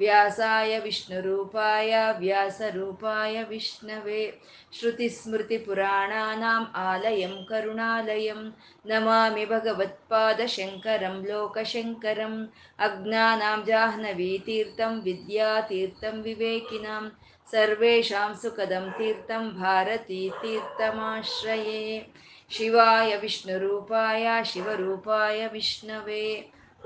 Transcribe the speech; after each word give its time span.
ಸಾಕ್ಷಾತ್ 0.00 0.80
विष्णुरूपाय 0.84 1.92
व्यासरूपाय 1.92 1.92
विष्णवे 1.92 1.92
श्रुतिस्मृतिपुराणानाम् 1.98 1.98
आलयं 1.98 1.98
ವ್ಯಾಸಾಯ 1.98 1.98
ವಿಷ್ಣುರೂಪಾಯ 1.98 2.18
ವ್ಯಾಸರೂಪಾಯ 2.18 3.42
ವಿಷ್ಣವೇ. 3.42 4.40
ಶ್ರುತಿಸ್ಮೃತಿಪುರಾಣಾನಾम् 4.78 6.66
ಆಲಯಂ 6.74 7.44
ಕರುಣಾಲಯಂ. 7.44 8.56
ನಮಾಮಿ 8.86 9.46
ಭಗವತ್ಪಾದಶಂಕರಂ 9.46 11.24
ಲೋಕಶಂಕರಂ. 11.28 12.52
ಅಜ್ಞಾನಾಂ 12.78 13.64
ಜಾಹ್ನವೀತೀರ್ಥಂ 13.66 15.00
ವಿದ್ಯಾತೀರ್ಥಂ 15.00 16.22
ವಿವೇಕಿನಾಂ. 16.22 17.12
ಸರ್ವೇಷಾಂ 17.50 18.34
ಸುಖದಂ 18.34 18.92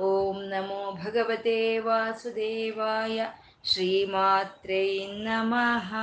ಓಂ 0.01 0.43
ನಮೋ 0.43 0.98
ಭಗವತೆ 1.05 1.79
ವಾಸುದೇವಾಯ 1.79 3.27
ಶ್ರೀಮಾತ್ರೇ 3.64 5.06
ನಮಃ. 5.06 5.95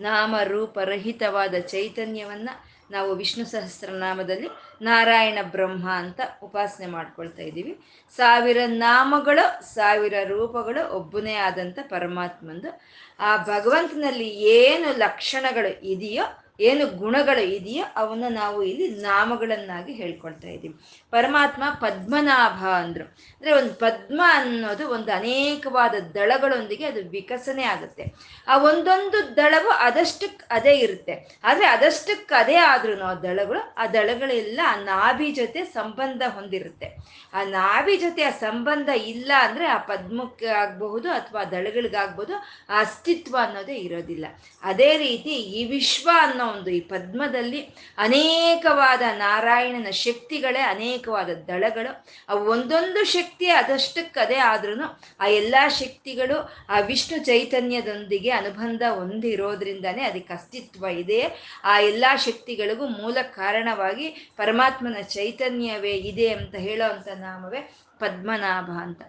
ನಾಮರೂಪರಹಿತವಾದ 0.00 1.54
ಚೈತನ್ಯವನ್ನು 1.54 2.64
ನಾವು 2.90 3.14
ವಿಷ್ಣು 3.14 3.44
ಸಹಸ್ರನಾಮದಲ್ಲಿ 3.44 4.48
ನಾರಾಯಣ 4.82 5.38
ಬ್ರಹ್ಮ 5.42 5.90
ಅಂತ 5.90 6.20
ಉಪಾಸನೆ 6.42 6.86
ಮಾಡ್ಕೊಳ್ತಾ 6.86 7.42
ಇದ್ದೀವಿ. 7.42 7.80
ಸಾವಿರ 8.16 8.58
ನಾಮಗಳು, 8.66 9.74
ಸಾವಿರ 9.74 10.14
ರೂಪಗಳು 10.24 10.92
ಒಬ್ಬನೇ 10.92 11.34
ಆದಂಥ 11.34 11.78
ಪರಮಾತ್ಮಂದು. 11.82 12.80
ಆ 13.20 13.36
ಭಗವಂತನಲ್ಲಿ 13.36 14.28
ಏನು 14.28 14.98
ಲಕ್ಷಣಗಳು 14.98 15.86
ಇದೆಯೋ 15.86 16.47
ಏನು 16.60 16.86
ಗುಣಗಳು 16.86 17.40
ಇದೆಯೋ 17.40 17.84
ಅವನ್ನ 17.96 18.24
ನಾವು 18.30 18.62
ಇಲ್ಲಿ 18.62 18.88
ನಾಮಗಳನ್ನಾಗಿ 18.88 19.92
ಹೇಳ್ಕೊಳ್ತಾ 19.92 20.48
ಇದ್ದೀವಿ. 20.48 20.74
ಪರಮಾತ್ಮ 21.10 21.62
ಪದ್ಮನಾಭ 21.80 22.66
ಅಂದ್ರು. 22.66 23.04
ಅಂದ್ರೆ 23.04 23.52
ಒಂದು 23.52 23.74
ಪದ್ಮ 23.74 24.22
ಅನ್ನೋದು 24.34 24.88
ಒಂದು 24.88 25.12
ಅನೇಕವಾದ 25.12 25.94
ದಳಗಳೊಂದಿಗೆ 26.14 26.84
ಅದು 26.84 27.08
ವಿಕಸನೆ 27.08 27.62
ಆಗುತ್ತೆ. 27.62 28.14
ಆ 28.48 28.58
ಒಂದೊಂದು 28.58 29.36
ದಳವು 29.36 29.70
ಅದಷ್ಟಕ್ಕೆ 29.70 30.46
ಅದೇ 30.50 30.74
ಇರುತ್ತೆ. 30.74 31.40
ಆದ್ರೆ 31.44 31.66
ಅದಷ್ಟಕ್ಕೆ 31.66 32.34
ಅದೇ 32.34 32.54
ಆದ್ರೂ 32.54 33.02
ಆ 33.02 33.14
ದಳಗಳು, 33.14 33.74
ಆ 33.78 33.86
ದಳಗಳೆಲ್ಲ 33.86 34.60
ಆ 34.66 34.76
ನಾಭಿ 34.76 35.30
ಜೊತೆ 35.30 35.64
ಸಂಬಂಧ 35.64 36.22
ಹೊಂದಿರುತ್ತೆ. 36.28 36.96
ಆ 37.34 37.44
ನಾಭಿ 37.44 37.96
ಜೊತೆ 37.96 38.22
ಆ 38.22 38.30
ಸಂಬಂಧ 38.30 38.88
ಇಲ್ಲ 38.88 39.32
ಅಂದ್ರೆ 39.40 39.66
ಆ 39.66 39.78
ಪದ್ಮಕ್ಕೆ 39.78 40.46
ಆಗಬಹುದು 40.46 41.10
ಅಥವಾ 41.10 41.44
ದಳಗಳಿಗಾಗ್ಬೋದು 41.44 42.34
ಆ 42.68 42.80
ಅಸ್ತಿತ್ವ 42.80 43.36
ಅನ್ನೋದೇ 43.42 43.74
ಇರೋದಿಲ್ಲ. 43.74 44.26
ಅದೇ 44.62 44.98
ರೀತಿ 44.98 45.30
ಈ 45.30 45.64
ವಿಶ್ವ 45.64 46.10
ಅನ್ನೋ 46.20 46.47
ಒಂದು 46.48 46.70
ಈ 46.70 46.80
ಪದ್ಮದಲ್ಲಿ 46.80 47.60
ಅನೇಕವಾದ 47.98 49.02
ನಾರಾಯಣನ 49.16 49.90
ಶಕ್ತಿಗಳೇ, 49.90 50.60
ಅನೇಕವಾದ 50.60 51.30
ದಳಗಳು 51.48 52.06
ಆ 52.28 52.34
ಒಂದೊಂದು 52.34 53.04
ಶಕ್ತಿ 53.04 53.46
ಅದಷ್ಟಕ್ಕೆ 53.46 54.20
ಅದೇ 54.20 54.34
ಆದ್ರೂ 54.34 54.98
ಆ 55.20 55.26
ಎಲ್ಲ 55.26 55.54
ಶಕ್ತಿಗಳು 55.68 56.36
ಆ 56.68 56.80
ವಿಷ್ಣು 56.80 57.18
ಚೈತನ್ಯದೊಂದಿಗೆ 57.24 58.30
ಅನುಬಂಧ 58.30 58.82
ಹೊಂದಿರೋದ್ರಿಂದಾನೇ 58.90 60.02
ಅದಕ್ಕೆ 60.02 60.34
ಅಸ್ತಿತ್ವ 60.34 60.84
ಇದೆ. 60.84 61.20
ಆ 61.64 61.80
ಎಲ್ಲ 61.80 62.04
ಶಕ್ತಿಗಳಿಗೂ 62.16 62.86
ಮೂಲ 62.86 63.18
ಕಾರಣವಾಗಿ 63.22 64.08
ಪರಮಾತ್ಮನ 64.36 65.00
ಚೈತನ್ಯವೇ 65.02 65.92
ಇದೆ 65.92 66.28
ಅಂತ 66.28 66.54
ಹೇಳೋ 66.54 66.92
ಅಂತ 66.92 67.08
ನಾಮವೇ 67.08 67.60
ಪದ್ಮನಾಭ 67.98 68.70
ಅಂತ. 68.82 69.02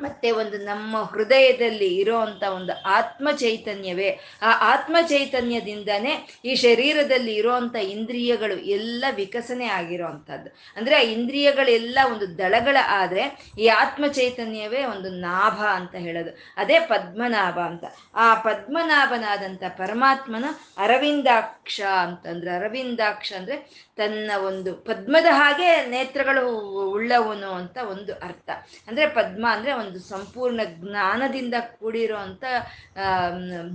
ಮತ್ತೆ 0.00 0.30
ಒಂದು 0.30 0.58
ನಮ್ಮ 0.58 1.02
ಹೃದಯದಲ್ಲಿ 1.02 1.88
ಇರೋವಂಥ 1.96 2.44
ಒಂದು 2.44 2.72
ಆತ್ಮ 2.84 3.28
ಚೈತನ್ಯವೇ 3.36 4.08
ಆ 4.42 4.52
ಆತ್ಮ 4.72 4.96
ಚೈತನ್ಯದಿಂದನೇ 5.08 6.12
ಈ 6.44 6.54
ಶರೀರದಲ್ಲಿ 6.54 7.34
ಇರೋವಂಥ 7.34 7.76
ಇಂದ್ರಿಯಗಳು 7.76 8.56
ಎಲ್ಲ 8.56 9.04
ವಿಕಸನೆ 9.14 9.66
ಆಗಿರೋವಂಥದ್ದು. 9.66 10.50
ಅಂದರೆ 10.76 10.96
ಆ 10.96 11.04
ಇಂದ್ರಿಯಗಳೆಲ್ಲ 11.16 11.98
ಒಂದು 12.12 12.38
ದಳಗಳ 12.38 12.76
ಆದರೆ 12.88 13.24
ಈ 13.58 13.68
ಆತ್ಮ 13.68 14.06
ಚೈತನ್ಯವೇ 14.06 14.84
ಒಂದು 14.84 15.10
ನಾಭ 15.10 15.58
ಅಂತ 15.74 15.94
ಹೇಳೋದು. 15.94 16.32
ಅದೇ 16.56 16.78
ಪದ್ಮನಾಭ 16.80 17.58
ಅಂತ. 17.58 17.84
ಆ 18.14 18.34
ಪದ್ಮನಾಭನಾದಂಥ 18.34 19.62
ಪರಮಾತ್ಮನ 19.76 20.44
ಅರವಿಂದಾಕ್ಷ 20.78 21.80
ಅಂತಂದ್ರೆ 21.80 22.50
ಅರವಿಂದಾಕ್ಷ 22.50 23.32
ಅಂದರೆ 23.36 23.88
ತನ್ನ 23.96 24.30
ಒಂದು 24.46 24.70
ಪದ್ಮದ 24.74 25.26
ಹಾಗೆ 25.30 25.68
ನೇತ್ರಗಳು 25.86 26.42
ಉಳ್ಳವನು 26.90 27.50
ಅಂತ 27.50 27.78
ಒಂದು 27.90 28.12
ಅರ್ಥ. 28.12 28.50
ಅಂದರೆ 28.88 29.06
ಪದ್ಮ 29.08 29.46
ಅಂದರೆ 29.50 29.72
ಒಂದು 29.72 29.87
ಸಂಪೂರ್ಣ 30.08 30.60
ಜ್ಞಾನದಿಂದ 30.64 31.54
ಕೂಡಿರೋ 31.80 32.18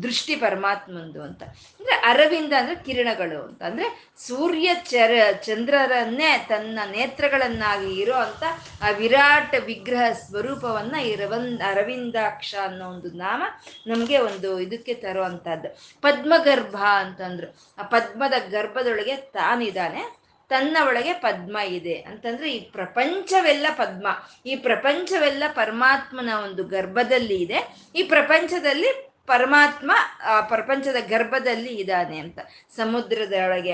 ದೃಷ್ಟಿ 0.03 0.35
ಪರಮಾತ್ಮಂದು 0.35 1.21
ಅಂತ. 1.23 1.43
ಅಂದರೆ 1.79 1.95
ಅರವಿಂದ 1.95 2.53
ಅಂದರೆ 2.59 2.75
ಕಿರಣಗಳು 2.75 3.39
ಅಂತ. 3.43 3.61
ಅಂದರೆ 3.63 3.87
ಸೂರ್ಯ 4.17 4.69
ಚರ, 4.83 5.11
ಚಂದ್ರರನ್ನೇ 5.45 6.45
ತನ್ನ 6.49 6.79
ನೇತ್ರಗಳನ್ನಾಗಿ 6.91 7.93
ಇರೋ 7.93 8.13
ಅಂತ 8.15 8.43
ಆ 8.81 8.89
ವಿರಾಟ್ 8.89 9.55
ವಿಗ್ರಹ 9.65 10.11
ಸ್ವರೂಪವನ್ನು 10.13 11.01
ಈ 11.05 11.15
ರವನ್ 11.15 11.61
ಅರವಿಂದಾಕ್ಷ 11.61 12.55
ಅನ್ನೋ 12.63 12.89
ಒಂದು 12.89 13.11
ನಾಮ 13.17 13.43
ನಮಗೆ 13.87 14.17
ಒಂದು 14.17 14.59
ಇದಕ್ಕೆ 14.59 14.93
ತರುವಂಥದ್ದು 14.93 15.69
ಪದ್ಮಗರ್ಭ 16.01 16.75
ಅಂತಂದ್ರು. 16.75 17.49
ಆ 17.79 17.83
ಪದ್ಮದ 17.83 18.33
ಗರ್ಭದೊಳಗೆ 18.49 19.15
ತಾನಿದ್ದಾನೆ. 19.15 20.22
ತನ್ನ 20.49 20.77
ಒಳಗೆ 20.87 21.13
ಪದ್ಮ 21.13 21.57
ಇದೆ. 21.57 21.93
ಅಂತಂದ್ರೆ 21.93 22.53
ಈ 22.53 22.59
ಪ್ರಪಂಚವೆಲ್ಲ 22.59 23.67
ಪದ್ಮ. 23.77 24.07
ಈ 24.45 24.55
ಪ್ರಪಂಚವೆಲ್ಲ 24.55 25.43
ಪರಮಾತ್ಮನ 25.53 26.29
ಒಂದು 26.43 26.63
ಗರ್ಭದಲ್ಲಿ 26.63 27.41
ಇದೆ. 27.41 27.75
ಈ 27.95 28.03
ಪ್ರಪಂಚದಲ್ಲಿ 28.03 29.02
ಪರಮಾತ್ಮ, 29.25 29.91
ಆ, 30.23 30.41
ಪ್ರಪಂಚದ 30.41 30.95
ಗರ್ಭದಲ್ಲಿ 31.07 31.75
ಇದ್ದಾನೆ 31.75 32.19
ಅಂತ. 32.19 32.39
ಸಮುದ್ರದೊಳಗೆ 32.75 33.71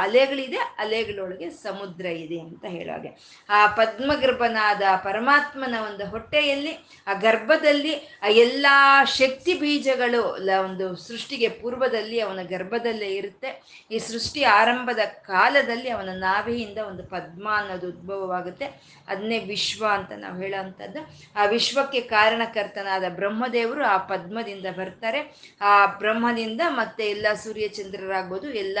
ಅಲೆಗಳಿದೆ, 0.00 0.56
ಅಲೆಗಳೊಳಗೆ 0.56 1.50
ಸಮುದ್ರ 1.50 2.06
ಇದೆ 2.06 2.38
ಅಂತ 2.38 2.64
ಹೇಳೋಗೆ 2.64 3.42
ಆ 3.50 3.66
ಪದ್ಮಗರ್ಭನಾದ 3.66 4.82
ಪರಮಾತ್ಮನ 5.04 5.74
ಒಂದು 5.86 6.06
ಹೊಟ್ಟೆಯಲ್ಲಿ, 6.06 7.02
ಆ 7.06 7.12
ಗರ್ಭದಲ್ಲಿ, 7.12 7.94
ಆ 8.22 8.28
ಎಲ್ಲ 8.28 8.66
ಶಕ್ತಿ 9.04 9.54
ಬೀಜಗಳು 9.54 10.22
ಒಂದು 10.64 10.96
ಸೃಷ್ಟಿಗೆ 10.96 11.48
ಪೂರ್ವದಲ್ಲಿ 11.48 12.20
ಅವನ 12.20 12.42
ಗರ್ಭದಲ್ಲೇ 12.42 13.08
ಇರುತ್ತೆ. 13.08 13.82
ಈ 13.90 13.98
ಸೃಷ್ಟಿ 13.98 14.44
ಆರಂಭದ 14.44 14.98
ಕಾಲದಲ್ಲಿ 15.06 15.90
ಅವನ 15.90 16.08
ನಾಭಿಯಿಂದ 16.12 16.78
ಒಂದು 16.78 17.02
ಪದ್ಮ 17.02 17.48
ಅನ್ನೋದು 17.54 17.88
ಉದ್ಭವವಾಗುತ್ತೆ. 17.88 18.64
ಅದನ್ನೇ 19.08 19.38
ವಿಶ್ವ 19.38 19.86
ಅಂತ 19.90 20.12
ನಾವು 20.16 20.42
ಹೇಳೋವಂಥದ್ದು 20.42 21.10
ಆ 21.36 21.44
ವಿಶ್ವಕ್ಕೆ 21.44 22.00
ಕಾರಣಕರ್ತನಾದ 22.00 23.04
ಬ್ರಹ್ಮದೇವರು 23.08 23.84
ಆ 23.84 23.96
ಪದ್ಮದಿಂದ 23.96 24.62
ಬರ್ತಾರೆ. 24.62 24.91
ಆ 25.60 25.86
ಬ್ರಹ್ಮದಿಂದ 25.86 26.60
ಮತ್ತೆ 26.68 27.10
ಎಲ್ಲ 27.10 27.26
ಸೂರ್ಯ 27.34 27.68
ಚಂದ್ರರಾಗ್ಬೋದು 27.68 28.50
ಎಲ್ಲ 28.50 28.78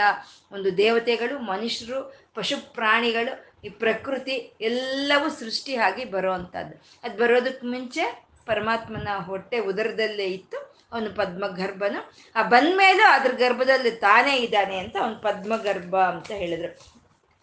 ಒಂದು 0.52 0.76
ದೇವತೆಗಳು, 0.76 1.38
ಮನುಷ್ಯರು, 1.38 2.14
ಪಶು 2.34 2.74
ಪ್ರಾಣಿಗಳು, 2.74 3.52
ಈ 3.64 3.68
ಪ್ರಕೃತಿ 3.68 4.52
ಎಲ್ಲವೂ 4.60 5.28
ಸೃಷ್ಟಿ 5.28 5.76
ಆಗಿ 5.76 6.04
ಬರೋವಂಥದ್ದು. 6.04 6.82
ಅದು 7.04 7.18
ಬರೋದಕ್ಕೆ 7.18 7.66
ಮುಂಚೆ 7.66 8.32
ಪರಮಾತ್ಮನ 8.46 9.08
ಹೊಟ್ಟೆ 9.18 9.58
ಉದರದಲ್ಲೇ 9.58 10.24
ಇತ್ತು. 10.24 10.72
ಅವನು 10.92 11.10
ಪದ್ಮ 11.10 11.46
ಗರ್ಭನು 11.46 12.12
ಆ 12.36 12.42
ಬಂದ್ಮೇಲೂ 12.42 13.10
ಅದ್ರ 13.10 13.32
ಗರ್ಭದಲ್ಲಿ 13.32 13.90
ತಾನೇ 13.90 14.36
ಇದ್ದಾನೆ 14.36 14.78
ಅಂತ 14.78 14.96
ಅವನು 15.00 15.16
ಪದ್ಮ 15.16 15.56
ಗರ್ಭ 15.56 15.96
ಅಂತ 15.96 16.30
ಹೇಳಿದ್ರು. 16.30 16.91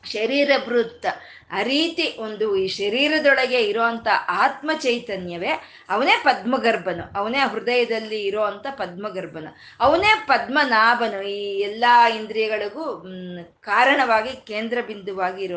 ಶರೀರ 0.04 0.52
ಬೃತ್ತ 0.68 1.06
ಆ 1.52 1.62
ರೀತಿ 1.62 2.16
ಒಂದು 2.18 2.56
ಈ 2.56 2.68
ಶರೀರದೊಳಗೆ 2.68 3.62
ಇರೋವಂಥ 3.62 4.08
ಆತ್ಮ 4.28 4.72
ಚೈತನ್ಯವೇ 4.74 5.50
ಅವನೇ 5.90 6.16
ಪದ್ಮಗರ್ಭನು, 6.24 7.20
ಅವನೇ 7.20 7.38
ಹೃದಯದಲ್ಲಿ 7.38 8.24
ಇರೋವಂಥ 8.24 8.68
ಪದ್ಮಗರ್ಭನು. 8.72 9.80
ಅವನೇ 9.80 10.16
ಪದ್ಮನಾಭನು, 10.28 11.22
ಈ 11.22 11.60
ಎಲ್ಲ 11.60 11.84
ಇಂದ್ರಿಯಗಳಿಗೂ 12.16 13.02
ಕಾರಣವಾಗಿ 13.64 14.30
ಕೇಂದ್ರ 14.30 14.78
ಬಿಂದುವಾಗಿ 14.82 15.48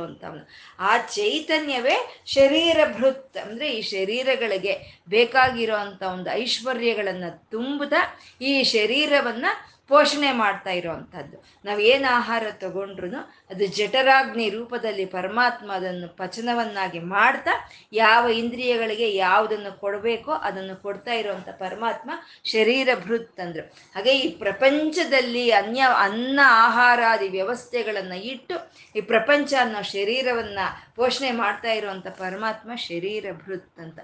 ಆ 0.79 0.97
ಚೈತನ್ಯವೇ 0.97 2.25
ಶರೀರ 2.27 2.77
ಭೃತ್ 2.97 3.37
ಅಂದರೆ 3.37 3.71
ಈ 3.71 3.83
ಶರೀರಗಳಿಗೆ 3.83 5.05
ಬೇಕಾಗಿರೋ 5.09 5.75
ಅಂಥ 5.75 6.03
ಒಂದು 6.03 6.31
ಐಶ್ವರ್ಯಗಳನ್ನು 6.31 7.51
ತುಂಬುತ್ತಾ 7.51 8.17
ಈ 8.41 8.63
ಶರೀರವನ್ನು 8.63 9.73
ಪೋಷಣೆ 9.89 10.33
ಮಾಡ್ತಾ 10.33 10.71
ಇರೋವಂಥದ್ದು 10.71 11.43
ನಾವು 11.65 11.81
ಏನು 11.81 12.15
ಆಹಾರ 12.15 12.43
ತಗೊಂಡ್ರು 12.59 13.09
ಅದು 13.53 13.67
ಜಠರಾಗ್ನಿ 13.67 14.49
ರೂಪದಲ್ಲಿ 14.49 15.05
ಪರಮಾತ್ಮ 15.05 15.73
ಅದನ್ನು 15.73 16.17
ಪಚನವನ್ನಾಗಿ 16.17 16.99
ಮಾಡ್ತಾ 16.99 17.71
ಯಾವ 17.93 18.29
ಇಂದ್ರಿಯಗಳಿಗೆ 18.29 19.15
ಯಾವುದನ್ನು 19.15 19.81
ಕೊಡಬೇಕೋ 19.81 20.33
ಅದನ್ನು 20.33 20.83
ಕೊಡ್ತಾ 20.83 21.13
ಇರುವಂಥ 21.13 21.49
ಪರಮಾತ್ಮ 21.49 22.11
ಶರೀರ 22.45 22.89
ಭೃತ್ 23.05 23.41
ಅಂದರು. 23.41 23.73
ಹಾಗೆ 23.95 24.19
ಈ 24.19 24.29
ಪ್ರಪಂಚದಲ್ಲಿ 24.29 25.51
ಅನ್ಯ 25.51 25.81
ಅನ್ನ 25.99 26.41
ಆಹಾರಾದಿ 26.45 27.29
ವ್ಯವಸ್ಥೆಗಳನ್ನು 27.29 28.17
ಇಟ್ಟು 28.25 28.73
ಈ 28.97 29.01
ಪ್ರಪಂಚ 29.01 29.55
ಅನ್ನೋ 29.61 29.83
ಶರೀರವನ್ನ 29.83 30.59
ಪೋಷಣೆ 30.97 31.31
ಮಾಡ್ತಾ 31.31 31.73
ಇರುವಂಥ 31.73 32.07
ಪರಮಾತ್ಮ 32.07 32.75
ಶರೀರ 32.75 33.27
ಭೃತ್ 33.33 33.81
ಅಂತ. 33.81 33.99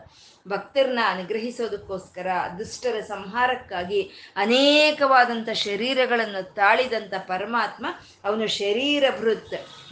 ಭಕ್ತರನ್ನ 0.48 0.98
ಅನುಗ್ರಹಿಸೋದಕ್ಕೋಸ್ಕರ, 1.06 2.26
ದುಷ್ಟರ 2.58 3.00
ಸಂಹಾರಕ್ಕಾಗಿ 3.00 4.10
ಅನೇಕವಾದಂಥ 4.36 5.48
ಶರೀರಗಳನ್ನು 5.48 6.54
ತಾಳಿದಂಥ 6.54 7.14
ಪರಮಾತ್ಮ 7.14 7.86
ಅವನು 8.24 8.46
ಶರೀರ 8.46 9.04
ಭೃತ್. 9.20 9.37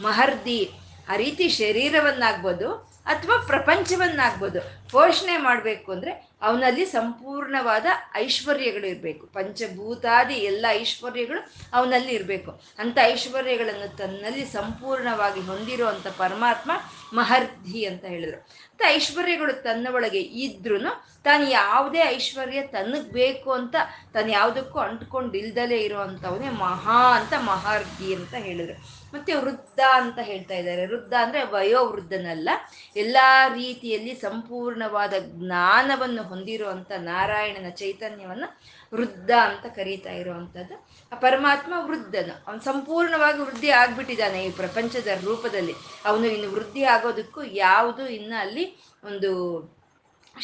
ಮಹರ್ದಿ 0.01 0.71
ಆ 1.09 1.15
ರೀತಿ 1.15 1.49
ಶರೀರವನ್ನಾಗ್ಬೋದು 1.49 2.97
ಅಥವಾ 3.05 3.37
ಪ್ರಪಂಚವನ್ನಾಗ್ಬೋದು. 3.37 4.59
ಪೋಷಣೆ 4.91 5.37
ಮಾಡಬೇಕು 5.37 5.91
ಅಂದರೆ 5.91 6.11
ಅವನಲ್ಲಿ 6.41 6.85
ಸಂಪೂರ್ಣವಾದ 6.85 7.85
ಐಶ್ವರ್ಯಗಳು 8.15 8.87
ಇರಬೇಕು. 8.87 9.25
ಪಂಚಭೂತಾದಿ 9.25 10.33
ಎಲ್ಲ 10.33 10.65
ಐಶ್ವರ್ಯಗಳು 10.69 11.53
ಅವನಲ್ಲಿ 11.73 12.11
ಇರಬೇಕು. 12.13 12.51
ಅಂಥ 12.79 12.97
ಐಶ್ವರ್ಯಗಳನ್ನು 13.03 13.97
ತನ್ನಲ್ಲಿ 13.97 14.45
ಸಂಪೂರ್ಣವಾಗಿ 14.45 15.39
ಹೊಂದಿರುವಂಥ 15.39 16.07
ಪರಮಾತ್ಮ 16.07 16.71
ಮಹರ್ಧಿ 17.13 17.85
ಅಂತ 17.85 18.05
ಹೇಳಿದರು. 18.05 18.47
ಅಂತ 18.71 18.81
ಐಶ್ವರ್ಯಗಳು 18.87 19.53
ತನ್ನ 19.53 19.87
ಒಳಗೆ 19.93 20.19
ಇದ್ರೂ 20.19 20.77
ತಾನು 21.23 21.49
ಯಾವುದೇ 21.49 21.99
ಐಶ್ವರ್ಯ 21.99 22.61
ತನಗೆ 22.61 23.11
ಬೇಕು 23.11 23.51
ಅಂತ 23.51 23.75
ತಾನು 24.13 24.29
ಯಾವುದಕ್ಕೂ 24.31 24.79
ಅಂಟ್ಕೊಂಡಿಲ್ದಲೇ 24.79 25.77
ಇರೋವಂಥವನೇ 25.77 26.49
ಮಹಾ 26.49 27.19
ಅಂತ 27.19 27.33
ಮಹಾರ್ಧಿ 27.37 28.15
ಅಂತ 28.15 28.33
ಹೇಳಿದ್ರು. 28.33 29.06
ಮತ್ತೆ 29.17 29.33
ವೃದ್ಧ 29.33 29.79
ಅಂತ 29.93 30.19
ಹೇಳ್ತಾ 30.19 30.55
ಇದ್ದಾರೆ. 30.55 30.87
ವೃದ್ಧ 30.87 31.13
ಅಂದರೆ 31.21 31.43
ವಯೋವೃದ್ಧನಲ್ಲ. 31.43 32.49
ಎಲ್ಲ 32.95 33.17
ರೀತಿಯಲ್ಲಿ 33.53 34.15
ಸಂಪೂರ್ಣವಾದ 34.15 35.13
ಜ್ಞಾನವನ್ನು 35.19 36.23
ಹೊಂದಿರುವಂಥ 36.23 36.91
ನಾರಾಯಣನ 36.91 37.69
ಚೈತನ್ಯವನ್ನು 37.69 38.49
ವೃದ್ಧ 38.93 39.31
ಅಂತ 39.43 39.65
ಕರೀತಾ 39.75 40.11
ಇರುವಂಥದ್ದು 40.11 40.75
ಆ 41.11 41.15
ಪರಮಾತ್ಮ 41.15 41.73
ವೃದ್ಧನು. 41.77 42.43
ಅವನು 42.47 42.61
ಸಂಪೂರ್ಣವಾಗಿ 42.61 43.39
ವೃದ್ಧಿ 43.39 43.69
ಆಗ್ಬಿಟ್ಟಿದ್ದಾನೆ 43.69 44.43
ಈ 44.43 44.51
ಪ್ರಪಂಚದ 44.51 45.07
ರೂಪದಲ್ಲಿ. 45.23 45.75
ಅವನು 46.05 46.25
ಇನ್ನು 46.25 46.51
ವೃದ್ಧಿ 46.51 46.83
ಆಗೋದಕ್ಕೂ 46.83 47.43
ಯಾವುದು 47.43 48.07
ಇನ್ನು 48.07 48.37
ಅಲ್ಲಿ 48.39 48.65
ಒಂದು 49.03 49.31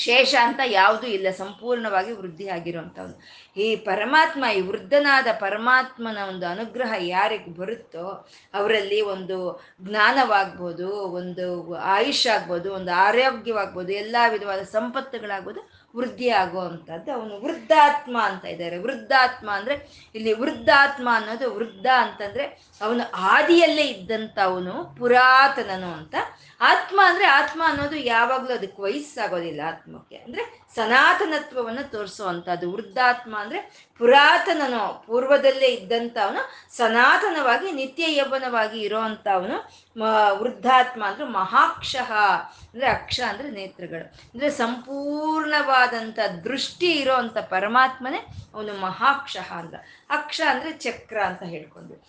ಶೇಷ 0.05 0.33
ಅಂತ 0.47 0.61
ಯಾವುದೂ 0.65 1.07
ಇಲ್ಲ, 1.07 1.27
ಸಂಪೂರ್ಣವಾಗಿ 1.31 2.11
ವೃದ್ಧಿ 2.11 2.47
ಆಗಿರುವಂಥವ್ನು 2.47 3.15
ಈ 3.57 3.75
ಪರಮಾತ್ಮ, 3.75 4.43
ಈ 4.57 4.61
ವೃದ್ಧನಾದ 4.61 5.27
ಪರಮಾತ್ಮನ 5.39 6.19
ಒಂದು 6.27 6.45
ಅನುಗ್ರಹ 6.47 6.93
ಯಾರಿಗೆ 6.99 7.51
ಬರುತ್ತೋ 7.59 8.05
ಅವರಲ್ಲಿ 8.53 9.01
ಒಂದು 9.01 9.37
ಜ್ಞಾನವಾಗ್ಬೋದು, 9.81 10.89
ಒಂದು 11.19 11.45
ಆಯುಷ್ 11.95 12.27
ಆಗ್ಬೋದು, 12.27 12.73
ಒಂದು 12.73 12.91
ಆರೋಗ್ಯವಾಗ್ಬೋದು, 12.91 13.91
ಎಲ್ಲ 13.91 14.15
ವಿಧವಾದ 14.29 14.63
ಸಂಪತ್ತುಗಳಾಗ್ಬೋದು 14.75 15.61
ವೃದ್ಧಿ 15.95 16.29
ಆಗುವಂಥದ್ದು 16.29 17.09
ಅವನು 17.13 17.33
ವೃದ್ಧಾತ್ಮ 17.41 18.15
ಅಂತ 18.29 18.45
ಇದ್ದಾರೆ. 18.45 18.77
ವೃದ್ಧಾತ್ಮ 18.77 19.49
ಅಂದರೆ 19.49 19.75
ಇಲ್ಲಿ 20.15 20.33
ವೃದ್ಧಾತ್ಮ 20.33 21.07
ಅನ್ನೋದು 21.13 21.47
ವೃದ್ಧ 21.55 21.87
ಅಂತಂದರೆ 21.95 22.45
ಅವನು 22.81 23.03
ಆದಿಯಲ್ಲೇ 23.33 23.83
ಇದ್ದಂಥವನು, 23.83 24.95
ಪುರಾತನನು 24.99 25.93
ಅಂತ 25.93 26.15
ಆತ್ಮ 26.69 26.97
ಅಂದರೆ 27.09 27.25
ಆತ್ಮ 27.37 27.61
ಅನ್ನೋದು 27.69 27.97
ಯಾವಾಗಲೂ 28.13 28.53
ಅದಕ್ಕೆ 28.57 28.79
ವಯಸ್ಸಾಗೋದಿಲ್ಲ 28.85 29.61
ಆತ್ಮಕ್ಕೆ. 29.69 30.17
ಅಂದರೆ 30.25 30.43
ಸನಾತನತ್ವವನ್ನು 30.75 31.83
ತೋರಿಸುವಂಥದ್ದು. 31.93 32.67
ವೃದ್ಧಾತ್ಮ 32.75 33.33
ಅಂದರೆ 33.43 33.59
ಪುರಾತನನು, 33.99 34.83
ಪೂರ್ವದಲ್ಲೇ 35.07 35.69
ಇದ್ದಂಥವನು, 35.77 36.41
ಸನಾತನವಾಗಿ 36.77 37.67
ನಿತ್ಯ 37.79 38.09
ಯೌವನವಾಗಿ 38.19 38.79
ಇರೋವಂಥವನು 38.87 39.57
ವೃದ್ಧಾತ್ಮ 40.41 41.01
ಅಂದರೆ 41.09 41.27
ಮಹಾಕ್ಷಃ, 41.39 42.11
ಅಂದರೆ 42.71 42.87
ಅಕ್ಷ 42.97 43.19
ಅಂದರೆ 43.31 43.49
ನೇತ್ರಗಳು. 43.59 44.07
ಅಂದರೆ 44.31 44.49
ಸಂಪೂರ್ಣವಾದಂಥ 44.63 46.19
ದೃಷ್ಟಿ 46.47 46.91
ಇರೋವಂಥ 47.03 47.37
ಪರಮಾತ್ಮನೇ 47.55 48.21
ಅವನು 48.55 48.73
ಮಹಾಕ್ಷಃ 48.87 49.51
ಅಂತ. 49.61 49.75
ಅಕ್ಷ 50.19 50.41
ಅಂದರೆ 50.53 50.73
ಚಕ್ರ 50.85 51.17
ಅಂತ 51.29 51.43
ಹೇಳ್ಕೊಂಡ್ವಿ. 51.53 51.99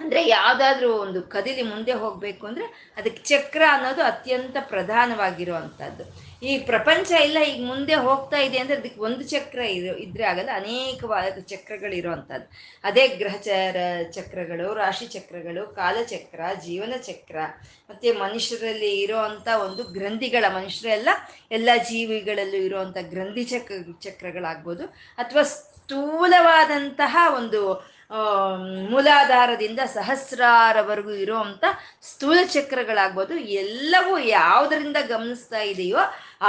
ಅಂದರೆ 0.00 0.20
ಯಾವುದಾದ್ರೂ 0.36 0.88
ಒಂದು 1.04 1.20
ಕದಿಲಿ 1.32 1.64
ಮುಂದೆ 1.72 1.92
ಹೋಗಬೇಕು 2.02 2.44
ಅಂದರೆ 2.50 2.66
ಅದಕ್ಕೆ 2.98 3.22
ಚಕ್ರ 3.30 3.62
ಅನ್ನೋದು 3.74 4.02
ಅತ್ಯಂತ 4.10 4.56
ಪ್ರಧಾನವಾಗಿರುವಂಥದ್ದು 4.72 6.04
ಈ 6.48 6.52
ಪ್ರಪಂಚ 6.70 7.08
ಎಲ್ಲ 7.26 7.38
ಈಗ 7.50 7.60
ಮುಂದೆ 7.70 7.94
ಹೋಗ್ತಾ 8.06 8.38
ಇದೆ 8.46 8.56
ಅಂದರೆ 8.62 8.76
ಅದಕ್ಕೆ 8.80 9.00
ಒಂದು 9.08 9.22
ಚಕ್ರ 9.32 9.60
ಇದ್ರೆ 10.06 10.24
ಆಗಲ್ಲ, 10.30 10.50
ಅನೇಕವಾದ 10.62 11.36
ಚಕ್ರಗಳು 11.52 11.94
ಇರುವಂತಹದ್ದು 12.00 12.48
ಅದೇ 12.88 13.04
ಗ್ರಹಚಾರ 13.20 13.76
ಚಕ್ರಗಳು, 14.16 14.66
ರಾಶಿ 14.80 15.06
ಚಕ್ರಗಳು 15.14 15.62
ಕಾಲಚಕ್ರ 15.78 16.40
ಜೀವನ 16.66 16.92
ಚಕ್ರ, 17.08 17.36
ಮತ್ತು 17.90 18.12
ಮನುಷ್ಯರಲ್ಲಿ 18.24 18.92
ಇರೋವಂಥ 19.04 19.48
ಒಂದು 19.66 19.84
ಗ್ರಂಥಿಗಳ 19.96 20.44
ಮನುಷ್ಯರೆಲ್ಲ 20.58 21.08
ಎಲ್ಲ 21.58 21.70
ಜೀವಿಗಳಲ್ಲೂ 21.92 22.60
ಇರುವಂಥ 22.68 22.96
ಗ್ರಂಥಿ 23.14 23.44
ಚಕ್ರ 23.54 23.80
ಚಕ್ರಗಳಾಗ್ಬೋದು. 24.08 24.86
ಅಥವಾ 25.18 25.44
ಸ್ಥೂಲವಾದಂತಹ 25.54 27.16
ಒಂದು 27.40 27.62
ಮೂಲಾಧಾರದಿಂದ 28.90 29.80
ಸಹಸ್ರಾರವರೆಗೂ 29.94 31.12
ಇರುವಂತ 31.24 31.64
ಸ್ಥೂಲ 32.08 32.38
ಚಕ್ರಗಳಾಗ್ಬೋದು, 32.54 33.34
ಎಲ್ಲವೂ 33.62 34.14
ಯಾವುದರಿಂದ 34.38 34.98
ಗಮನಿಸ್ತಾ 35.12 35.60
ಇದೆಯೋ 35.72 36.02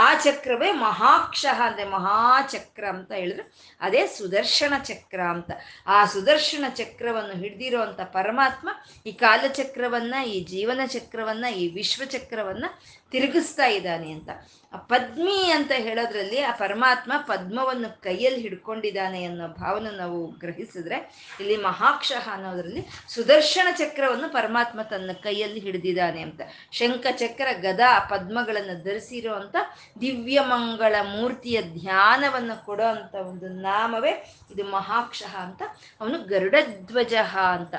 ಆ 0.03 0.07
ಚಕ್ರವೇ 0.23 0.69
ಮಹಾಕ್ಷಃ 0.85 1.59
ಅಂದರೆ 1.67 1.85
ಮಹಾಚಕ್ರ 1.95 2.85
ಅಂತ 2.93 3.11
ಹೇಳಿದ್ರು 3.19 3.45
ಅದೇ 3.81 4.01
ಸುದರ್ಶನ 4.17 4.73
ಚಕ್ರ 4.89 5.21
ಅಂತ. 5.35 5.51
ಆ 5.95 5.99
ಸುದರ್ಶನ 6.13 6.65
ಚಕ್ರವನ್ನು 6.79 7.35
ಹಿಡ್ದಿರೋವಂಥ 7.43 8.01
ಪರಮಾತ್ಮ 8.17 8.69
ಈ 9.09 9.13
ಕಾಲಚಕ್ರವನ್ನ, 9.23 10.15
ಈ 10.33 10.37
ಜೀವನ 10.53 10.81
ಚಕ್ರವನ್ನ 10.95 11.45
ಈ 11.61 11.65
ವಿಶ್ವಚಕ್ರವನ್ನ 11.79 12.65
ತಿರುಗಿಸ್ತಾ 13.13 13.67
ಇದ್ದಾನೆ 13.77 14.09
ಅಂತ. 14.17 14.29
ಪದ್ಮಿ 14.75 15.51
ಅಂತ 15.51 15.71
ಹೇಳೋದ್ರಲ್ಲಿ 15.75 16.41
ಆ 16.41 16.51
ಪರಮಾತ್ಮ 16.51 17.13
ಪದ್ಮವನ್ನು 17.27 18.01
ಕೈಯಲ್ಲಿ 18.01 18.41
ಹಿಡ್ಕೊಂಡಿದ್ದಾನೆ 18.41 19.25
ಅನ್ನೋ 19.25 19.47
ಭಾವನೆ 19.47 19.91
ನಾವು 19.91 20.31
ಗ್ರಹಿಸಿದ್ರೆ 20.31 21.29
ಇಲ್ಲಿ 21.39 21.57
ಮಹಾಕ್ಷಃ 21.57 22.29
ಅನ್ನೋದ್ರಲ್ಲಿ 22.29 22.87
ಸುದರ್ಶನ 23.09 23.67
ಚಕ್ರವನ್ನು 23.71 24.29
ಪರಮಾತ್ಮ 24.29 24.81
ತನ್ನ 24.81 25.11
ಕೈಯಲ್ಲಿ 25.13 25.59
ಹಿಡಿದಿದ್ದಾನೆ 25.59 26.21
ಅಂತ. 26.21 26.41
ಶಂಖ 26.71 27.05
ಚಕ್ರ, 27.11 27.47
ಗದಾ 27.51 27.99
ಪದ್ಮಗಳನ್ನು 27.99 28.83
ಧರಿಸಿರೋ 28.83 29.33
ಅಂತ 29.33 29.55
ದಿವ್ಯ 30.01 30.39
ಮಂಗಳ 30.41 30.95
ಮೂರ್ತಿಯ 31.03 31.61
ಧ್ಯಾನವನ್ನು 31.61 32.65
ಕೊಡೋ 32.65 32.83
ಅಂತ 32.83 33.15
ಒಂದು 33.15 33.49
ನಾಮವೇ 33.49 34.33
ಇದು 34.51 34.63
ಮಹಾಕ್ಷಃ 34.63 35.37
ಅಂತ. 35.37 35.61
ಅವನು 36.01 36.23
ಗರುಡಧ್ವಜ 36.23 37.13
ಅಂತ. 37.53 37.75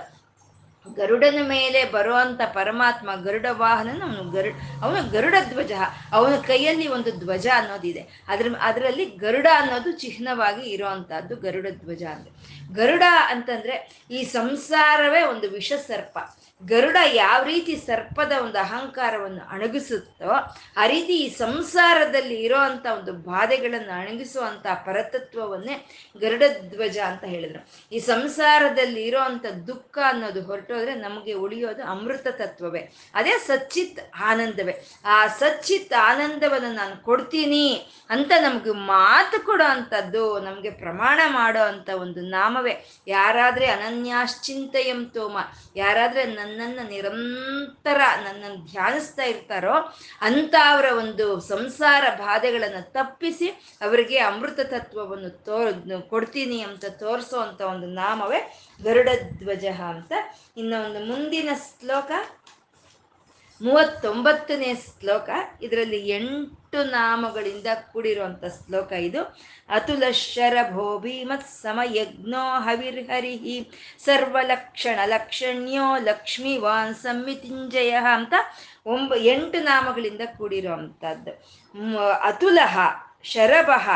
ಗರುಡನ 0.94 1.38
ಮೇಲೆ 1.42 1.84
ಬರುವಂತ 1.84 2.40
ಪರಮಾತ್ಮ 2.54 3.14
ಗರುಡ 3.14 3.46
ವಾಹನನ 3.50 4.02
ಅವನು 4.02 4.30
ಗರು, 4.30 4.50
ಅವನು 4.82 5.10
ಗರುಡ 5.10 5.34
ಧ್ವಜ, 5.48 5.72
ಅವನ 6.12 6.36
ಕೈಯಲ್ಲಿ 6.36 6.88
ಒಂದು 6.88 7.18
ಧ್ವಜ 7.18 7.46
ಅನ್ನೋದಿದೆ. 7.54 8.24
ಅದ್ರ, 8.28 8.54
ಅದರಲ್ಲಿ 8.60 9.04
ಗರುಡ 9.04 9.46
ಅನ್ನೋದು 9.54 9.92
ಚಿಹ್ನವಾಗಿ 9.92 10.62
ಇರುವಂತಹದ್ದು 10.62 11.36
ಗರುಡ 11.36 11.66
ಧ್ವಜ 11.70 12.02
ಅಂದ್ರೆ 12.02 12.30
ಗರುಡ 12.74 13.02
ಅಂತಂದ್ರೆ 13.26 14.04
ಈ 14.10 14.24
ಸಂಸಾರವೇ 14.24 15.22
ಒಂದು 15.22 15.50
ವಿಷ 15.50 15.72
ಸರ್ಪ 15.72 16.18
ಗರುಡ 16.62 16.96
ಯಾವ 17.14 17.42
ರೀತಿ 17.42 17.76
ಸರ್ಪದ 17.76 18.32
ಒಂದು 18.42 18.58
ಅಹಂಕಾರವನ್ನು 18.58 19.42
ಅಣಗಿಸುತ್ತೋ 19.48 20.30
ಆ 20.76 20.86
ರೀತಿ 20.86 21.14
ಈ 21.16 21.28
ಸಂಸಾರದಲ್ಲಿ 21.34 22.34
ಇರೋವಂಥ 22.34 22.86
ಒಂದು 22.86 23.12
ಬಾಧೆಗಳನ್ನು 23.12 23.92
ಅಣಗಿಸುವಂಥ 24.00 24.66
ಪರತತ್ವವನ್ನೇ 24.84 25.74
ಗರುಡ 26.20 26.42
ಧ್ವಜ 26.68 26.98
ಅಂತ 26.98 27.24
ಹೇಳಿದ್ರು. 27.24 27.60
ಈ 27.92 27.98
ಸಂಸಾರದಲ್ಲಿ 27.98 29.02
ಇರೋವಂಥ 29.02 29.46
ದುಃಖ 29.46 29.98
ಅನ್ನೋದು 30.08 30.42
ಹೊರಟೋದ್ರೆ 30.42 30.94
ನಮಗೆ 30.94 31.32
ಉಳಿಯೋದು 31.32 31.82
ಅಮೃತ 31.82 32.26
ತತ್ವವೇ. 32.28 32.82
ಅದೇ 33.14 33.38
ಸಚ್ಚಿತ್ 33.38 34.00
ಆನಂದವೇ. 34.20 34.74
ಆ 35.04 35.26
ಸಚ್ಚಿತ್ 35.26 35.92
ಆನಂದವನ್ನು 35.92 36.72
ನಾನು 36.72 37.04
ಕೊಡ್ತೀನಿ 37.04 37.66
ಅಂತ 38.10 38.32
ನಮ್ಗೆ 38.42 38.70
ಮಾತು 38.70 39.46
ಕೊಡೋ 39.46 39.64
ಅಂಥದ್ದು 39.64 40.40
ನಮಗೆ 40.40 40.70
ಪ್ರಮಾಣ 40.70 41.20
ಮಾಡೋ 41.26 41.62
ಅಂತ 41.62 41.88
ಒಂದು 41.88 42.20
ನಾಮವೇ. 42.20 42.74
ಯಾರಾದ್ರೆ 43.06 43.66
ಅನನ್ಯಾಶ್ಚಿಂತೆಯಂ 43.66 45.06
ತೋಮ, 45.14 45.36
ಯಾರಾದ್ರೆ 45.76 46.24
ನನ್ನನ್ನು 46.46 46.88
ನಿರಂತರ 46.88 48.00
ನನ್ನನ್ನು 48.24 48.72
ಧ್ಯಾನಿಸ್ತಾ 48.72 49.22
ಇರ್ತಾರೋ 49.22 49.74
ಅಂತ 50.20 50.54
ಅವರ 50.70 50.84
ಒಂದು 50.98 51.40
ಸಂಸಾರ 51.40 52.04
ಬಾಧೆಗಳನ್ನು 52.14 52.92
ತಪ್ಪಿಸಿ 52.92 53.48
ಅವರಿಗೆ 53.80 54.18
ಅಮೃತ 54.18 54.60
ತತ್ವವನ್ನು 54.60 55.30
ತೋ 55.30 55.58
ಕೊಡ್ತೀನಿ 56.00 56.60
ಅಂತ 56.60 56.84
ತೋರಿಸೋ 56.84 57.40
ಅಂತ 57.40 57.60
ಒಂದು 57.60 57.86
ನಾಮವೇ 57.86 58.40
ಗರುಡ 58.82 59.08
ಧ್ವಜ 59.38 59.64
ಅಂತ. 59.64 60.12
ಇನ್ನು 60.56 60.84
ಒಂದು 60.84 61.00
ಮುಂದಿನ 61.04 61.48
ಶ್ಲೋಕ. 61.54 62.10
ಮೂವತ್ತೊಂಬತ್ತನೇ 63.60 64.74
ಶ್ಲೋಕ. 64.74 65.28
ಇದರಲ್ಲಿ 65.62 66.08
ಎಂಟು 66.08 66.84
ನಾಮಗಳಿಂದ 66.90 67.66
ಕೂಡಿರುವಂಥ 67.92 68.44
ಶ್ಲೋಕ 68.44 68.92
ಇದು. 68.92 69.20
ಅತುಲ 69.68 70.10
ಶರಭೋ 70.10 70.98
ಭೀಮತ್ 70.98 71.48
ಸಮಯಜ್ಞೋ 71.62 72.60
ಹವಿರ್ಹರಿಹಿ 72.60 73.56
ಸರ್ವಲಕ್ಷಣ 74.04 74.98
ಲಕ್ಷಣ್ಯೋ 75.04 75.96
ಲಕ್ಷ್ಮೀವಾನ್ 75.96 76.94
ಸಂಮಿತಿಂಜಯ 76.94 77.90
ಅಂತ 77.90 78.34
ಒಂಬ 78.86 79.14
ಎಂಟು 79.14 79.60
ನಾಮಗಳಿಂದ 79.60 80.20
ಕೂಡಿರುವಂಥದ್ದು 80.38 81.32
ಅತುಲಹ 82.22 82.74
ಶರಭಃ 83.24 83.86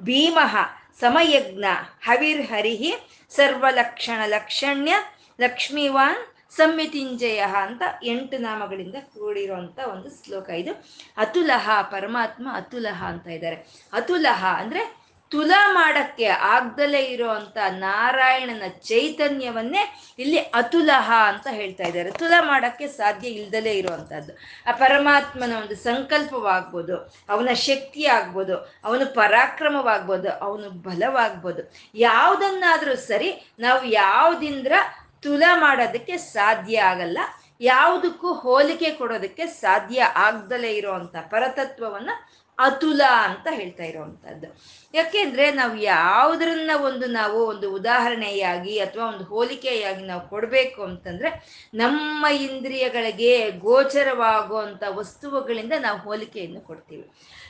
ಭೀಮಃ 0.00 0.54
ಸಮಯಜ್ಞ, 1.00 1.64
ಹವಿರ್ಹರಿಹಿ 2.04 2.92
ಸರ್ವಲಕ್ಷಣ 3.30 4.20
ಲಕ್ಷಣ್ಯ 4.26 4.92
ಲಕ್ಷ್ಮೀವಾನ್ 5.40 6.20
ಸಂಮಿತಿಂಜಯ 6.52 7.38
ಅಂತ 7.38 7.82
ಎಂಟು 8.02 8.38
ನಾಮಗಳಿಂದ 8.38 8.94
ಕೂಡಿರುವಂತ 8.94 9.78
ಒಂದು 9.78 10.10
ಶ್ಲೋಕ 10.10 10.50
ಇದು. 10.50 10.84
ಅತುಲಹ, 11.16 11.70
ಪರಮಾತ್ಮ 11.82 12.48
ಅತುಲಹ 12.52 13.04
ಅಂತ 13.04 13.26
ಇದ್ದಾರೆ. 13.26 13.88
ಅತುಲಹ 13.92 14.44
ಅಂದ್ರೆ 14.60 15.06
ತುಲ 15.30 15.52
ಮಾಡಕ್ಕೆ 15.72 16.24
ಆಗ್ದಲೇ 16.24 17.00
ಇರುವಂತ 17.02 17.56
ನಾರಾಯಣನ 17.68 18.62
ಚೈತನ್ಯವನ್ನೇ 18.68 19.82
ಇಲ್ಲಿ 20.18 20.38
ಅತುಲಹ 20.38 21.12
ಅಂತ 21.28 21.46
ಹೇಳ್ತಾ 21.50 21.84
ಇದ್ದಾರೆ. 21.84 22.10
ತುಲ 22.10 22.32
ಮಾಡಕ್ಕೆ 22.40 22.86
ಸಾಧ್ಯ 22.86 23.28
ಇಲ್ದಲೇ 23.28 23.72
ಇರುವಂತಹದ್ದು. 23.72 24.32
ಆ 24.66 24.72
ಪರಮಾತ್ಮನ 24.72 25.52
ಒಂದು 25.56 25.76
ಸಂಕಲ್ಪವಾಗ್ಬೋದು, 25.76 26.96
ಅವನ 27.28 27.48
ಶಕ್ತಿ 27.52 28.06
ಆಗ್ಬೋದು 28.06 28.56
ಅವನು 28.84 29.14
ಪರಾಕ್ರಮವಾಗ್ಬೋದು, 29.14 30.30
ಅವನು 30.30 30.70
ಬಲವಾಗ್ಬೋದು. 30.70 31.72
ಯಾವುದನ್ನಾದರೂ 31.94 32.96
ಸರಿ, 32.96 33.52
ನಾವು 33.58 33.84
ಯಾವ್ದಿಂದ್ರ 33.84 34.72
ತುಲ 35.26 35.44
ಮಾಡೋದಕ್ಕೆ 35.54 36.16
ಸಾಧ್ಯ 36.32 36.76
ಆಗಲ್ಲ. 36.92 37.18
ಯಾವುದಕ್ಕೂ 37.60 38.32
ಹೋಲಿಕೆ 38.44 38.90
ಕೊಡೋದಕ್ಕೆ 38.90 39.46
ಸಾಧ್ಯ 39.60 40.08
ಆಗ್ದಲೇ 40.16 40.72
ಇರುವಂತ 40.72 41.16
ಪರತತ್ವವನ್ನ 41.30 42.10
ಅತುಲ 42.58 43.02
ಅಂತ 43.28 43.46
ಹೇಳ್ತಾ 43.50 43.84
ಇರುವಂತಹದ್ದು 43.84 44.48
ಯಾಕೆಂದ್ರೆ 44.94 45.46
ನಾವು 45.50 45.74
ಯಾವುದ್ರನ್ನ 45.76 46.70
ಒಂದು 46.84 47.06
ನಾವು 47.06 47.38
ಒಂದು 47.46 47.66
ಉದಾಹರಣೆಯಾಗಿ 47.74 48.74
ಅಥವಾ 48.78 49.04
ಒಂದು 49.06 49.24
ಹೋಲಿಕೆಯಾಗಿ 49.24 50.04
ನಾವು 50.06 50.22
ಕೊಡಬೇಕು 50.28 50.80
ಅಂತಂದ್ರೆ 50.82 51.30
ನಮ್ಮ 51.74 52.26
ಇಂದ್ರಿಯಗಳಿಗೆ 52.26 53.50
ಗೋಚರವಾಗುವಂಥ 53.66 54.82
ವಸ್ತುವುಗಳಿಂದ 55.00 55.72
ನಾವು 55.78 55.98
ಹೋಲಿಕೆಯನ್ನು 55.98 56.60
ಕೊಡ್ತೀವಿ. 56.60 57.06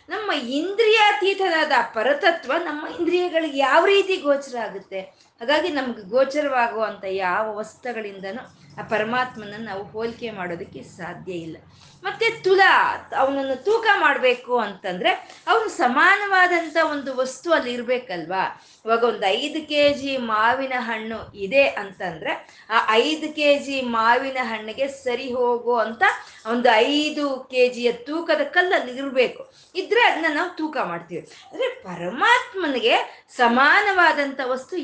ನಮ್ಮ 0.09 0.31
ಇಂದ್ರಿಯಾತೀತನಾದ 0.33 1.73
ಪರತತ್ವ 1.95 2.53
ನಮ್ಮ 2.65 2.83
ಇಂದ್ರಿಯಗಳಿಗೆ 2.99 3.59
ಯಾವ 3.59 3.83
ರೀತಿ 3.87 4.17
ಗೋಚರ 4.17 4.57
ಆಗುತ್ತೆ? 4.59 5.01
ಹಾಗಾಗಿ 5.41 5.69
ನಮ್ಗೆ 5.69 6.03
ಗೋಚರವಾಗುವಂಥ 6.03 7.05
ಯಾವ 7.05 7.57
ವಸ್ತುಗಳಿಂದನೂ 7.57 8.43
ಆ 8.81 8.83
ಪರಮಾತ್ಮನ 8.83 9.55
ನಾವು 9.59 9.83
ಹೋಲಿಕೆ 9.85 10.31
ಮಾಡೋದಕ್ಕೆ 10.31 10.83
ಸಾಧ್ಯ 10.83 11.33
ಇಲ್ಲ. 11.33 11.57
ಮತ್ತೆ 12.03 12.31
ತುಲಾ, 12.31 12.95
ಅವನನ್ನು 13.17 13.65
ತೂಕ 13.65 13.87
ಮಾಡಬೇಕು 14.01 14.59
ಅಂತಂದ್ರೆ 14.59 15.11
ಅವನು 15.47 15.69
ಸಮಾನವಾದಂಥ 15.69 16.77
ಒಂದು 16.91 17.17
ವಸ್ತು 17.17 17.53
ಅಲ್ಲಿ 17.53 17.73
ಇರ್ಬೇಕಲ್ವಾ? 17.73 18.63
ಇವಾಗ 18.85 19.05
ಒಂದು 19.05 19.27
ಐದು 19.27 19.69
ಕೆ 19.69 19.93
ಜಿ 19.93 20.17
ಮಾವಿನ 20.17 20.73
ಹಣ್ಣು 20.77 21.39
ಇದೆ 21.39 21.65
ಅಂತಂದ್ರೆ 21.69 22.67
ಆ 22.71 22.95
ಐದು 22.95 23.35
ಕೆ 23.35 23.59
ಜಿ 23.59 23.81
ಮಾವಿನ 23.81 24.37
ಹಣ್ಣಿಗೆ 24.43 24.89
ಸರಿ 24.89 25.33
ಹೋಗೋ 25.33 25.77
ಅಂತ 25.77 26.03
ಒಂದು 26.51 26.69
ಐದು 26.75 27.49
ಕೆ 27.51 27.69
ಜಿಯ 27.69 27.93
ತೂಕದ 27.93 28.41
ಕಲ್ಲು 28.45 28.81
ಅಲ್ಲಿ 28.81 28.97
ಇರಬೇಕು. 28.97 29.53
ಇದ್ರೆ 29.75 30.01
ಅದನ್ನ 30.01 30.35
ನಾವು 30.35 30.57
ತೂಕ 30.57 30.77
ಮಾಡ್ತೀವಿ. 30.85 31.29
ಅಂದ್ರೆ 31.53 31.69
ಪರಮಾತ್ಮನಿಗೆ 31.69 33.27
ಸಮಾನವಾದಂಥ 33.37 34.41
ವಸ್ತು 34.45 34.77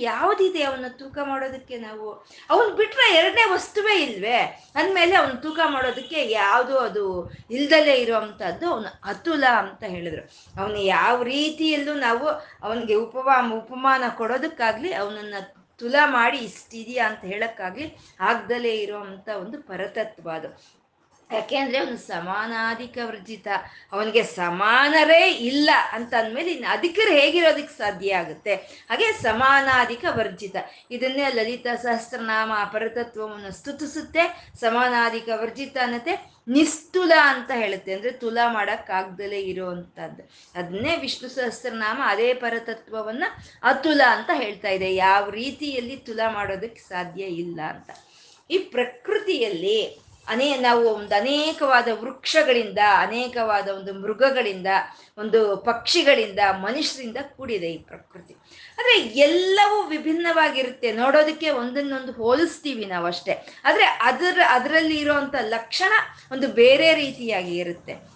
ಯಾವುದಿದೆ 0.42 0.62
ಅವನ 0.64 0.84
ತೂಕ 0.88 1.18
ಮಾಡೋದಕ್ಕೆ 1.24 1.76
ನಾವು. 1.78 2.26
ಅವನ್ 2.50 2.76
ಬಿಟ್ರೆ 2.76 3.14
ಎರಡನೇ 3.14 3.44
ವಸ್ತುವೇ 3.52 4.02
ಇಲ್ವೇ? 4.02 4.38
ಅಂದಮೇಲೆ 4.74 5.14
ಅವನು 5.16 5.42
ತೂಕ 5.42 5.58
ಮಾಡೋದಕ್ಕೆ 5.66 6.30
ಯಾವುದು 6.30 6.78
ಅದು 6.78 7.30
ಇಲ್ದಲೇ 7.50 7.94
ಇರುವಂಥದ್ದು 7.94 8.66
ಅವನು 8.70 9.00
ಅತುಲ 9.04 9.44
ಅಂತ 9.58 9.82
ಹೇಳಿದ್ರು. 9.82 10.22
ಅವನು 10.60 10.78
ಯಾವ 10.78 11.22
ರೀತಿಯಲ್ಲೂ 11.22 11.94
ನಾವು 11.94 12.26
ಅವನಿಗೆ 12.62 12.94
ಉಪಮಾ 12.94 13.52
ಉಪಮಾನ 13.52 14.02
ಕೊಡೋದಕ್ಕಾಗ್ಲಿ 14.16 14.92
ಅವನನ್ನ 14.92 15.34
ತುಲ 15.78 15.94
ಮಾಡಿ 16.04 16.38
ಇಷ್ಟಿದೆಯಾ 16.38 17.08
ಅಂತ 17.08 17.24
ಹೇಳೋಕ್ಕಾಗಲಿ 17.24 17.96
ಆಗ್ದಲೇ 18.20 18.74
ಇರುವಂತ 18.76 19.28
ಒಂದು 19.28 19.62
ಪರತತ್ವ 19.62 20.30
ಅದು. 20.30 20.81
ಯಾಕೆಂದ್ರೆ 21.30 21.78
ಅವನು 21.78 21.96
ಸಮಾನಾಧಿಕ 21.96 22.98
ವರ್ಜಿತ. 23.04 23.48
ಅವನಿಗೆ 23.92 24.22
ಸಮಾನರೇ 24.22 25.30
ಇಲ್ಲ 25.30 25.70
ಅಂತ 25.92 26.14
ಅಂದ್ಮೇಲೆ 26.14 26.52
ಇನ್ನು 26.52 26.68
ಅಧಿಕರು 26.72 27.12
ಹೇಗಿರೋದಕ್ಕೆ 27.12 27.78
ಸಾಧ್ಯ 27.78 28.14
ಆಗುತ್ತೆ? 28.14 28.54
ಹಾಗೆ 28.54 29.12
ಸಮಾನಾಧಿಕ 29.12 30.04
ವರ್ಜಿತ. 30.10 30.56
ಇದನ್ನೇ 30.90 31.30
ಲಲಿತಾ 31.34 31.74
ಸಹಸ್ರನಾಮ 31.74 32.52
ಅಪರತತ್ವವನ್ನು 32.60 33.52
ಸ್ತುತಿಸುತ್ತೆ. 33.52 34.50
ಸಮಾನಾಧಿಕ 34.60 35.28
ವರ್ಜಿತ 35.34 35.76
ಅನ್ನತ್ತೆ 35.82 36.32
ನಿಸ್ತುಲ 36.48 37.12
ಅಂತ 37.20 37.50
ಹೇಳುತ್ತೆ. 37.54 37.92
ಅಂದ್ರೆ 37.92 38.12
ತುಲ 38.12 38.38
ಮಾಡಕ್ಕಾಗ್ದಲೇ 38.52 39.40
ಇರುವಂತದ್ದು 39.40 40.30
ಅದನ್ನೇ 40.54 40.96
ವಿಷ್ಣು 40.96 41.28
ಸಹಸ್ರನಾಮ 41.28 42.02
ಅದೇ 42.04 42.34
ಪರತತ್ವವನ್ನ 42.34 43.24
ಅತುಲ 43.62 44.00
ಅಂತ 44.08 44.30
ಹೇಳ್ತಾ 44.34 44.68
ಇದೆ. 44.68 44.94
ಯಾವ 44.94 45.30
ರೀತಿಯಲ್ಲಿ 45.30 45.96
ತುಲ 45.96 46.20
ಮಾಡೋದಕ್ಕೆ 46.28 46.80
ಸಾಧ್ಯ 46.80 47.22
ಇಲ್ಲ 47.22 47.60
ಅಂತ. 47.60 47.90
ಈ 48.50 48.58
ಪ್ರಕೃತಿಯಲ್ಲಿ 48.58 50.00
ಅನೇ 50.28 50.56
ನಾವು 50.56 50.88
ಒಂದು 50.88 51.14
ಅನೇಕವಾದ 51.14 51.88
ವೃಕ್ಷಗಳಿಂದ, 51.92 52.78
ಅನೇಕವಾದ 52.98 53.68
ಒಂದು 53.68 53.94
ಮೃಗಗಳಿಂದ, 53.94 54.66
ಒಂದು 55.18 55.56
ಪಕ್ಷಿಗಳಿಂದ, 55.56 56.38
ಮನುಷ್ಯರಿಂದ 56.60 57.16
ಕೂಡಿದೆ 57.36 57.72
ಈ 57.72 57.78
ಪ್ರಕೃತಿ. 57.78 58.34
ಆದರೆ 58.78 59.00
ಎಲ್ಲವೂ 59.00 59.82
ವಿಭಿನ್ನವಾಗಿರುತ್ತೆ. 59.82 60.92
ನೋಡೋದಕ್ಕೆ 60.92 61.50
ಒಂದನ್ನೊಂದು 61.50 62.12
ಹೋಲಿಸ್ತೀವಿ 62.12 62.84
ನಾವು 62.84 63.06
ಅಷ್ಟೇ 63.06 63.46
ಆದರೆ 63.64 63.84
ಅದರ, 63.84 64.40
ಅದರಲ್ಲಿ 64.48 64.96
ಇರೋವಂಥ 64.96 65.34
ಲಕ್ಷಣ 65.34 65.92
ಒಂದು 66.32 66.48
ಬೇರೆ 66.48 66.94
ರೀತಿಯಾಗಿ 66.94 67.56
ಇರುತ್ತೆ. 67.56 68.11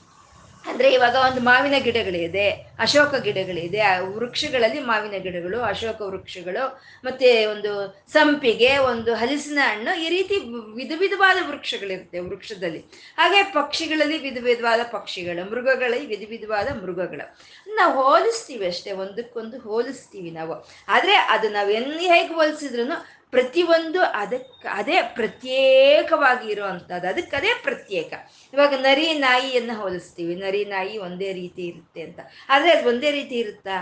ಅಂದ್ರೆ 0.69 0.93
ಇವಾಗ 0.93 1.15
ಒಂದು 1.15 1.41
ಮಾವಿನ 1.41 1.75
ಗಿಡಗಳಿದೆ, 1.79 2.51
ಅಶೋಕ 2.79 3.15
ಗಿಡಗಳಿದೆ, 3.15 3.81
ಆ 3.81 4.01
ವೃಕ್ಷಗಳಲ್ಲಿ 4.01 4.81
ಮಾವಿನ 4.81 5.23
ಗಿಡಗಳು, 5.23 5.61
ಅಶೋಕ 5.61 6.01
ವೃಕ್ಷಗಳು, 6.03 6.83
ಮತ್ತೆ 7.05 7.47
ಒಂದು 7.47 8.03
ಸಂಪಿಗೆ, 8.13 8.79
ಒಂದು 8.79 9.15
ಹಲಸಿನ 9.15 9.59
ಹಣ್ಣು, 9.63 10.01
ಈ 10.01 10.09
ರೀತಿ 10.09 10.39
ವಿಧ 10.75 10.93
ವಿಧವಾದ 10.99 11.37
ವೃಕ್ಷಗಳಿರುತ್ತೆ 11.49 12.19
ವೃಕ್ಷದಲ್ಲಿ. 12.19 12.79
ಹಾಗೆ 13.17 13.43
ಪಕ್ಷಿಗಳಲ್ಲಿ 13.43 14.19
ವಿಧ 14.19 14.39
ವಿಧವಾದ 14.43 14.81
ಪಕ್ಷಿಗಳು, 14.93 15.51
ಮೃಗಗಳಲ್ಲಿ 15.51 16.07
ವಿಧ 16.07 16.29
ವಿಧವಾದ 16.29 16.69
ಮೃಗಗಳು. 16.83 17.39
ನಾವು 17.77 18.03
ಹೋಲಿಸ್ತೀವಿ 18.03 18.67
ಅಷ್ಟೇ, 18.67 18.93
ಒಂದಕ್ಕೊಂದು 18.93 19.59
ಹೋಲಿಸ್ತೀವಿ 19.59 20.31
ನಾವು. 20.31 20.69
ಆದರೆ 20.89 21.15
ಅದು 21.15 21.49
ನಾವು 21.49 21.71
ಎಲ್ಲಿ 21.71 22.05
ಹೇಗೆ 22.05 22.35
ಹೋಲಿಸಿದ್ರು 22.35 23.16
ಪ್ರತಿಯೊಂದು 23.37 24.01
ಅದಕ್ಕೆ 24.15 24.69
ಅದೇ 24.69 24.99
ಪ್ರತ್ಯೇಕವಾಗಿ 25.15 26.47
ಇರುವಂಥದ್ದು 26.53 27.09
ಅದಕ್ಕೆ 27.09 27.35
ಅದೇ 27.37 27.53
ಪ್ರತ್ಯೇಕ. 27.63 28.13
ಇವಾಗ 28.53 28.75
ನರಿ, 28.79 29.07
ನಾಯಿಯನ್ನು 29.19 29.75
ಹೋಲಿಸ್ತೀವಿ. 29.81 30.35
ನರಿ, 30.35 30.63
ನಾಯಿ 30.65 30.97
ಒಂದೇ 30.99 31.31
ರೀತಿ 31.33 31.63
ಇರುತ್ತೆ 31.67 32.03
ಅಂತ. 32.03 32.21
ಆದರೆ 32.49 32.71
ಅದು 32.73 32.89
ಒಂದೇ 32.89 33.11
ರೀತಿ 33.11 33.37
ಇರುತ್ತಾ? 33.39 33.79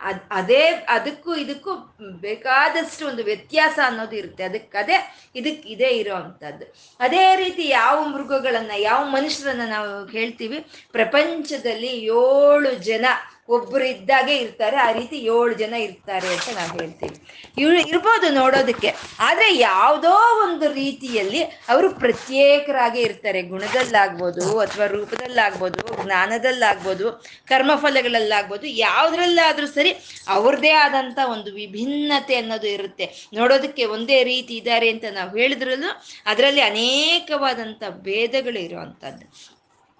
ಅದು, 0.00 0.20
ಅದೇ, 0.30 0.62
ಅದಕ್ಕೂ 0.88 1.32
ಇದಕ್ಕೂ 1.34 1.72
ಬೇಕಾದಷ್ಟು 2.20 3.02
ಒಂದು 3.08 3.22
ವ್ಯತ್ಯಾಸ 3.24 3.78
ಅನ್ನೋದು 3.86 4.16
ಇರುತ್ತೆ. 4.16 4.42
ಅದಕ್ಕೆ 4.44 4.78
ಅದೇ, 4.78 4.96
ಇದಕ್ಕೆ 5.34 5.66
ಇದೇ 5.68 5.90
ಇರೋ 6.00 6.14
ಅಂಥದ್ದು 6.14 6.66
ಅದೇ 7.00 7.36
ರೀತಿ 7.36 7.64
ಯಾವ 7.68 7.96
ಮೃಗಗಳನ್ನು, 8.08 8.76
ಯಾವ 8.80 9.00
ಮನುಷ್ಯರನ್ನು 9.08 9.66
ನಾವು 9.68 9.92
ಹೇಳ್ತೀವಿ? 10.06 10.58
ಪ್ರಪಂಚದಲ್ಲಿ 10.92 11.92
ಏಳು 12.16 12.70
ಜನ 12.82 13.06
ಒಬ್ಬರು 13.48 13.84
ಇದ್ದಾಗೆ 13.84 14.34
ಇರ್ತಾರೆ, 14.42 14.76
ಆ 14.76 14.90
ರೀತಿ 14.98 15.16
ಏಳು 15.32 15.54
ಜನ 15.60 15.74
ಇರ್ತಾರೆ 15.86 16.28
ಅಂತ 16.34 16.48
ನಾವು 16.58 16.72
ಹೇಳ್ತೀವಿ. 16.80 17.16
ಇವ್ರು 17.62 17.78
ಇರ್ಬೋದು 17.90 18.28
ನೋಡೋದಕ್ಕೆ, 18.38 18.90
ಆದರೆ 19.26 19.48
ಯಾವುದೋ 19.58 20.12
ಒಂದು 20.44 20.66
ರೀತಿಯಲ್ಲಿ 20.72 21.40
ಅವರು 21.72 21.88
ಪ್ರತ್ಯೇಕರಾಗಿ 22.02 23.00
ಇರ್ತಾರೆ. 23.08 23.42
ಗುಣದಲ್ಲಾಗ್ಬೋದು 23.52 24.44
ಅಥವಾ 24.64 24.86
ರೂಪದಲ್ಲಾಗ್ಬೋದು, 24.94 25.82
ಜ್ಞಾನದಲ್ಲಾಗ್ಬೋದು, 26.04 27.08
ಕರ್ಮಫಲಗಳಲ್ಲಾಗ್ಬೋದು, 27.52 28.66
ಯಾವುದ್ರಲ್ಲಾದರೂ 28.86 29.68
ಸರಿ 29.76 29.92
ಅವ್ರದ್ದೇ 30.36 30.72
ಆದಂತ 30.84 31.18
ಒಂದು 31.34 31.52
ವಿಭಿನ್ನತೆ 31.60 32.36
ಅನ್ನೋದು 32.42 32.70
ಇರುತ್ತೆ. 32.76 33.08
ನೋಡೋದಕ್ಕೆ 33.40 33.84
ಒಂದೇ 33.96 34.20
ರೀತಿ 34.32 34.56
ಇದ್ದಾರೆ 34.56 34.90
ಅಂತ 34.94 35.04
ನಾವು 35.18 35.32
ಹೇಳಿದ್ರಲ್ಲೂ 35.42 35.90
ಅದರಲ್ಲಿ 36.32 36.60
ಅನೇಕವಾದಂಥ 36.70 37.82
ಭೇದಗಳು 38.08 38.60
ಇರುವಂಥದ್ದು 38.68 39.26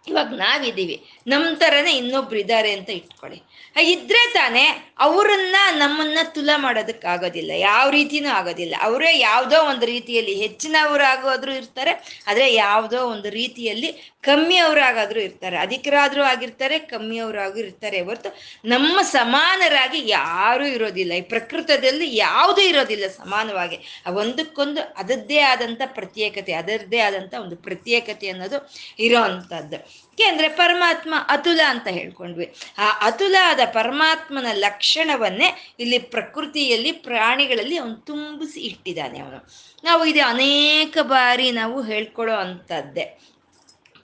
ಇವಾಗ 0.07 0.27
ನಾವಿದ್ದೀವಿ. 0.27 0.97
ನಮ್ಮ 1.27 1.47
ಥರನೇ 1.55 1.93
ಇನ್ನೊಬ್ರು 1.93 2.39
ಇದ್ದಾರೆ 2.39 2.71
ಅಂತ 2.73 2.91
ಇಟ್ಕೊಳ್ಳಿ. 2.91 3.39
ಇದ್ರೆ 3.83 4.33
ತಾನೇ 4.33 4.95
ಅವರನ್ನ 4.99 5.57
ನಮ್ಮನ್ನ 5.77 6.19
ತುಲ 6.25 6.51
ಮಾಡೋದಕ್ಕಾಗೋದಿಲ್ಲ 6.57 7.51
ಯಾವ 7.51 7.91
ರೀತಿನೂ 7.91 8.29
ಆಗೋದಿಲ್ಲ. 8.29 8.75
ಅವರೇ 8.81 9.19
ಯಾವುದೋ 9.19 9.59
ಒಂದು 9.63 9.87
ರೀತಿಯಲ್ಲಿ 9.87 10.35
ಹೆಚ್ಚಿನವರಾಗೋದ್ರು 10.35 11.53
ಇರ್ತಾರೆ. 11.53 12.23
ಆದರೆ 12.27 12.55
ಯಾವುದೋ 12.55 13.07
ಒಂದು 13.07 13.31
ರೀತಿಯಲ್ಲಿ 13.31 14.12
ಕಮ್ಮಿಯವರಾಗಾದ್ರೂ 14.23 15.21
ಇರ್ತಾರೆ, 15.21 15.57
ಅಧಿಕರಾದ್ರೂ 15.59 16.23
ಆಗಿರ್ತಾರೆ, 16.23 16.79
ಕಮ್ಮಿಯವರಾಗೂ 16.79 17.57
ಇರ್ತಾರೆ. 17.57 18.01
ಹೊರತು 18.01 18.37
ನಮ್ಮ 18.65 19.01
ಸಮಾನರಾಗಿ 19.03 20.09
ಯಾರೂ 20.09 20.65
ಇರೋದಿಲ್ಲ. 20.65 21.13
ಈ 21.13 21.21
ಪ್ರಕೃತದಲ್ಲಿ 21.21 22.17
ಯಾವುದೂ 22.17 22.61
ಇರೋದಿಲ್ಲ 22.61 23.07
ಸಮಾನವಾಗಿ. 23.07 23.79
ಒಂದಕ್ಕೊಂದು 24.15 24.81
ಅದದ್ದೇ 24.97 25.39
ಆದಂಥ 25.39 25.83
ಪ್ರತ್ಯೇಕತೆ 25.87 26.53
ಅದರದ್ದೇ 26.53 26.99
ಆದಂಥ 26.99 27.35
ಒಂದು 27.35 27.57
ಪ್ರತ್ಯೇಕತೆ 27.57 28.29
ಅನ್ನೋದು 28.29 28.59
ಇರೋ 28.99 29.23
ಅಂಥದ್ದು. 29.23 29.79
ಪರಮಾತ್ಮ 30.57 31.15
ಅತುಲ 31.29 31.61
ಅಂತ 31.67 31.89
ಹೇಳ್ಕೊಂಡ್ವಿ. 31.89 32.55
ಆ 32.79 32.93
ಅತುಲ 33.07 33.37
ಆದ 33.45 33.61
ಪರಮಾತ್ಮನ 33.73 34.47
ಲಕ್ಷಣವನ್ನೇ 34.53 35.75
ಇಲ್ಲಿ 35.81 35.99
ಪ್ರಕೃತಿಯಲ್ಲಿ, 35.99 36.93
ಪ್ರಾಣಿಗಳಲ್ಲಿ 36.93 37.77
ಅವನು 37.77 37.97
ತುಂಬಿಸಿ 37.97 38.61
ಇಟ್ಟಿದ್ದಾನೆ 38.61 39.19
ಅವನು. 39.19 39.39
ನಾವು 39.85 40.05
ಇದು 40.05 40.27
ಅನೇಕ 40.27 40.99
ಬಾರಿ 41.03 41.51
ನಾವು 41.51 41.83
ಹೇಳ್ಕೊಳ್ಳೋ 41.83 42.35
ಅಂಥದ್ದೇ. 42.35 43.07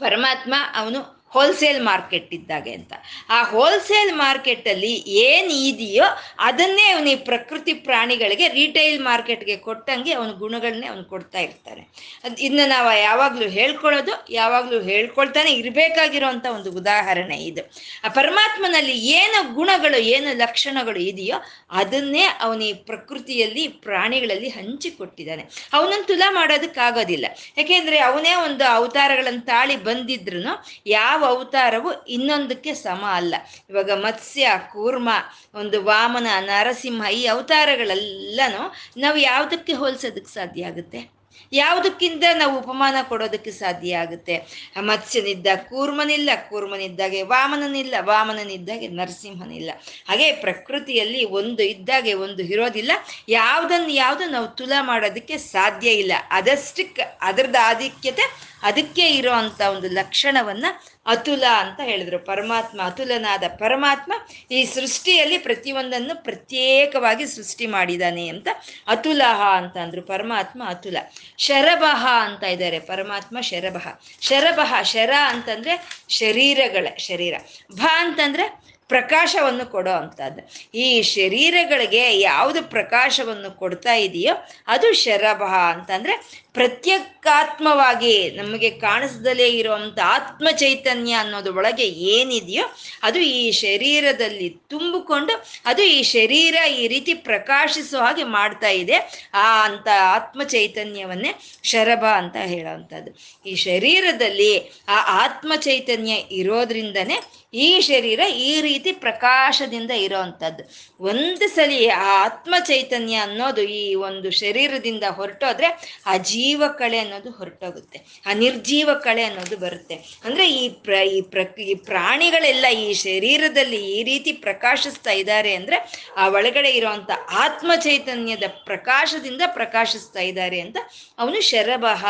ಪರಮಾತ್ಮ 0.00 0.54
ಅವನು 0.74 1.17
ಹೋಲ್ಸೇಲ್ 1.34 1.80
ಮಾರ್ಕೆಟ್ 1.82 2.30
ಇದ್ದಾಗೆ 2.34 2.72
ಅಂತ. 2.78 2.92
ಆ 3.30 3.38
ಹೋಲ್ಸೇಲ್ 3.52 4.12
ಮಾರ್ಕೆಟಲ್ಲಿ 4.22 4.92
ಏನು 5.26 5.52
ಇದೆಯೋ 5.70 6.06
ಅದನ್ನೇ 6.48 6.86
ಅವನು 6.92 7.08
ಈ 7.10 7.16
ಪ್ರಕೃತಿ 7.30 7.72
ಪ್ರಾಣಿಗಳಿಗೆ 7.88 8.48
ರಿಟೈಲ್ 8.60 8.98
ಮಾರ್ಕೆಟ್ಗೆ 9.00 9.56
ಕೊಟ್ಟಂಗೆ 9.66 10.12
ಅವನ 10.12 10.30
ಗುಣಗಳನ್ನೇ 10.42 10.86
ಅವನು 10.86 11.04
ಕೊಡ್ತಾ 11.04 11.40
ಇರ್ತಾನೆ 11.40 11.82
ಅದು 12.24 12.36
ಇದನ್ನ 12.46 12.64
ನಾವು 12.66 12.90
ಯಾವಾಗಲೂ 12.98 13.48
ಹೇಳ್ಕೊಳ್ಳೋದು, 13.58 14.12
ಯಾವಾಗಲೂ 14.30 14.80
ಹೇಳ್ಕೊಳ್ತಾನೆ 14.82 15.50
ಇರಬೇಕಾಗಿರೋಂಥ 15.52 16.46
ಒಂದು 16.56 16.70
ಉದಾಹರಣೆ 16.70 17.38
ಇದು. 17.50 17.62
ಆ 18.04 18.08
ಪರಮಾತ್ಮನಲ್ಲಿ 18.08 18.94
ಏನು 19.20 19.38
ಗುಣಗಳು, 19.54 19.98
ಏನು 20.14 20.30
ಲಕ್ಷಣಗಳು 20.36 21.00
ಇದೆಯೋ 21.00 21.38
ಅದನ್ನೇ 21.70 22.24
ಅವನು 22.40 22.68
ಪ್ರಕೃತಿಯಲ್ಲಿ, 22.86 23.64
ಪ್ರಾಣಿಗಳಲ್ಲಿ 23.86 24.48
ಹಂಚಿಕೊಟ್ಟಿದ್ದಾನೆ 24.48 25.44
ಅವನನ್ನು 25.72 26.06
ತುಲಾ 26.06 26.30
ಮಾಡೋದಕ್ಕಾಗೋದಿಲ್ಲ. 26.30 27.26
ಯಾಕೆಂದ್ರೆ 27.58 27.98
ಅವನೇ 28.08 28.34
ಒಂದು 28.46 28.64
ಅವತಾರಗಳನ್ನು 28.78 29.44
ತಾಳಿ 29.46 29.76
ಬಂದಿದ್ರು 29.88 30.42
ಯಾವ 30.86 31.17
ಅವತಾರವು 31.24 32.04
ಇನ್ನೊಂದಕ್ಕೆ 32.04 32.74
ಸಮ 32.74 33.04
ಅಲ್ಲ. 33.08 33.34
ಇವಾಗ 33.70 33.90
ಮತ್ಸ್ಯ, 33.90 34.50
ಕೂರ್ಮ, 34.72 35.08
ಒಂದು 35.54 35.84
ವಾಮನ, 35.84 36.26
ನರಸಿಂಹ 36.38 37.06
ಈ 37.12 37.26
ಅವತಾರಗಳೆಲ್ಲನೂ 37.26 38.74
ನಾವು 39.00 39.16
ಯಾವುದಕ್ಕೆ 39.16 39.72
ಹೋಲಿಸೋದಕ್ಕೆ 39.72 40.34
ಸಾಧ್ಯ 40.34 40.66
ಆಗುತ್ತೆ? 40.66 41.18
ಯಾವುದಕ್ಕಿಂತ 41.52 42.24
ನಾವು 42.34 42.58
ಉಪಮಾನ 42.58 42.96
ಕೊಡೋದಕ್ಕೆ 43.08 43.50
ಸಾಧ್ಯ 43.50 43.96
ಆಗುತ್ತೆ? 43.96 44.46
ಮತ್ಸ್ಯನಿದ್ದ 44.80 45.46
ಕೂರ್ಮನಿಲ್ಲ, 45.68 46.30
ಕೂರ್ಮನಿದ್ದಾಗೆ 46.50 47.22
ವಾಮನನಿಲ್ಲ, 47.22 47.94
ವಾಮನನಿದ್ದಾಗೆ 48.00 48.88
ನರಸಿಂಹನಿಲ್ಲ. 48.88 49.70
ಹಾಗೆ 50.08 50.32
ಪ್ರಕೃತಿಯಲ್ಲಿ 50.32 51.24
ಒಂದು 51.24 51.62
ಇದ್ದಾಗೆ 51.62 52.14
ಒಂದು 52.14 52.42
ಇರೋದಿಲ್ಲ. 52.42 52.92
ಯಾವುದನ್ನು 53.28 53.88
ಯಾವುದು 53.88 54.30
ನಾವು 54.30 54.46
ತುಲಾ 54.46 54.82
ಮಾಡೋದಕ್ಕೆ 54.82 55.38
ಸಾಧ್ಯ 55.38 55.90
ಇಲ್ಲ. 55.90 56.12
ಅದಷ್ಟಕ್ಕೆ 56.30 57.02
ಅದರದ 57.20 57.56
ಆಧಿಕ್ಯತೆ 57.62 58.48
ಅದಕ್ಕೆ 58.62 59.08
ಇರೋ 59.08 59.32
ಒಂದು 59.70 59.88
ಲಕ್ಷಣವನ್ನ 59.88 60.66
ಅತುಲ 61.08 61.44
ಅಂತ 61.58 61.80
ಹೇಳಿದ್ರು. 61.84 62.18
ಪರಮಾತ್ಮ, 62.18 62.80
ಅತುಲನಾದ 62.82 63.44
ಪರಮಾತ್ಮ 63.48 64.12
ಈ 64.50 64.64
ಸೃಷ್ಟಿಯಲ್ಲಿ 64.64 65.38
ಪ್ರತಿಯೊಂದನ್ನು 65.38 66.24
ಪ್ರತ್ಯೇಕವಾಗಿ 66.24 67.26
ಸೃಷ್ಟಿ 67.26 67.66
ಮಾಡಿದಾನೆ 67.66 68.28
ಅಂತ 68.28 68.48
ಅತುಲಹ 68.88 69.40
ಅಂತ 69.56 69.76
ಪರಮಾತ್ಮ 70.06 70.62
ಅತುಲ. 70.66 70.96
ಶರಬಹ 71.38 72.06
ಅಂತ 72.20 72.44
ಇದ್ದಾರೆ. 72.44 72.78
ಪರಮಾತ್ಮ 72.78 73.40
ಶರಭಃ 73.40 73.86
ಶರಭಃ 74.20 74.82
ಶರ 74.82 75.10
ಅಂತಂದ್ರೆ 75.26 76.04
ಶರೀರಗಳ 76.08 76.86
ಶರೀರ. 76.98 77.34
ಭ 77.72 77.86
ಅಂತಂದ್ರೆ 77.96 78.78
ಪ್ರಕಾಶವನ್ನು 78.88 79.66
ಕೊಡೋ 79.66 79.90
ಅಂಥದ್ದು. 79.90 80.42
ಈ 80.78 81.02
ಶರೀರಗಳಿಗೆ 81.02 82.20
ಯಾವುದು 82.20 82.62
ಪ್ರಕಾಶವನ್ನು 82.62 83.50
ಕೊಡ್ತಾ 83.50 83.94
ಇದೆಯೋ 83.94 84.34
ಅದು 84.66 84.92
ಶರಭ 84.92 85.42
ಅಂತಂದ್ರೆ 85.42 86.44
ಪ್ರತ್ಯೇಕಾತ್ಮವಾಗಿ 86.58 88.14
ನಮಗೆ 88.30 88.70
ಕಾಣಿಸ್ದಲೇ 88.70 89.48
ಇರುವಂಥ 89.48 89.98
ಆತ್ಮ 90.08 90.48
ಚೈತನ್ಯ 90.56 91.12
ಅನ್ನೋದು 91.12 91.50
ಒಳಗೆ 91.54 91.86
ಏನಿದೆಯೋ 92.14 92.64
ಅದು 93.02 93.18
ಈ 93.18 93.50
ಶರೀರದಲ್ಲಿ 93.50 94.48
ತುಂಬಿಕೊಂಡು 94.50 95.34
ಅದು 95.66 95.82
ಈ 95.82 96.02
ಶರೀರ 96.02 96.56
ಈ 96.80 96.84
ರೀತಿ 96.88 97.14
ಪ್ರಕಾಶಿಸೋ 97.14 97.98
ಹಾಗೆ 97.98 98.24
ಮಾಡ್ತಾ 98.24 98.70
ಇದೆ. 98.82 98.98
ಆ 99.34 99.46
ಅಂತ 99.64 99.88
ಆತ್ಮ 100.14 100.42
ಚೈತನ್ಯವನ್ನೇ 100.42 101.32
ಶರಭ 101.64 102.04
ಅಂತ 102.16 102.36
ಹೇಳೋವಂಥದ್ದು. 102.44 103.10
ಈ 103.46 103.54
ಶರೀರದಲ್ಲಿ 103.54 104.52
ಆ 104.88 104.98
ಆತ್ಮ 105.24 105.52
ಚೈತನ್ಯ 105.60 106.12
ಇರೋದ್ರಿಂದನೇ 106.32 107.18
ಈ 107.54 107.80
ಶರೀರ 107.80 108.20
ಈ 108.48 108.60
ರೀತಿ 108.60 108.90
ಪ್ರಕಾಶದಿಂದ 108.92 109.90
ಇರೋವಂಥದ್ದು. 110.06 110.62
ಒಂದು 111.00 111.46
ಸಲ 111.48 111.70
ಆ 111.96 112.08
ಆತ್ಮ 112.24 112.54
ಚೈತನ್ಯ 112.66 113.14
ಅನ್ನೋದು 113.16 113.62
ಈ 113.62 113.94
ಒಂದು 113.94 114.30
ಶರೀರದಿಂದ 114.30 115.04
ಹೊರಟೋದ್ರೆ 115.10 115.68
ಆ 116.06 116.16
ಜೀವ 116.48 116.64
ಕಳೆ 116.78 116.98
ಅನ್ನೋದು 116.98 117.30
ಹೊರಟೋಗುತ್ತೆ. 117.30 117.98
ಆ 118.26 118.32
ನಿರ್ಜೀವ 118.34 118.90
ಕಳೆ 119.06 119.22
ಅನ್ನೋದು 119.22 119.56
ಬರುತ್ತೆ. 119.56 119.96
ಅಂದ್ರೆ 120.24 120.44
ಈ 120.50 120.68
ಪ್ರ 120.84 120.94
ಈ 121.16 121.20
ಪ್ರ, 121.32 121.40
ಈ 121.72 121.74
ಪ್ರಾಣಿಗಳೆಲ್ಲ 121.88 122.66
ಈ 122.84 122.86
ಶರೀರದಲ್ಲಿ 123.02 123.80
ಈ 123.96 123.98
ರೀತಿ 124.02 124.32
ಪ್ರಕಾಶಿಸ್ತಾ 124.32 125.10
ಇದ್ದಾರೆ 125.10 125.52
ಅಂದ್ರೆ 125.54 125.78
ಆ 126.16 126.26
ಒಳಗಡೆ 126.28 126.70
ಇರುವಂತ 126.70 127.10
ಆತ್ಮ 127.44 127.70
ಚೈತನ್ಯದ 127.80 128.48
ಪ್ರಕಾಶದಿಂದ 128.64 129.42
ಪ್ರಕಾಶಿಸ್ತಾ 129.54 130.20
ಇದ್ದಾರೆ 130.20 130.60
ಅಂತ 130.60 130.78
ಅವನು 131.18 131.40
ಶರಬಹ 131.42 132.04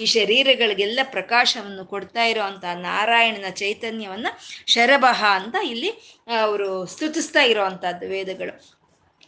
ಈ 0.00 0.06
ಶರೀರಗಳಿಗೆಲ್ಲ 0.06 1.00
ಪ್ರಕಾಶವನ್ನು 1.16 1.84
ಕೊಡ್ತಾ 1.84 2.24
ಇರುವಂತ 2.24 2.64
ನಾರಾಯಣನ 2.80 3.50
ಚೈತನ್ಯವನ್ನ 3.54 4.28
ಶರಬಹ 4.66 5.22
ಅಂತ 5.40 5.56
ಇಲ್ಲಿ 5.64 5.92
ಅವರು 6.42 6.86
ಸ್ತುತಿಸ್ತಾ 6.86 7.42
ಇರುವಂತಹದ್ದು 7.42 8.06
ವೇದಗಳು. 8.06 8.54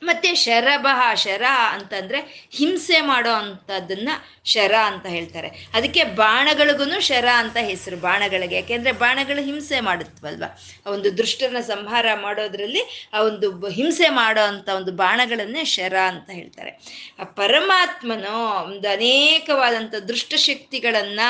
ಮತ್ತೆ 0.03 0.35
ಶರಭ 0.35 0.87
ಶರ 1.15 1.43
ಅಂತಂದ್ರೆ 1.71 2.49
ಹಿಂಸೆ 2.53 3.01
ಮಾಡೋ 3.01 3.31
ಅಂಥದ್ದನ್ನ 3.31 4.09
ಶರ 4.45 4.75
ಅಂತ 4.75 5.07
ಹೇಳ್ತಾರೆ. 5.07 5.49
ಅದಕ್ಕೆ 5.75 6.05
ಬಾಣಗಳಿಗೂ 6.05 7.01
ಶರ 7.01 7.29
ಅಂತ 7.37 7.57
ಹೆಸರು, 7.57 7.97
ಬಾಣಗಳಿಗೆ. 7.97 8.57
ಯಾಕೆಂದ್ರೆ 8.57 8.93
ಬಾಣಗಳು 8.93 9.45
ಹಿಂಸೆ 9.45 9.81
ಮಾಡುತ್ತವಲ್ವ? 9.81 10.45
ಒಂದು 10.87 11.19
ದುಷ್ಟರನ್ನ 11.19 11.61
ಸಂಹಾರ 11.61 12.07
ಮಾಡೋದ್ರಲ್ಲಿ 12.15 13.11
ಆ 13.13 13.21
ಒಂದು 13.21 13.69
ಹಿಂಸೆ 13.69 14.09
ಮಾಡೋ 14.09 14.41
ಅಂತ 14.41 14.69
ಒಂದು 14.69 14.93
ಬಾಣಗಳನ್ನೇ 14.93 15.65
ಶರ 15.65 15.97
ಅಂತ 15.97 16.31
ಹೇಳ್ತಾರೆ. 16.31 16.71
ಆ 17.19 17.25
ಪರಮಾತ್ಮನು 17.25 18.65
ಒಂದು 18.65 18.89
ಅನೇಕವಾದಂಥ 18.89 19.95
ದುಷ್ಟಶಕ್ತಿಗಳನ್ನ 19.95 21.21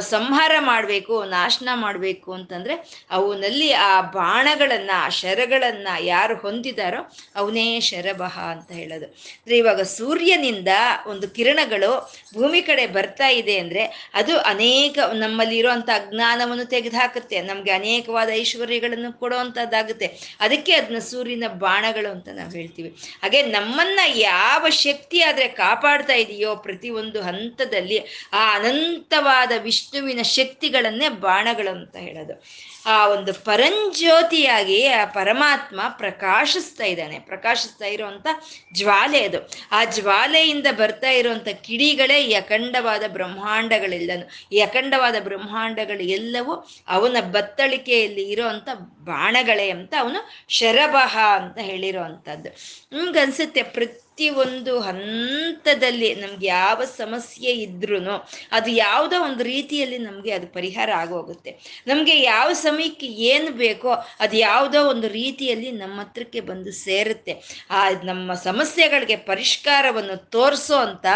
ಸಂಹಾರ 0.00 0.52
ಮಾಡಬೇಕು, 0.60 1.24
ನಾಶನ 1.24 1.68
ಮಾಡಬೇಕು 1.74 2.32
ಅಂತಂದ್ರೆ 2.32 3.06
ಅವನಲ್ಲಿ 3.10 3.72
ಆ 3.72 4.00
ಬಾಣಗಳನ್ನ, 4.00 4.90
ಆ 4.94 5.08
ಶರಗಳನ್ನ 5.08 5.88
ಯಾರು 6.00 6.36
ಹೊಂದಿದಾರೋ 6.36 7.12
ಅವನೇ 7.36 7.80
ಶರಭಹ 7.94 8.36
ಅಂತ 8.54 8.70
ಹೇಳೋದು. 8.72 9.06
ಅಂದರೆ 9.06 9.56
ಇವಾಗ 9.58 9.80
ಸೂರ್ಯನಿಂದ 9.80 10.68
ಒಂದು 11.06 11.28
ಕಿರಣಗಳು 11.28 11.90
ಭೂಮಿ 12.34 12.62
ಕಡೆ 12.62 12.86
ಬರ್ತಾ 12.86 13.28
ಇದೆ 13.28 13.56
ಅಂದ್ರೆ 13.58 14.10
ಅದು 14.14 14.34
ಅನೇಕ 14.38 14.98
ನಮ್ಮಲ್ಲಿ 15.14 15.56
ಇರುವಂತ 15.56 15.90
ಅಜ್ಞಾನವನ್ನು 15.94 16.64
ತೆಗೆದುಹಾಕುತ್ತೆ. 16.64 17.40
ನಮಗೆ 17.42 17.70
ಅನೇಕವಾದ 17.70 18.28
ಐಶ್ವರ್ಯಗಳನ್ನು 18.32 19.12
ಕೊಡುವಂತದ್ದಾಗುತ್ತೆ 19.12 20.08
ಅದಕ್ಕೆ 20.40 20.72
ಅದನ್ನ 20.72 20.98
ಸೂರ್ಯನ 20.98 21.48
ಬಾಣಗಳು 21.48 22.10
ಅಂತ 22.10 22.28
ನಾವು 22.34 22.50
ಹೇಳ್ತೀವಿ. 22.50 22.90
ಹಾಗೆ 23.22 23.42
ನಮ್ಮನ್ನ 23.42 24.00
ಯಾವ 24.14 24.68
ಶಕ್ತಿ 24.68 25.20
ಆದ್ರೆ 25.22 25.48
ಕಾಪಾಡ್ತಾ 25.48 26.14
ಇದೆಯೋ 26.14 26.56
ಪ್ರತಿ 26.56 26.90
ಒಂದು 26.90 27.22
ಹಂತದಲ್ಲಿ 27.22 27.98
ಆ 28.32 28.54
ಅನಂತವಾದ 28.54 29.52
ವಿಷ್ಣುವಿನ 29.62 30.22
ಶಕ್ತಿಗಳನ್ನೇ 30.22 31.08
ಬಾಣಗಳು 31.08 31.70
ಅಂತ 31.70 31.96
ಹೇಳೋದು. 31.96 32.34
ಆ 32.86 33.08
ಒಂದು 33.08 33.34
ಪರಂಜ್ಯೋತಿಯಾಗಿ 33.34 34.86
ಆ 34.86 35.04
ಪರಮಾತ್ಮ 35.04 35.80
ಪ್ರಕಾಶಿಸ್ತಾ 35.88 36.84
ಇದ್ದಾನೆ. 36.84 37.18
ಪ್ರಕಾಶಿಸ್ತಾ 37.18 37.86
ಇರುವಂತ 37.86 38.26
ಜ್ವಾಲೆ 38.74 39.24
ಅದು. 39.24 39.50
ಆ 39.72 39.84
ಜ್ವಾಲೆಯಿಂದ 39.84 40.66
ಬರ್ತಾ 40.76 41.10
ಇರುವಂತ 41.10 41.48
ಕಿಡಿಗಳೇ 41.48 42.24
ಈ 42.24 42.34
ಅಖಂಡವಾದ 42.34 43.02
ಬ್ರಹ್ಮಾಂಡಗಳೆಲ್ಲನು. 43.08 44.48
ಈ 44.52 44.60
ಅಖಂಡವಾದ 44.60 45.14
ಬ್ರಹ್ಮಾಂಡಗಳು 45.20 46.02
ಎಲ್ಲವೂ 46.02 46.54
ಅವನ 46.88 47.16
ಬತ್ತಳಿಕೆಯಲ್ಲಿ 47.20 48.30
ಇರೋಂಥ 48.30 48.68
ಬಾಣಗಳೇ 49.04 49.70
ಅಂತ 49.70 49.94
ಅವನು 50.00 50.30
ಶರಭ 50.48 50.96
ಅಂತ 51.36 51.58
ಹೇಳಿರೋವಂಥದ್ದು 51.58 52.50
ನಮ್ಗನ್ಸುತ್ತೆ 52.92 53.62
ಪ್ರತಿ 53.62 54.03
ಒಂದು 54.18 54.80
ಹಂತದಲ್ಲಿ 54.80 56.14
ನಮ್ಗೆ 56.14 56.46
ಯಾವ 56.46 56.84
ಸಮಸ್ಯೆ 56.84 57.52
ಇದ್ರೂ 57.52 57.98
ಅದು 58.52 58.70
ಯಾವುದೋ 58.70 59.22
ಒಂದು 59.24 59.44
ರೀತಿಯಲ್ಲಿ 59.44 59.98
ನಮಗೆ 59.98 60.30
ಅದು 60.30 60.46
ಪರಿಹಾರ 60.46 60.90
ಆಗೋಗುತ್ತೆ. 60.92 61.82
ನಮಗೆ 61.86 62.22
ಯಾವ 62.22 62.52
ಸಮಯಕ್ಕೆ 62.52 63.06
ಏನು 63.06 63.50
ಬೇಕೋ 63.50 63.88
ಅದು 64.20 64.36
ಯಾವುದೋ 64.36 64.84
ಒಂದು 64.88 65.08
ರೀತಿಯಲ್ಲಿ 65.08 65.72
ನಮ್ಮ 65.72 66.00
ಹತ್ರಕ್ಕೆ 66.00 66.40
ಬಂದು 66.40 66.72
ಸೇರುತ್ತೆ. 66.72 67.64
ಆ 67.70 67.90
ನಮ್ಮ 68.04 68.34
ಸಮಸ್ಯೆಗಳಿಗೆ 68.34 69.16
ಪರಿಷ್ಕಾರವನ್ನು 69.16 70.16
ತೋರಿಸೋ 70.30 70.76
ಅಂತ, 70.76 71.06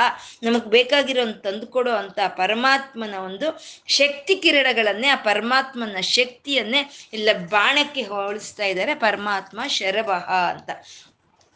ನಮಗೆ 0.42 0.70
ಬೇಕಾಗಿರೋ 0.70 1.32
ತಂದುಕೊಡೋ 1.32 1.90
ಅಂತ 1.90 2.18
ಪರಮಾತ್ಮನ 2.26 3.14
ಒಂದು 3.14 3.48
ಶಕ್ತಿ 3.86 4.34
ಕಿರಣಗಳನ್ನೇ, 4.34 5.08
ಆ 5.08 5.14
ಪರಮಾತ್ಮನ 5.14 6.00
ಶಕ್ತಿಯನ್ನೇ 6.00 7.08
ಇಲ್ಲ 7.12 7.28
ಬಾಣಕ್ಕೆ 7.32 8.02
ಹೋಲಿಸ್ತಾ 8.02 8.64
ಇದ್ದಾರೆ 8.64 8.94
ಪರಮಾತ್ಮ 8.94 9.60
ಶರಭ 9.68 10.10
ಅಂತ. 10.52 10.70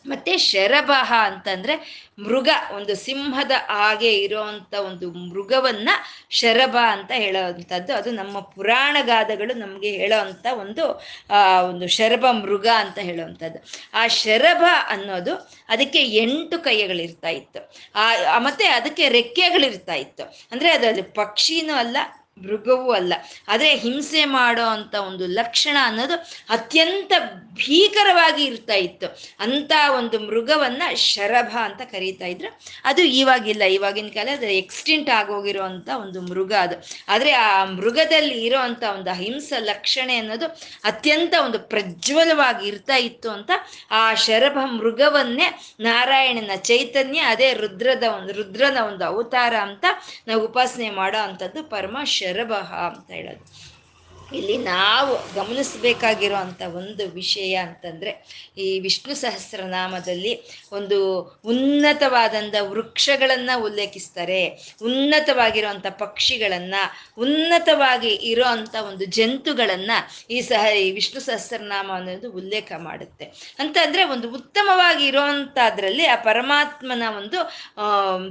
ಮತ್ತೆ 0.06 0.36
ಶರಭಹ 0.36 1.12
ಅಂತಂದ್ರೆ 1.20 1.74
ಮೃಗ, 2.18 2.48
ಒಂದು 2.74 2.94
ಸಿಂಹದ 2.94 3.52
ಹಾಗೆ 3.68 4.12
ಇರೋವಂಥ 4.14 4.74
ಒಂದು 4.74 5.10
ಮೃಗವನ್ನ 5.10 5.88
ಶರಭ 6.30 6.76
ಅಂತ 6.88 7.10
ಹೇಳೋವಂಥದ್ದು 7.14 7.94
ಅದು 7.94 8.10
ನಮ್ಮ 8.10 8.40
ಪುರಾಣ 8.40 8.96
ಗಾದಗಳು 9.02 9.54
ನಮಗೆ 9.54 9.90
ಹೇಳೋವಂಥ 9.90 10.46
ಒಂದು 10.52 10.84
ಒಂದು 11.68 11.86
ಶರಭ 11.88 12.24
ಮೃಗ 12.32 12.66
ಅಂತ 12.66 12.98
ಹೇಳುವಂಥದ್ದು 12.98 13.58
ಆ 13.94 14.06
ಶರಭ 14.06 14.64
ಅನ್ನೋದು 14.88 15.34
ಅದಕ್ಕೆ 15.68 15.98
ಎಂಟು 15.98 16.58
ಕೈಗಳಿರ್ತಾ 16.58 17.28
ಇತ್ತು. 17.28 17.72
ಆ 17.94 18.38
ಮತ್ತೆ 18.38 18.66
ಅದಕ್ಕೆ 18.66 19.08
ರೆಕ್ಕೆಗಳಿರ್ತಾ 19.08 19.94
ಇತ್ತು. 19.94 20.24
ಅಂದ್ರೆ 20.52 20.70
ಅದು 20.70 21.14
ಪಕ್ಷಿನೂ 21.14 21.74
ಅಲ್ಲ 21.74 21.96
ಮೃಗವೂ 22.38 22.92
ಅಲ್ಲ. 22.92 23.14
ಆದರೆ 23.48 23.76
ಹಿಂಸೆ 23.76 24.24
ಮಾಡೋ 24.24 24.64
ಅಂತ 24.64 24.94
ಒಂದು 24.94 25.26
ಲಕ್ಷಣ 25.26 25.76
ಅನ್ನೋದು 25.82 26.14
ಅತ್ಯಂತ 26.48 27.12
ಭೀಕರವಾಗಿ 27.54 28.44
ಇರ್ತಾ 28.44 28.74
ಇತ್ತು. 28.74 29.18
ಅಂತ 29.40 29.72
ಒಂದು 29.96 30.20
ಮೃಗವನ್ನ 30.20 30.82
ಶರಭ 30.94 31.56
ಅಂತ 31.62 31.82
ಕರೀತಾ 31.82 32.26
ಇದ್ರು. 32.26 32.60
ಅದು 32.84 33.02
ಇವಾಗಿಲ್ಲ. 33.02 33.62
ಇವಾಗಿನ 33.62 34.08
ಕಾಲ 34.08 34.28
ಅದು 34.32 34.46
ಎಕ್ಸ್ಟಿಂಟ್ 34.46 35.10
ಆಗೋಗಿರೋ 35.10 35.62
ಅಂತ 35.62 35.88
ಒಂದು 36.00 36.20
ಮೃಗ 36.20 36.52
ಅದು. 36.52 36.76
ಆದರೆ 37.08 37.32
ಆ 37.32 37.64
ಮೃಗದಲ್ಲಿ 37.64 38.44
ಇರೋ 38.44 38.58
ಅಂತ 38.58 38.82
ಒಂದು 38.94 39.10
ಅಹಿಂಸ 39.10 39.52
ಲಕ್ಷಣೆ 39.58 40.16
ಅನ್ನೋದು 40.16 40.46
ಅತ್ಯಂತ 40.84 41.34
ಒಂದು 41.44 41.58
ಪ್ರಜ್ವಲವಾಗಿ 41.58 42.68
ಇರ್ತಾ 42.68 42.96
ಇತ್ತು 42.96 43.30
ಅಂತ 43.30 43.50
ಆ 43.90 44.14
ಶರಭ 44.14 44.58
ಮೃಗವನ್ನೇ 44.64 45.60
ನಾರಾಯಣನ 45.80 46.50
ಚೈತನ್ಯ, 46.56 47.18
ಅದೇ 47.18 47.52
ರುದ್ರದ 47.52 48.02
ಒಂದು, 48.02 48.32
ರುದ್ರನ 48.32 48.78
ಒಂದು 48.78 49.04
ಅವತಾರ 49.04 49.54
ಅಂತ 49.56 49.84
ನಾವು 50.28 50.44
ಉಪಾಸನೆ 50.44 50.90
ಮಾಡೋ 50.90 51.18
ಅಂಥದ್ದು 51.18 51.64
ಪರಮ 51.64 51.96
ಶರಭ 52.22 52.52
ಅಂತ 52.52 53.10
ಹೇಳೋದು. 53.10 53.71
ಇಲ್ಲಿ 54.34 54.56
ನಾವು 54.58 55.34
ಗಮನಿಸಬೇಕಾಗಿರೋ 55.34 56.34
ಅಂಥ 56.34 56.62
ಒಂದು 56.62 57.08
ವಿಷಯ 57.08 57.54
ಅಂತಂದರೆ, 57.54 58.12
ಈ 58.58 58.80
ವಿಷ್ಣು 58.80 59.14
ಸಹಸ್ರನಾಮದಲ್ಲಿ 59.14 60.40
ಒಂದು 60.72 61.20
ಉನ್ನತವಾದಂಥ 61.44 62.54
ವೃಕ್ಷಗಳನ್ನು 62.60 63.62
ಉಲ್ಲೇಖಿಸ್ತಾರೆ. 63.62 64.40
ಉನ್ನತವಾಗಿರುವಂಥ 64.82 65.86
ಪಕ್ಷಿಗಳನ್ನು, 65.86 66.82
ಉನ್ನತವಾಗಿ 67.20 68.08
ಇರೋ 68.08 68.44
ಒಂದು 68.86 69.04
ಜಂತುಗಳನ್ನು 69.04 69.98
ಈ 70.30 70.40
ಸಹ, 70.40 70.64
ಈ 70.76 70.90
ವಿಷ್ಣು 70.90 71.20
ಸಹಸ್ರನಾಮ 71.20 71.90
ಅನ್ನೋದು 71.94 72.32
ಉಲ್ಲೇಖ 72.32 72.72
ಮಾಡುತ್ತೆ. 72.78 73.24
ಅಂತಂದರೆ 73.58 74.04
ಒಂದು 74.04 74.30
ಉತ್ತಮವಾಗಿ 74.30 75.06
ಇರೋವಂಥದ್ರಲ್ಲಿ 75.06 76.06
ಆ 76.06 76.16
ಪರಮಾತ್ಮನ 76.16 77.02
ಒಂದು 77.16 77.38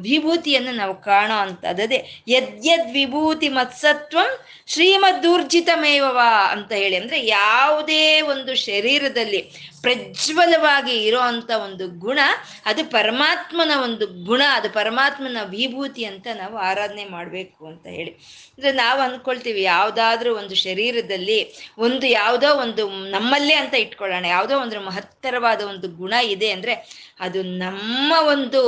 ವಿಭೂತಿಯನ್ನು 0.01 0.71
ನಾವು 0.71 0.95
ಕಾಣೋ 1.01 1.35
ಅಂಥದ್ದು 1.35 1.97
ಯದ್ಯದ್ 2.27 2.93
ವಿಭೂತಿ 2.93 3.49
ಮತ್ಸತ್ವಂ 3.49 4.31
ಶ್ರೀಮದ್ದೂರ್ಜಿತಮೇವ 4.73 6.19
ಅಂತ 6.51 6.71
ಹೇಳಿ 6.71 6.95
ಅಂದ್ರೆ 6.95 7.17
ಯಾವುದೇ 7.25 8.21
ಒಂದು 8.21 8.55
ಶರೀರದಲ್ಲಿ 8.55 9.70
ಪ್ರಜ್ವಲವಾಗಿ 9.81 10.95
ಇರೋ 11.05 11.19
ಅಂತ 11.19 11.51
ಒಂದು 11.63 11.87
ಗುಣ, 11.87 12.19
ಅದು 12.65 12.91
ಪರಮಾತ್ಮನ 12.91 13.71
ಒಂದು 13.83 14.07
ಗುಣ, 14.25 14.41
ಅದು 14.53 14.69
ಪರಮಾತ್ಮನ 14.69 15.37
ವಿಭೂತಿ 15.49 16.03
ಅಂತ 16.05 16.27
ನಾವು 16.35 16.57
ಆರಾಧನೆ 16.57 17.05
ಮಾಡಬೇಕು 17.05 17.67
ಅಂತ 17.67 17.87
ಹೇಳಿ. 17.87 18.11
ಅಂದ್ರೆ 18.51 18.71
ನಾವು 18.71 19.01
ಅಂದ್ಕೊಳ್ತೀವಿ 19.01 19.61
ಯಾವುದಾದ್ರೂ 19.61 20.35
ಒಂದು 20.35 20.55
ಶರೀರದಲ್ಲಿ 20.55 21.39
ಒಂದು 21.77 22.07
ಯಾವುದೋ 22.07 22.49
ಒಂದು 22.55 22.89
ನಮ್ಮಲ್ಲೇ 23.09 23.53
ಅಂತ 23.53 23.73
ಇಟ್ಕೊಳ್ಳೋಣ, 23.73 24.25
ಯಾವುದೋ 24.25 24.59
ಒಂದು 24.59 24.79
ಮಹತ್ತರವಾದ 24.79 25.61
ಒಂದು 25.61 25.87
ಗುಣ 25.89 26.13
ಇದೆ 26.27 26.49
ಅಂದ್ರೆ 26.51 26.73
ಅದು 27.19 27.43
ನಮ್ಮ 27.43 28.13
ಒಂದು 28.27 28.61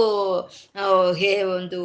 ಹೇ, 1.18 1.44
ಒಂದು 1.44 1.80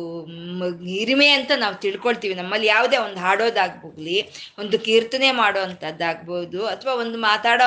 ಹಿರಿಮೆ 0.87 1.29
ಅಂತ 1.29 1.53
ನಾವು 1.57 1.75
ತಿಳ್ಕೊಳ್ತೀವಿ. 1.75 2.35
ನಮ್ಮಲ್ಲಿ 2.35 2.67
ಯಾವುದೇ 2.67 2.97
ಒಂದು 2.97 3.21
ಹಾಡೋದಾಗ್ಬೋಗ್ಲಿ 3.21 4.17
ಒಂದು 4.59 4.79
ಕೀರ್ತನೆ 4.79 5.31
ಮಾಡೋ 5.33 5.61
ಅಂಥದ್ದಾಗ್ಬೋದು 5.61 6.67
ಅಥವಾ 6.67 6.95
ಒಂದು 6.95 7.19
ಮಾತಾಡೋ 7.19 7.67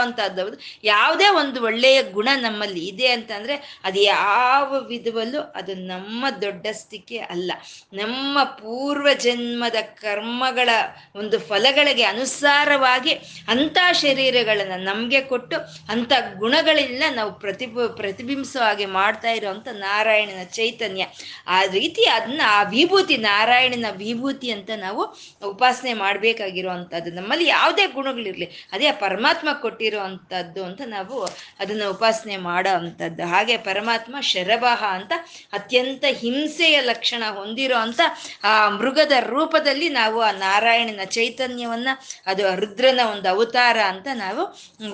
ಯಾವುದೇ 0.84 1.28
ಒಂದು 1.30 1.51
ಒಳ್ಳೆಯ 1.60 2.04
ಗುಣ 2.04 2.30
ನಮ್ಮಲ್ಲಿ 2.36 2.88
ಇದೆ 2.88 3.08
ಅಂತಂದ್ರೆ 3.08 3.80
ಅದು 3.84 4.00
ಯಾವ 4.00 4.80
ವಿಧವಲ್ಲೂ 4.80 5.42
ಅದು 5.56 5.76
ನಮ್ಮ 5.76 6.26
ದೊಡ್ಡಸ್ತಿಕೆ 6.42 7.18
ಅಲ್ಲ. 7.18 7.52
ನಮ್ಮ 7.94 8.44
ಪೂರ್ವ 8.44 9.08
ಜನ್ಮದ 9.14 9.76
ಕರ್ಮಗಳ 9.82 10.70
ಒಂದು 11.16 11.40
ಫಲಗಳಿಗೆ 11.40 12.04
ಅನುಸಾರವಾಗಿ 12.04 13.14
ಅಂಥ 13.48 13.78
ಶರೀರಗಳನ್ನು 13.92 14.84
ನಮಗೆ 14.84 15.22
ಕೊಟ್ಟು 15.22 15.58
ಅಂಥ 15.90 16.12
ಗುಣಗಳಿಂದ 16.38 17.04
ನಾವು 17.12 17.34
ಪ್ರತಿಭ 17.34 17.80
ಪ್ರತಿಬಿಂಬಿಸೋ 17.80 18.60
ಹಾಗೆ 18.60 18.86
ಮಾಡ್ತಾ 18.86 19.32
ಇರೋವಂಥ 19.32 19.68
ನಾರಾಯಣನ 19.72 20.44
ಚೈತನ್ಯ. 20.44 21.08
ಆ 21.48 21.64
ರೀತಿ 21.64 22.04
ಅದನ್ನ 22.04 22.42
ಆ 22.46 22.64
ವಿಭೂತಿ, 22.64 23.18
ನಾರಾಯಣನ 23.18 23.86
ವಿಭೂತಿ 23.92 24.52
ಅಂತ 24.52 24.70
ನಾವು 24.78 25.16
ಉಪಾಸನೆ 25.48 25.94
ಮಾಡಬೇಕಾಗಿರುವಂಥದ್ದು. 25.94 27.12
ನಮ್ಮಲ್ಲಿ 27.12 27.48
ಯಾವುದೇ 27.48 27.88
ಗುಣಗಳಿರಲಿ, 27.88 28.46
ಅದೇ 28.72 28.88
ಆ 28.88 28.92
ಪರಮಾತ್ಮ 28.92 29.50
ಕೊಟ್ಟಿರೋ 29.62 30.00
ಅಂಥದ್ದು 30.00 30.66
ಅಂತ 30.66 30.82
ನಾವು 30.86 31.28
ಅದನ್ನು 31.60 31.90
ಉಪಾಸನೆ 31.90 32.38
ಮಾಡೋ 32.38 32.74
ಅಂಥದ್ದು 32.76 33.28
ಹಾಗೆ 33.28 33.58
ಪರಮಾತ್ಮ 33.58 34.16
ಶರಭಃ 34.22 34.84
ಅಂತ 34.86 35.12
ಅತ್ಯಂತ 35.54 36.06
ಹಿಂಸೆಯ 36.10 36.82
ಲಕ್ಷಣ 36.82 37.24
ಹೊಂದಿರೋ 37.30 37.78
ಅಂತ 37.78 38.02
ಆ 38.44 38.70
ಮೃಗದ 38.70 39.12
ರೂಪದಲ್ಲಿ 39.20 39.90
ನಾವು 39.90 40.22
ಆ 40.22 40.32
ನಾರಾಯಣನ 40.32 41.04
ಚೈತನ್ಯವನ್ನ, 41.06 41.88
ಅದು 42.28 42.56
ರುದ್ರನ 42.56 43.00
ಒಂದು 43.12 43.30
ಅವತಾರ 43.30 43.78
ಅಂತ 43.80 44.08
ನಾವು 44.14 44.44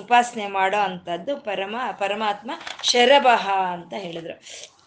ಉಪಾಸನೆ 0.00 0.48
ಮಾಡೋ 0.48 0.78
ಅಂಥದ್ದು 0.78 1.36
ಪರಮ, 1.36 1.76
ಪರಮಾತ್ಮ 1.98 2.50
ಶರಭಃ 2.82 3.50
ಅಂತ 3.50 3.94
ಹೇಳಿದ್ರು. 3.94 4.77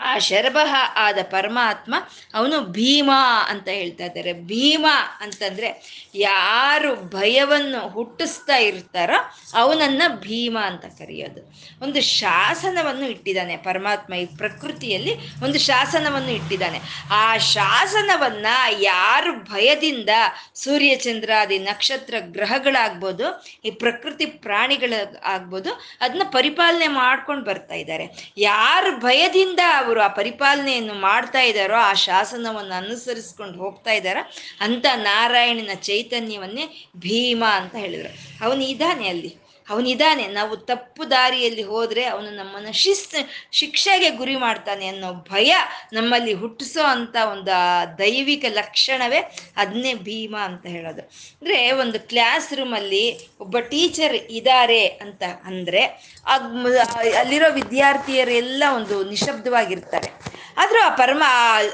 ಆ 0.00 0.18
ಶರಭಃ 0.18 0.74
ಆದ 0.94 1.18
ಪರಮಾತ್ಮ, 1.30 1.94
ಅವನು 2.34 2.60
ಭೀಮ 2.60 3.10
ಅಂತ 3.48 3.68
ಹೇಳ್ತಾ 3.68 4.04
ಇದ್ದಾರೆ. 4.04 4.32
ಭೀಮ 4.32 4.86
ಅಂತಂದ್ರೆ 5.20 5.68
ಯಾರು 6.14 6.96
ಭಯವನ್ನು 6.96 7.88
ಹುಟ್ಟಿಸ್ತಾ 7.88 8.56
ಇರ್ತಾರೋ 8.56 9.34
ಅವನನ್ನ 9.54 10.02
ಭೀಮ 10.08 10.58
ಅಂತ 10.62 10.84
ಕರೆಯೋದು. 10.84 11.40
ಒಂದು 11.82 12.00
ಶಾಸನವನ್ನು 12.00 13.08
ಇಟ್ಟಿದ್ದಾನೆ 13.08 13.56
ಪರಮಾತ್ಮ 13.56 14.14
ಈ 14.14 14.24
ಪ್ರಕೃತಿಯಲ್ಲಿ, 14.24 15.14
ಒಂದು 15.44 15.58
ಶಾಸನವನ್ನು 15.58 16.30
ಇಟ್ಟಿದ್ದಾನೆ. 16.30 16.80
ಆ 17.10 17.36
ಶಾಸನವನ್ನ 17.36 18.46
ಯಾರು 18.80 19.32
ಭಯದಿಂದ 19.36 20.08
ಸೂರ್ಯ 20.54 20.94
ಚಂದ್ರಾದಿ 20.94 21.58
ನಕ್ಷತ್ರ 21.58 22.14
ಗ್ರಹಗಳಾಗ್ಬೋದು, 22.20 23.44
ಈ 23.64 23.70
ಪ್ರಕೃತಿ 23.70 24.26
ಪ್ರಾಣಿಗಳ 24.26 24.92
ಆಗ್ಬೋದು 25.24 25.72
ಅದನ್ನ 26.00 26.22
ಪರಿಪಾಲನೆ 26.24 26.86
ಮಾಡ್ಕೊಂಡು 26.86 27.44
ಬರ್ತಾ 27.44 27.74
ಇದ್ದಾರೆ. 27.74 28.32
ಯಾರು 28.36 28.98
ಭಯದಿಂದ 28.98 29.60
ಅವರು 29.86 30.00
ಆ 30.00 30.08
ಪರಿಪಾಲನೆಯನ್ನು 30.08 30.94
ಮಾಡ್ತಾ 30.94 31.40
ಇದ್ದಾರೋ, 31.40 31.74
ಆ 31.74 31.92
ಶಾಸನವನ್ನು 31.94 32.74
ಅನುಸರಿಸ್ಕೊಂಡು 32.74 33.58
ಹೋಗ್ತಾ 33.58 33.92
ಇದ್ದಾರ, 33.92 34.16
ಅಂತ 34.60 34.86
ನಾರಾಯಣನ 34.94 35.74
ಚೈತನ್ಯವನ್ನೇ 35.74 36.86
ಭೀಮ 36.96 37.44
ಅಂತ 37.52 37.74
ಹೇಳಿದ್ರು. 37.74 38.10
ಅವನಿದ್ದಾನೆ 38.44 39.08
ಅಲ್ಲಿ. 39.08 39.45
ಅವನಿದ್ದಾನೆ. 39.70 40.24
ನಾವು 40.28 40.56
ತಪ್ಪು 40.56 41.10
ದಾರಿಯಲ್ಲಿ 41.10 41.62
ಹೋದ್ರೆ 41.62 42.04
ಅವನು 42.04 42.30
ನಮ್ಮನ್ನು 42.30 42.72
ಶಿಸ್ತು, 42.72 43.20
ಶಿಕ್ಷೆಗೆ 43.52 44.10
ಗುರಿ 44.10 44.36
ಮಾಡ್ತಾನೆ 44.36 44.86
ಅನ್ನೋ 44.86 45.10
ಭಯ 45.32 45.52
ನಮ್ಮಲ್ಲಿ 45.92 46.34
ಹುಟ್ಟಿಸೋ 46.34 46.84
ಅಂತ 46.84 47.16
ಒಂದು 47.30 47.54
ದೈವಿಕ 47.98 48.44
ಲಕ್ಷಣವೇ 48.48 49.20
ಅದನ್ನೇ 49.56 49.94
ಭೀಮ 49.94 50.36
ಅಂತ 50.42 50.66
ಹೇಳೋದು. 50.66 51.02
ಅಂದ್ರೆ 51.40 51.58
ಒಂದು 51.72 52.00
ಕ್ಲಾಸ್ 52.00 52.52
ರೂಮಲ್ಲಿ 52.54 53.04
ಒಬ್ಬ 53.40 53.58
ಟೀಚರ್ 53.58 54.16
ಇದ್ದಾರೆ 54.38 54.82
ಅಂತ 54.86 55.22
ಅಂದ್ರೆ 55.44 55.82
ಅಲ್ಲಿರೋ 57.18 57.50
ವಿದ್ಯಾರ್ಥಿಯರೆಲ್ಲ 57.52 58.64
ಒಂದು 58.74 58.96
ನಿಶಬ್ದವಾಗಿರ್ತಾರೆ 59.04 60.10
ಆದ್ರೂ 60.56 60.80
ಆ 60.80 60.94
ಪರಮ, 60.94 61.22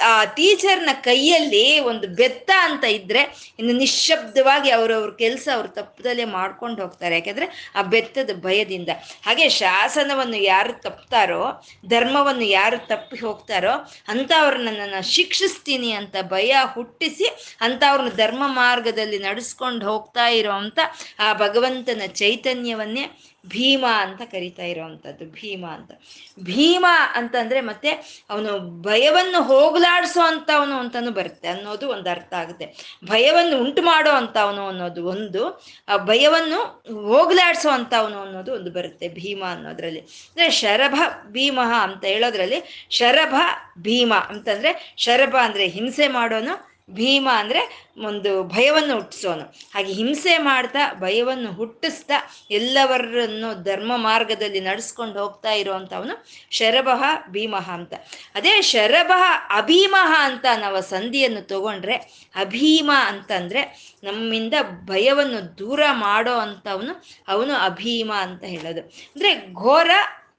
ಆ 0.05 0.25
ಟೀಚರ್ನ 0.25 0.89
ಕೈಯಲ್ಲಿ 0.93 1.79
ಒಂದು 1.79 2.09
ಬೆತ್ತ 2.09 2.51
ಅಂತ 2.61 2.85
ಇದ್ರೆ 2.85 3.55
ಇನ್ನು 3.59 3.73
ನಿಶ್ಶಬ್ದವಾಗಿ 3.73 4.71
ಅವರವ್ರ 4.71 5.11
ಕೆಲಸ 5.19 5.49
ಅವ್ರು 5.55 5.69
ತಪ್ಪದಲ್ಲೇ 5.69 6.25
ಮಾಡ್ಕೊಂಡು 6.25 6.83
ಹೋಗ್ತಾರೆ. 6.83 7.15
ಯಾಕೆಂದ್ರೆ 7.15 7.73
ಆ 7.75 7.83
ಬೆತ್ತದ 7.83 8.31
ಭಯದಿಂದ. 8.41 8.89
ಹಾಗೆ 9.27 9.49
ಶಾಸನವನ್ನು 9.49 10.37
ಯಾರು 10.37 10.73
ತಪ್ತಾರೋ, 10.83 11.67
ಧರ್ಮವನ್ನು 11.87 12.45
ಯಾರು 12.45 12.87
ತಪ್ಪಿ 12.87 13.17
ಹೋಗ್ತಾರೋ, 13.17 13.91
ಅಂಥವ್ರನ್ನ 14.09 14.69
ನಾನು 14.79 15.11
ಶಿಕ್ಷಿಸ್ತೀನಿ 15.11 15.91
ಅಂತ 15.93 16.17
ಭಯ 16.23 16.57
ಹುಟ್ಟಿಸಿ 16.75 17.25
ಅಂಥವ್ರನ್ನ 17.61 18.09
ಧರ್ಮ 18.09 18.43
ಮಾರ್ಗದಲ್ಲಿ 18.47 19.19
ನಡೆಸ್ಕೊಂಡು 19.19 19.91
ಹೋಗ್ತಾ 19.91 20.27
ಇರೋ 20.29 20.53
ಅಂತ 20.53 20.79
ಆ 21.19 21.33
ಭಗವಂತನ 21.33 22.03
ಚೈತನ್ಯವನ್ನೇ 22.07 23.21
ಭೀಮ 23.47 23.85
ಅಂತ 23.99 24.23
ಕರಿತಾ 24.23 24.63
ಇರೋವಂಥದ್ದು. 24.63 25.25
ಭೀಮ 25.27 25.67
ಅಂತ. 25.67 25.91
ಭೀಮ 26.41 26.87
ಅಂತಂದ್ರೆ 27.15 27.61
ಮತ್ತೆ 27.61 27.91
ಅವನು 28.31 28.72
ಭಯವನ್ನು 28.81 29.43
ಹೋಗಲಾಡಿಸೋ 29.43 30.21
ಅಂತವನು 30.21 30.77
ಅಂತಾನು 30.77 31.11
ಬರುತ್ತೆ 31.11 31.49
ಅನ್ನೋದು 31.49 31.89
ಒಂದು 31.89 32.11
ಅರ್ಥ 32.11 32.35
ಆಗುತ್ತೆ. 32.35 32.99
ಭಯವನ್ನು 33.05 33.59
ಉಂಟು 33.59 33.83
ಮಾಡೋ 33.83 34.11
ಅಂತವನು 34.11 34.69
ಅನ್ನೋದು 34.69 35.05
ಒಂದು, 35.05 35.65
ಆ 35.89 35.97
ಭಯವನ್ನು 35.97 36.83
ಹೋಗಲಾಡಿಸೋ 37.03 37.69
ಅಂತವನು 37.69 38.19
ಅನ್ನೋದು 38.19 38.55
ಒಂದು 38.55 38.71
ಬರುತ್ತೆ 38.71 39.09
ಭೀಮ 39.09 39.45
ಅನ್ನೋದ್ರಲ್ಲಿ. 39.51 40.01
ಅಂದ್ರೆ 40.01 40.51
ಶರಭ 40.51 40.95
ಭೀಮ 41.29 41.61
ಅಂತ 41.83 42.05
ಹೇಳೋದ್ರಲ್ಲಿ, 42.05 42.87
ಶರಭ 42.91 43.35
ಭೀಮ 43.79 44.15
ಅಂತಂದ್ರೆ, 44.29 44.95
ಶರಭ 44.97 45.37
ಅಂದ್ರೆ 45.43 45.67
ಹಿಂಸೆ 45.67 46.09
ಮಾಡೋನು 46.09 46.72
ಭೀಮ 46.95 47.29
ಅಂದ್ರೆ 47.33 47.87
ಒಂದು 47.99 48.45
ಭಯವನ್ನು 48.45 48.95
ಹುಟ್ಟಿಸೋನು. 48.95 49.43
ಹಾಗೆ 49.75 49.93
ಹಿಂಸೆ 49.93 50.39
ಮಾಡ್ತಾ, 50.39 50.95
ಭಯವನ್ನು 50.95 51.53
ಹುಟ್ಟಿಸ್ತಾ, 51.53 52.15
ಎಲ್ಲವರನ್ನು 52.51 53.63
ಧರ್ಮ 53.63 53.93
ಮಾರ್ಗದಲ್ಲಿ 53.97 54.61
ನಡೆಸ್ಕೊಂಡು 54.61 55.19
ಹೋಗ್ತಾ 55.19 55.53
ಇರುವಂತವನು 55.53 56.25
ಶರಭಃ 56.51 57.03
ಭೀಮಃ 57.29 57.71
ಅಂತ. 57.71 57.95
ಅದೇ 58.35 58.61
ಶರಭಃ 58.63 59.23
ಅಭೀಮಃ 59.57 60.13
ಅಂತ 60.19 60.47
ನಾವು 60.57 60.83
ಸಂಧಿಯನ್ನು 60.83 61.43
ತಗೊಂಡ್ರೆ, 61.47 61.95
ಅಭೀಮ 62.35 62.91
ಅಂತಂದ್ರೆ 63.07 63.63
ನಮ್ಮಿಂದ 64.05 64.55
ಭಯವನ್ನು 64.85 65.59
ದೂರ 65.59 65.81
ಮಾಡೋ 65.93 66.35
ಅಂಥವನು 66.35 67.03
ಅವನು 67.29 67.55
ಅಭೀಮ 67.55 68.13
ಅಂತ 68.17 68.45
ಹೇಳೋದು. 68.45 68.81
ಅಂದ್ರೆ 68.81 69.53
ಘೋರ 69.55 69.91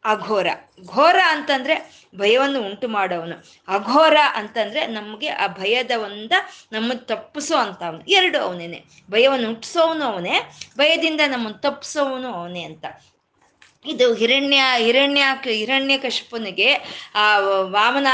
ಅಘೋರ. 0.05 0.47
ಘೋರ 0.85 1.15
ಅಂತಂದ್ರೆ 1.27 2.03
ಭಯವನ್ನು 2.17 2.61
ಉಂಟು 2.61 2.87
ಮಾಡೋವನು. 2.87 3.43
ಅಘೋರ 3.67 4.17
ಅಂತಂದ್ರೆ 4.35 4.87
ನಮಗೆ 4.87 5.27
ಆ 5.27 5.47
ಭಯದ 5.47 5.91
ಒಂದ 5.97 6.31
ನಮ್ಮ 6.71 6.91
ತಪ್ಪಿಸೋ 6.95 7.57
ಅಂತ 7.57 7.83
ಎರಡು 8.07 8.39
ಅವನೇನೆ. 8.39 8.83
ಭಯವನ್ನು 9.11 9.47
ಹುಟ್ಟಿಸೋವನು 9.47 10.05
ಅವನೇ, 10.05 10.39
ಭಯದಿಂದ 10.77 11.21
ನಮ್ಮನ್ನು 11.27 11.61
ತಪ್ಪಿಸೋವನು 11.61 12.27
ಅವನೇ 12.27 12.63
ಅಂತ. 12.63 12.85
ಇದು 13.85 14.05
ಹಿರಣ್ಯ 14.13 14.59
ಹಿರಣ್ಯ 14.77 15.23
ಹಿರಣ್ಯ 15.45 15.97
ಕಶಪನಿಗೆ 15.97 16.69
ಆ 17.15 17.23
ವಾಮನ 17.75 18.07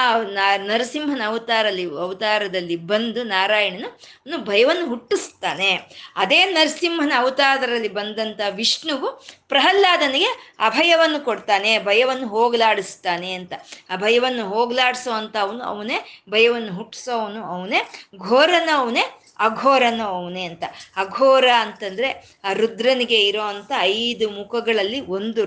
ನರಸಿಂಹನ 0.65 1.21
ಅವತಾರಲ್ಲಿ 1.25 1.85
ಅವತಾರದಲ್ಲಿ 2.05 2.75
ಬಂದು 2.91 3.23
ನಾರಾಯಣನು 3.23 4.37
ಭಯವನ್ನು 4.43 4.85
ಹುಟ್ಟಿಸ್ತಾನೆ 4.87 5.69
ಅದೇ 6.15 6.45
ನರಸಿಂಹನ 6.45 7.13
ಅವತಾರದಲ್ಲಿ 7.17 7.89
ಬಂದಂತ 7.89 8.41
ವಿಷ್ಣುವು 8.55 9.09
ಪ್ರಹ್ಲಾದನಿಗೆ 9.49 10.31
ಅಭಯವನ್ನು 10.59 11.19
ಕೊಡ್ತಾನೆ, 11.25 11.79
ಭಯವನ್ನು 11.79 12.27
ಹೋಗಲಾಡಿಸ್ತಾನೆ 12.27 13.29
ಅಂತ. 13.33 13.53
ಆ 13.89 13.95
ಭಯವನ್ನು 13.95 14.43
ಹೋಗಲಾಡಿಸೋ 14.49 15.11
ಅಂತ 15.11 15.35
ಅವನು, 15.37 15.61
ಅವನೇ 15.63 15.97
ಭಯವನ್ನು 16.29 16.73
ಹುಟ್ಟಿಸೋವನು 16.73 17.41
ಅವನೇ 17.45 17.81
ಘೋರನ 18.19 18.69
ಅವನೇ 18.73 19.05
ಅಘೋರನು 19.39 20.03
ಅವನೇ 20.03 20.43
ಅಂತ. 20.43 20.63
ಅಘೋರ 20.95 21.45
ಅಂತಂದ್ರೆ, 21.59 22.09
ಆ 22.43 22.53
ರುದ್ರನಿಗೆ 22.53 23.27
ಇರೋ 23.27 23.41
ಅಂತ 23.41 23.71
ಐದು 23.79 24.29
ಮುಖಗಳಲ್ಲಿ 24.29 24.99
ಒಂದು 25.01 25.43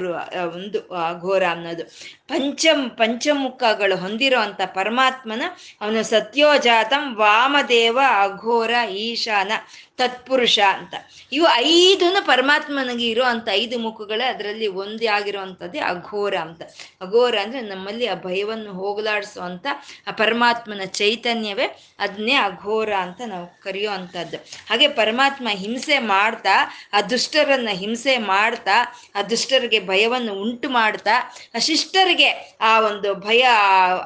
ಒಂದು 0.55 0.79
ಅಘೋರ 0.95 1.43
ಅನ್ನೋದು. 1.51 1.85
ಪಂಚ 2.33 2.67
ಪಂಚಮುಖಗಳು 2.89 3.97
ಹೊಂದಿರೋ 3.97 4.41
ಅಂತ 4.41 4.61
ಪರಮಾತ್ಮನ 4.65 5.43
ಅವನು 5.81 6.03
ಸತ್ಯೋಜಾತಂ 6.03 7.15
ವಾಮದೇವ 7.15 7.99
ಅಘೋರ 8.23 8.71
ಈಶಾನ 8.91 9.53
ತತ್ಪುರುಷ 9.99 10.59
ಅಂತ. 10.59 10.95
ಇವು 11.33 11.47
ಐದನ್ನು 11.55 12.27
ಪರಮಾತ್ಮನಿಗೆ 12.27 13.09
ಇರೋ 13.09 13.25
ಅಂತ 13.25 13.49
ಐದು 13.53 13.79
ಮುಖಗಳೇ 13.79 14.25
ಅದರಲ್ಲಿ 14.25 14.67
ಒಂದೇ 14.67 15.07
ಆಗಿರುವಂಥದ್ದೇ 15.07 15.79
ಅಘೋರ 15.79 16.35
ಅಂತ. 16.37 16.63
ಅಘೋರ 17.01 17.39
ಅಂದ್ರೆ 17.43 17.61
ನಮ್ಮಲ್ಲಿ 17.61 18.07
ಆ 18.07 18.15
ಭಯವನ್ನು 18.15 18.73
ಹೋಗಲಾಡಿಸೋ 18.73 19.41
ಅಂತ 19.41 19.67
ಆ 20.07 20.11
ಪರಮಾತ್ಮನ 20.11 20.85
ಚೈತನ್ಯವೇ 20.85 21.67
ಅದನ್ನೇ 21.99 22.35
ಅಘೋರ 22.35 22.93
ಅಂತ 22.93 23.21
ನಾವು 23.27 23.61
ಕರೆಯೋ 23.63 23.91
ಅಂಥದ್ದು. 23.91 24.37
ಹಾಗೆ 24.37 24.89
ಪರಮಾತ್ಮ 24.89 25.49
ಹಿಂಸೆ 25.51 25.99
ಮಾಡ್ತಾ, 25.99 26.75
ಆ 26.93 27.01
ದುಷ್ಟರನ್ನ 27.01 27.69
ಹಿಂಸೆ 27.73 28.19
ಮಾಡ್ತಾ, 28.19 29.01
ಆ 29.15 29.23
ದುಷ್ಟರಿಗೆ 29.23 29.81
ಭಯವನ್ನು 29.81 30.35
ಉಂಟು 30.35 30.71
ಮಾಡ್ತಾ, 30.71 31.37
ಆ 31.55 31.59
ಆ 32.61 32.81
ಒಂದು 32.81 33.15
ಭಯ, 33.15 33.43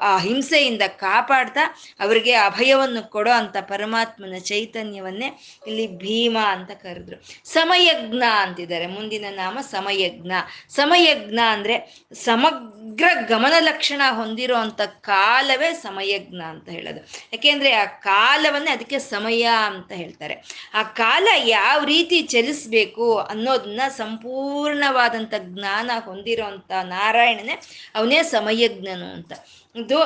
ಆ 0.01 0.19
ಹಿಂಸೆಯಿಂದ 0.19 0.83
ಕಾಪಾಡ್ತಾ 0.87 1.77
ಅವರಿಗೆ 2.01 2.33
ಅಭಯವನ್ನು 2.33 3.11
ಕೊಡೋ 3.11 3.31
ಅಂತ 3.31 3.57
ಪರಮಾತ್ಮನ 3.61 4.39
ಚೈತನ್ಯವನ್ನೇ 4.39 5.41
ಇಲ್ಲಿ 5.67 5.87
ಭೀಮ 5.87 6.39
ಅಂತ 6.45 6.71
ಕರೆದ್ರು. 6.71 7.23
ಸಮಯಜ್ಞ 7.45 8.23
ಅಂತಿದ್ದಾರೆ. 8.41 8.87
ಮುಂದಿನ 8.87 9.25
ನಾಮ 9.31 9.59
ಸಮಯಜ್ಞ. 9.61 10.33
ಸಮಯಜ್ಞ 10.69 11.41
ಅಂದ್ರೆ 11.49 12.07
ಸಮಗ್ರ 12.13 12.86
ಗಮನ 13.05 13.53
ಲಕ್ಷಣ 13.61 14.03
ಹೊಂದಿರೋ 14.11 14.57
ಅಂತ 14.57 14.81
ಕಾಲವೇ 14.83 15.73
ಸಮಯಜ್ಞ 15.73 16.43
ಅಂತ 16.43 16.69
ಹೇಳೋದು. 16.69 17.01
ಯಾಕೆಂದ್ರೆ 17.01 17.73
ಆ 17.73 17.85
ಕಾಲವನ್ನೇ 17.85 18.71
ಅದಕ್ಕೆ 18.71 18.99
ಸಮಯ 18.99 19.49
ಅಂತ 19.67 19.93
ಹೇಳ್ತಾರೆ. 19.93 20.45
ಆ 20.75 20.83
ಕಾಲ 20.83 21.29
ಯಾವ 21.45 21.85
ರೀತಿ 21.85 22.23
ಚಲಿಸ್ಬೇಕು 22.23 23.19
ಅನ್ನೋದನ್ನ 23.19 23.81
ಸಂಪೂರ್ಣವಾದಂಥ 23.89 25.35
ಜ್ಞಾನ 25.39 25.91
ಹೊಂದಿರೋ 26.05 26.45
ಅಂತ 26.45 26.73
ನಾರಾಯಣನೇ 26.73 27.61
ಅವನೇ 27.95 28.23
ಸಮಯಜ್ಞನು 28.23 29.13
ಅಂತ. 29.13 29.33
ಇದು 29.77 29.99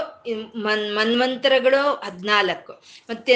ಮನ್ 0.65 0.85
ಮನ್ವಂತರಗಳು 0.97 1.81
ಹದಿನಾಲ್ಕು, 2.05 2.73
ಮತ್ತೆ 3.11 3.33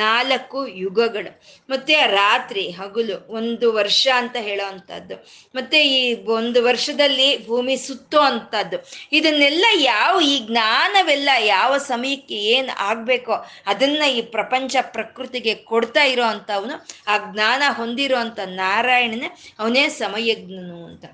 ನಾಲ್ಕು 0.00 0.60
ಯುಗಗಳು, 0.84 1.32
ಮತ್ತೆ 1.68 1.96
ರಾತ್ರಿ, 2.14 2.64
ಹಗಲು, 2.70 3.16
ಒಂದು 3.38 3.66
ವರ್ಷ 3.72 4.06
ಅಂತ 4.20 4.36
ಹೇಳೋ 4.40 4.64
ಅಂಥದ್ದು 4.72 5.16
ಮತ್ತೆ 5.54 5.80
ಈ 5.88 6.00
ಒಂದು 6.38 6.58
ವರ್ಷದಲ್ಲಿ 6.62 7.28
ಭೂಮಿ 7.46 7.76
ಸುತ್ತೋ 7.86 8.20
ಅಂಥದ್ದು, 8.30 8.78
ಇದನ್ನೆಲ್ಲ 9.12 9.66
ಯಾವ 9.84 10.14
ಈ 10.32 10.36
ಜ್ಞಾನವೆಲ್ಲ 10.48 11.30
ಯಾವ 11.46 11.72
ಸಮಯಕ್ಕೆ 11.92 12.38
ಏನು 12.56 12.74
ಆಗಬೇಕೋ 12.88 13.36
ಅದನ್ನ 13.66 14.02
ಈ 14.18 14.20
ಪ್ರಪಂಚ 14.36 14.76
ಪ್ರಕೃತಿಗೆ 14.96 15.54
ಕೊಡ್ತಾ 15.72 16.04
ಇರೋ 16.04 16.26
ಅಂಥವನು, 16.34 16.76
ಆ 17.12 17.16
ಜ್ಞಾನ 17.30 17.62
ಹೊಂದಿರೋ 17.78 18.18
ಅಂಥ 18.24 18.38
ನಾರಾಯಣನೇ 18.60 19.30
ಅವನೇ 19.60 19.86
ಸಮಯಜ್ಞನು 20.02 20.78
ಅಂತ. 20.86 21.04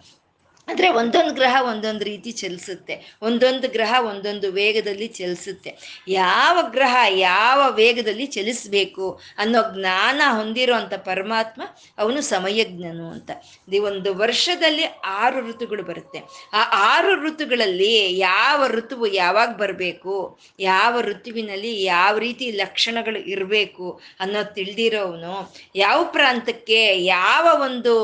ಅಂದರೆ 0.69 0.89
ಒಂದೊಂದು 0.89 1.35
ಗ್ರಹ 1.35 1.57
ಒಂದೊಂದು 1.69 2.05
ರೀತಿ 2.05 2.33
ಚಲಿಸುತ್ತೆ. 2.33 2.95
ಒಂದೊಂದು 3.23 3.69
ಗ್ರಹ 3.69 3.95
ಒಂದೊಂದು 4.01 4.53
ವೇಗದಲ್ಲಿ 4.53 5.07
ಚಲಿಸುತ್ತೆ. 5.07 5.71
ಯಾವ 6.09 6.59
ಗ್ರಹ 6.71 6.97
ಯಾವ 7.09 7.71
ವೇಗದಲ್ಲಿ 7.73 8.27
ಚಲಿಸಬೇಕು 8.27 9.21
ಅನ್ನೋ 9.39 9.63
ಜ್ಞಾನ 9.75 10.21
ಹೊಂದಿರುವಂಥ 10.31 10.95
ಪರಮಾತ್ಮ 10.95 11.63
ಅವನು 11.99 12.21
ಸಮಯಜ್ಞನು 12.21 13.11
ಅಂತ. 13.11 13.31
ಈ 13.73 13.79
ಒಂದು 13.79 14.15
ವರ್ಷದಲ್ಲಿ 14.15 14.85
ಆರು 15.05 15.41
ಋತುಗಳು 15.49 15.83
ಬರುತ್ತೆ. 15.83 16.19
ಆ 16.53 16.63
ಆರು 16.95 17.15
ಋತುಗಳಲ್ಲಿ 17.23 18.19
ಯಾವ 18.19 18.67
ಋತುವು 18.67 19.07
ಯಾವಾಗ 19.07 19.51
ಬರಬೇಕು, 19.57 20.39
ಯಾವ 20.59 21.01
ಋತುವಿನಲ್ಲಿ 21.01 21.83
ಯಾವ 21.83 22.19
ರೀತಿ 22.19 22.51
ಲಕ್ಷಣಗಳು 22.51 23.19
ಇರಬೇಕು 23.19 24.01
ಅನ್ನೋದು 24.21 24.55
ತಿಳಿದಿರೋವನು, 24.55 25.53
ಯಾವ 25.75 26.05
ಪ್ರಾಂತಕ್ಕೆ 26.05 27.05
ಯಾವ 27.05 27.63
ಒಂದು 27.63 27.95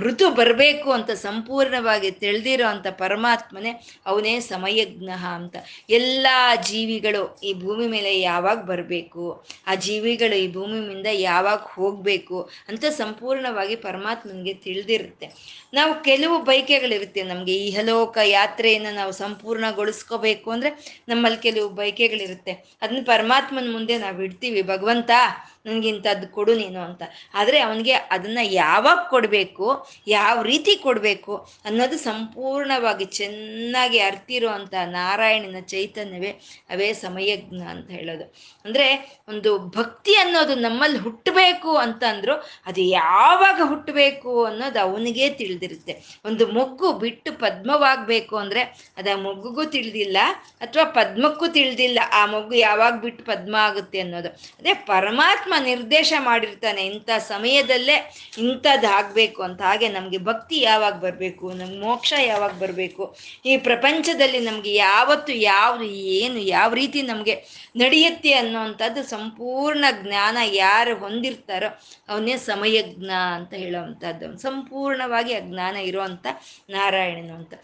ಋತು 0.00 0.30
ಬರಬೇಕು 0.30 0.92
ಅಂತ 0.92 1.10
ಸಂಪೂರ್ಣವಾಗಿ 1.40 2.08
ತಿಳಿದಿರೋ 2.22 2.64
ಅಂತ 2.70 2.88
ಪರಮಾತ್ಮನೇ 3.02 3.70
ಅವನೇ 4.10 4.32
ಸಮಯಜ್ಞ 4.48 5.10
ಅಂತ. 5.36 5.56
ಎಲ್ಲ 5.98 6.26
ಜೀವಿಗಳು 6.70 7.22
ಈ 7.48 7.50
ಭೂಮಿ 7.62 7.86
ಮೇಲೆ 7.94 8.12
ಯಾವಾಗ 8.20 8.58
ಬರಬೇಕು, 8.70 9.24
ಆ 9.66 9.74
ಜೀವಿಗಳು 9.86 10.36
ಈ 10.44 10.46
ಭೂಮಿಯಿಂದ 10.56 11.10
ಯಾವಾಗ 11.28 11.60
ಹೋಗಬೇಕು 11.76 12.38
ಅಂತ 12.70 12.84
ಸಂಪೂರ್ಣವಾಗಿ 13.00 13.76
ಪರಮಾತ್ಮನಿಗೆ 13.86 14.54
ತಿಳಿದಿರುತ್ತೆ. 14.66 15.28
ನಾವು 15.78 15.94
ಕೆಲವು 16.08 16.36
ಬೈಕೆಗಳಿರುತ್ತೆ 16.50 17.22
ನಮಗೆ 17.32 17.56
ಇಹಲೋಕ 17.68 18.16
ಯಾತ್ರೆಯನ್ನು 18.38 18.92
ನಾವು 18.94 19.12
ಸಂಪೂರ್ಣಗೊಳಿಸ್ಕೋಬೇಕು 19.24 20.50
ಅಂದರೆ 20.50 20.72
ನಮ್ಮಲ್ಲಿ 21.12 21.40
ಕೆಲವು 21.48 21.68
ಬೈಕೆಗಳಿರುತ್ತೆ 21.80 22.54
ಅದನ್ನ 22.82 23.02
ಪರಮಾತ್ಮನ 23.12 23.68
ಮುಂದೆ 23.76 23.96
ನಾವು 23.98 24.20
ಇಡ್ತೀವಿ. 24.28 24.62
ಭಗವಂತ 24.74 25.10
ನನಗಿಂಥದ್ದು 25.66 26.26
ಕೊಡು 26.36 26.52
ನೀನು 26.60 26.80
ಅಂತ. 26.86 27.02
ಆದರೆ 27.38 27.58
ಅವನಿಗೆ 27.66 27.94
ಅದನ್ನು 28.14 28.44
ಯಾವಾಗ 28.62 29.00
ಕೊಡಬೇಕು, 29.14 29.66
ಯಾವ 30.08 30.36
ರೀತಿ 30.50 30.72
ಕೊಡಬೇಕು 30.86 31.34
ಅನ್ನೋದು 31.68 31.96
ಸಂಪೂರ್ಣವಾಗಿ 32.08 33.06
ಚೆನ್ನಾಗಿ 33.18 33.98
ಅರ್ತಿರೋ 34.08 34.50
ಅಂಥ 34.58 34.74
ನಾರಾಯಣನ 34.96 35.60
ಚೈತನ್ಯವೇ 35.74 36.32
ಅವೇ 36.74 36.88
ಸಮಯಜ್ಞ 37.04 37.60
ಅಂತ 37.74 37.88
ಹೇಳೋದು. 37.98 38.26
ಅಂದರೆ 38.64 38.86
ಒಂದು 39.32 39.50
ಭಕ್ತಿ 39.78 40.14
ಅನ್ನೋದು 40.22 40.54
ನಮ್ಮಲ್ಲಿ 40.66 41.00
ಹುಟ್ಟಬೇಕು 41.06 41.72
ಅಂತಂದ್ರು 41.84 42.36
ಅದು 42.70 42.80
ಯಾವಾಗ 43.00 43.58
ಹುಟ್ಟಬೇಕು 43.72 44.32
ಅನ್ನೋದು 44.44 44.80
ಅವನಿಗೆ 44.86 45.26
ತಿಳಿದಿರುತ್ತೆ. 45.40 45.94
ಒಂದು 46.28 46.46
ಮೊಗ್ಗು 46.56 46.88
ಬಿಟ್ಟು 47.04 47.30
ಪದ್ಮವಾಗಬೇಕು 47.44 48.34
ಅಂದರೆ 48.42 48.62
ಅದು 48.98 49.10
ಆ 49.26 49.64
ತಿಳಿದಿಲ್ಲ 49.76 50.18
ಅಥವಾ 50.64 50.84
ಪದ್ಮಕ್ಕೂ 50.98 51.46
ತಿಳಿದಿಲ್ಲ, 51.58 51.98
ಆ 52.18 52.22
ಮೊಗ್ಗು 52.32 52.56
ಯಾವಾಗ 52.68 52.94
ಬಿಟ್ಟು 53.04 53.22
ಪದ್ಮ 53.24 53.54
ಆಗುತ್ತೆ 53.68 53.98
ಅನ್ನೋದು. 54.04 54.30
ಅದೇ 54.60 54.74
ಪರಮಾತ್ಮ 54.92 55.49
ನಿರ್ದೇಶ 55.58 56.12
ಮಾಡಿರ್ತಾನೆ 56.18 56.86
ಇಂಥ 56.86 57.10
ಸಮಯದಲ್ಲೇ 57.18 57.96
ಇಂಥದ್ದಾಗಬೇಕು 58.38 59.42
ಅಂತ. 59.42 59.62
ಹಾಗೆ 59.62 59.88
ನಮಗೆ 59.88 60.18
ಭಕ್ತಿ 60.18 60.60
ಯಾವಾಗ 60.60 60.94
ಬರಬೇಕು, 60.94 61.52
ನಮ್ಗೆ 61.52 61.80
ಮೋಕ್ಷ 61.80 62.12
ಯಾವಾಗ 62.18 62.52
ಬರಬೇಕು, 62.52 63.16
ಈ 63.46 63.56
ಪ್ರಪಂಚದಲ್ಲಿ 63.56 64.40
ನಮಗೆ 64.40 64.74
ಯಾವತ್ತು 64.74 65.32
ಯಾವುದು 65.32 65.84
ಏನು, 65.84 66.38
ಯಾವ 66.38 66.74
ರೀತಿ 66.74 67.02
ನಮಗೆ 67.02 67.34
ನಡೆಯುತ್ತೆ 67.76 68.32
ಅನ್ನೋವಂಥದ್ದು 68.32 69.02
ಸಂಪೂರ್ಣ 69.02 69.84
ಜ್ಞಾನ 70.02 70.38
ಯಾರು 70.42 70.98
ಹೊಂದಿರ್ತಾರೋ 70.98 71.80
ಅವನೇ 72.08 72.36
ಸಮಯಜ್ಞ 72.36 73.10
ಅಂತ 73.10 73.54
ಹೇಳೋವಂಥದ್ದು 73.54 74.38
ಸಂಪೂರ್ಣವಾಗಿ 74.38 75.34
ಆ 75.34 75.40
ಜ್ಞಾನ 75.40 75.76
ಇರುವಂಥ 75.76 76.26
ನಾರಾಯಣನು 76.70 77.34
ಅಂತ. 77.34 77.54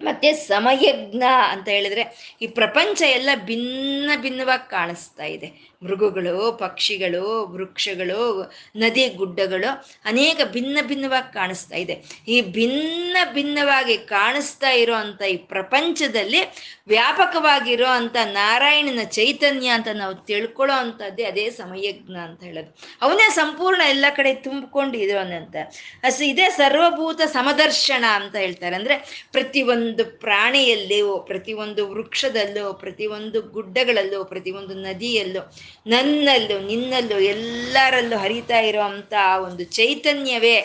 ಮತ್ತೆ 0.00 0.32
ಸಮಯಜ್ಞ 0.32 1.22
ಅಂತ 1.48 1.68
ಹೇಳಿದ್ರೆ 1.68 2.36
ಈ 2.42 2.46
ಪ್ರಪಂಚ 2.46 3.02
ಎಲ್ಲ 3.02 3.30
ಭಿನ್ನ 3.34 4.10
ಭಿನ್ನವಾಗಿ 4.16 4.70
ಕಾಣಿಸ್ತಾ 4.70 5.24
ಇದೆ. 5.24 5.76
ಮೃಗಗಳು, 5.82 6.52
ಪಕ್ಷಿಗಳು, 6.52 7.52
ವೃಕ್ಷಗಳು, 7.52 8.52
ನದಿ 8.76 9.08
ಗುಡ್ಡಗಳು 9.08 9.86
ಅನೇಕ 10.04 10.40
ಭಿನ್ನ 10.44 10.78
ಭಿನ್ನವಾಗಿ 10.82 11.34
ಕಾಣಿಸ್ತಾ 11.34 11.76
ಇದೆ. 11.76 12.04
ಈ 12.28 12.40
ಭಿನ್ನ 12.40 13.16
ಭಿನ್ನವಾಗಿ 13.32 13.98
ಕಾಣಿಸ್ತಾ 13.98 14.70
ಇರೋ 14.70 14.94
ಅಂತ 14.94 15.22
ಈ 15.22 15.36
ಪ್ರಪಂಚದಲ್ಲಿ 15.36 16.38
ವ್ಯಾಪಕವಾಗಿರೋ 16.86 17.86
ಅಂತ 17.86 18.16
ನಾರಾಯಣನ 18.24 19.02
ಚೈತನ್ಯ 19.04 19.68
ಅಂತ 19.68 19.88
ನಾವು 19.94 20.14
ತಿಳ್ಕೊಳ್ಳೋ 20.14 20.74
ಅಂಥದ್ದೇ 20.74 21.24
ಅದೇ 21.24 21.50
ಸಮಯಜ್ಞ 21.50 22.16
ಅಂತ 22.16 22.42
ಹೇಳೋದು. 22.42 22.78
ಅವನೇ 23.02 23.30
ಸಂಪೂರ್ಣ 23.30 23.82
ಎಲ್ಲ 23.88 24.04
ಕಡೆ 24.16 24.34
ತುಂಬಿಕೊಂಡು 24.34 25.18
ಅಂತ 25.18 25.56
ಅಸ 26.04 26.20
ಇದೇ 26.20 26.50
ಸರ್ವಭೂತ 26.50 27.20
ಸಮದರ್ಶನ 27.22 28.04
ಅಂತ 28.14 28.36
ಹೇಳ್ತಾರೆ. 28.36 28.76
ಅಂದ್ರೆ 28.76 29.26
ಪ್ರತಿಯೊಂದು 29.32 29.85
ಪ್ರಾಣಿಯಲ್ಲಿಯೂ 30.04 31.18
ಪ್ರತಿಯೊಂದು 31.18 31.88
ವೃಕ್ಷದಲ್ಲೂ 31.88 32.72
ಪ್ರತಿಯೊಂದು 32.72 33.42
ಗುಡ್ಡಗಳಲ್ಲೂ 33.42 34.24
ಪ್ರತಿಯೊಂದು 34.24 34.74
ನದಿಯಲ್ಲೂ 34.74 35.42
ನನ್ನಲ್ಲೂ 35.86 36.60
ನಿನ್ನಲ್ಲೂ 36.60 37.20
ಎಲ್ಲರಲ್ಲೂ 37.20 38.18
ಹರಿತಾ 38.18 38.58
ಇರುವಂತ 38.58 39.14
ಒಂದು 39.44 39.64
ಚೈತನ್ಯವೇ 39.64 40.56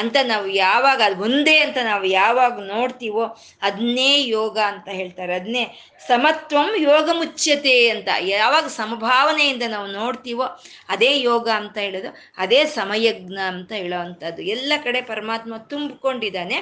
ಅಂತ 0.00 0.16
ನಾವು 0.32 0.46
ಯಾವಾಗ 0.64 1.00
ಅದು 1.08 1.24
ಒಂದೇ 1.26 1.56
ಅಂತ 1.66 1.78
ನಾವು 1.90 2.04
ಯಾವಾಗ 2.20 2.54
ನೋಡ್ತೀವೋ 2.74 3.24
ಅದನ್ನೇ 3.68 4.12
ಯೋಗ 4.38 4.56
ಅಂತ 4.72 4.88
ಹೇಳ್ತಾರೆ. 4.98 5.32
ಅದನ್ನೇ 5.38 5.64
ಸಮತ್ವಂ 6.08 6.68
ಯೋಗ 6.88 7.06
ಮುಚ್ಯತೆ 7.18 7.74
ಅಂತ 7.94 8.08
ಯಾವಾಗ 8.34 8.66
ಸಮಭಾವನೆಯಿಂದ 8.78 9.64
ನಾವು 9.74 9.88
ನೋಡ್ತೀವೋ 9.98 10.46
ಅದೇ 10.94 11.10
ಯೋಗ 11.30 11.46
ಅಂತ 11.60 11.76
ಹೇಳೋದು, 11.84 12.10
ಅದೇ 12.42 12.60
ಸಮಯಜ್ಞ 12.78 13.38
ಅಂತ 13.52 13.70
ಹೇಳೋವಂಥದ್ದು 13.82 14.42
ಎಲ್ಲ 14.54 14.72
ಕಡೆ 14.84 15.00
ಪರಮಾತ್ಮ 15.10 15.58
ತುಂಬಿಕೊಂಡಿದ್ದಾನೆ. 15.72 16.56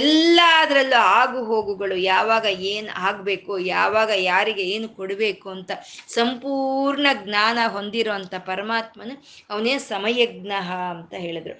ಎಲ್ಲದರಲ್ಲೂ 0.00 0.98
ಆಗು 1.18 1.42
ಹೋಗುಗಳು 1.50 1.98
ಯಾವಾಗ 2.12 2.46
ಏನು 2.72 2.90
ಆಗಬೇಕು, 3.08 3.52
ಯಾವಾಗ 3.76 4.10
ಯಾರಿಗೆ 4.30 4.66
ಏನು 4.74 4.88
ಕೊಡಬೇಕು 4.98 5.48
ಅಂತ 5.56 5.70
ಸಂಪೂರ್ಣ 6.18 7.06
ಜ್ಞಾನ 7.24 7.58
ಹೊಂದಿರೋ 7.76 8.14
ಅಂಥ 8.18 8.34
ಪರಮಾತ್ಮನ 8.50 9.12
ಅವನೇ 9.50 9.76
ಸಮಯಜ್ಞ 9.92 10.52
ಅಂತ 10.94 11.14
ಹೇಳಿದ್ರು. 11.26 11.56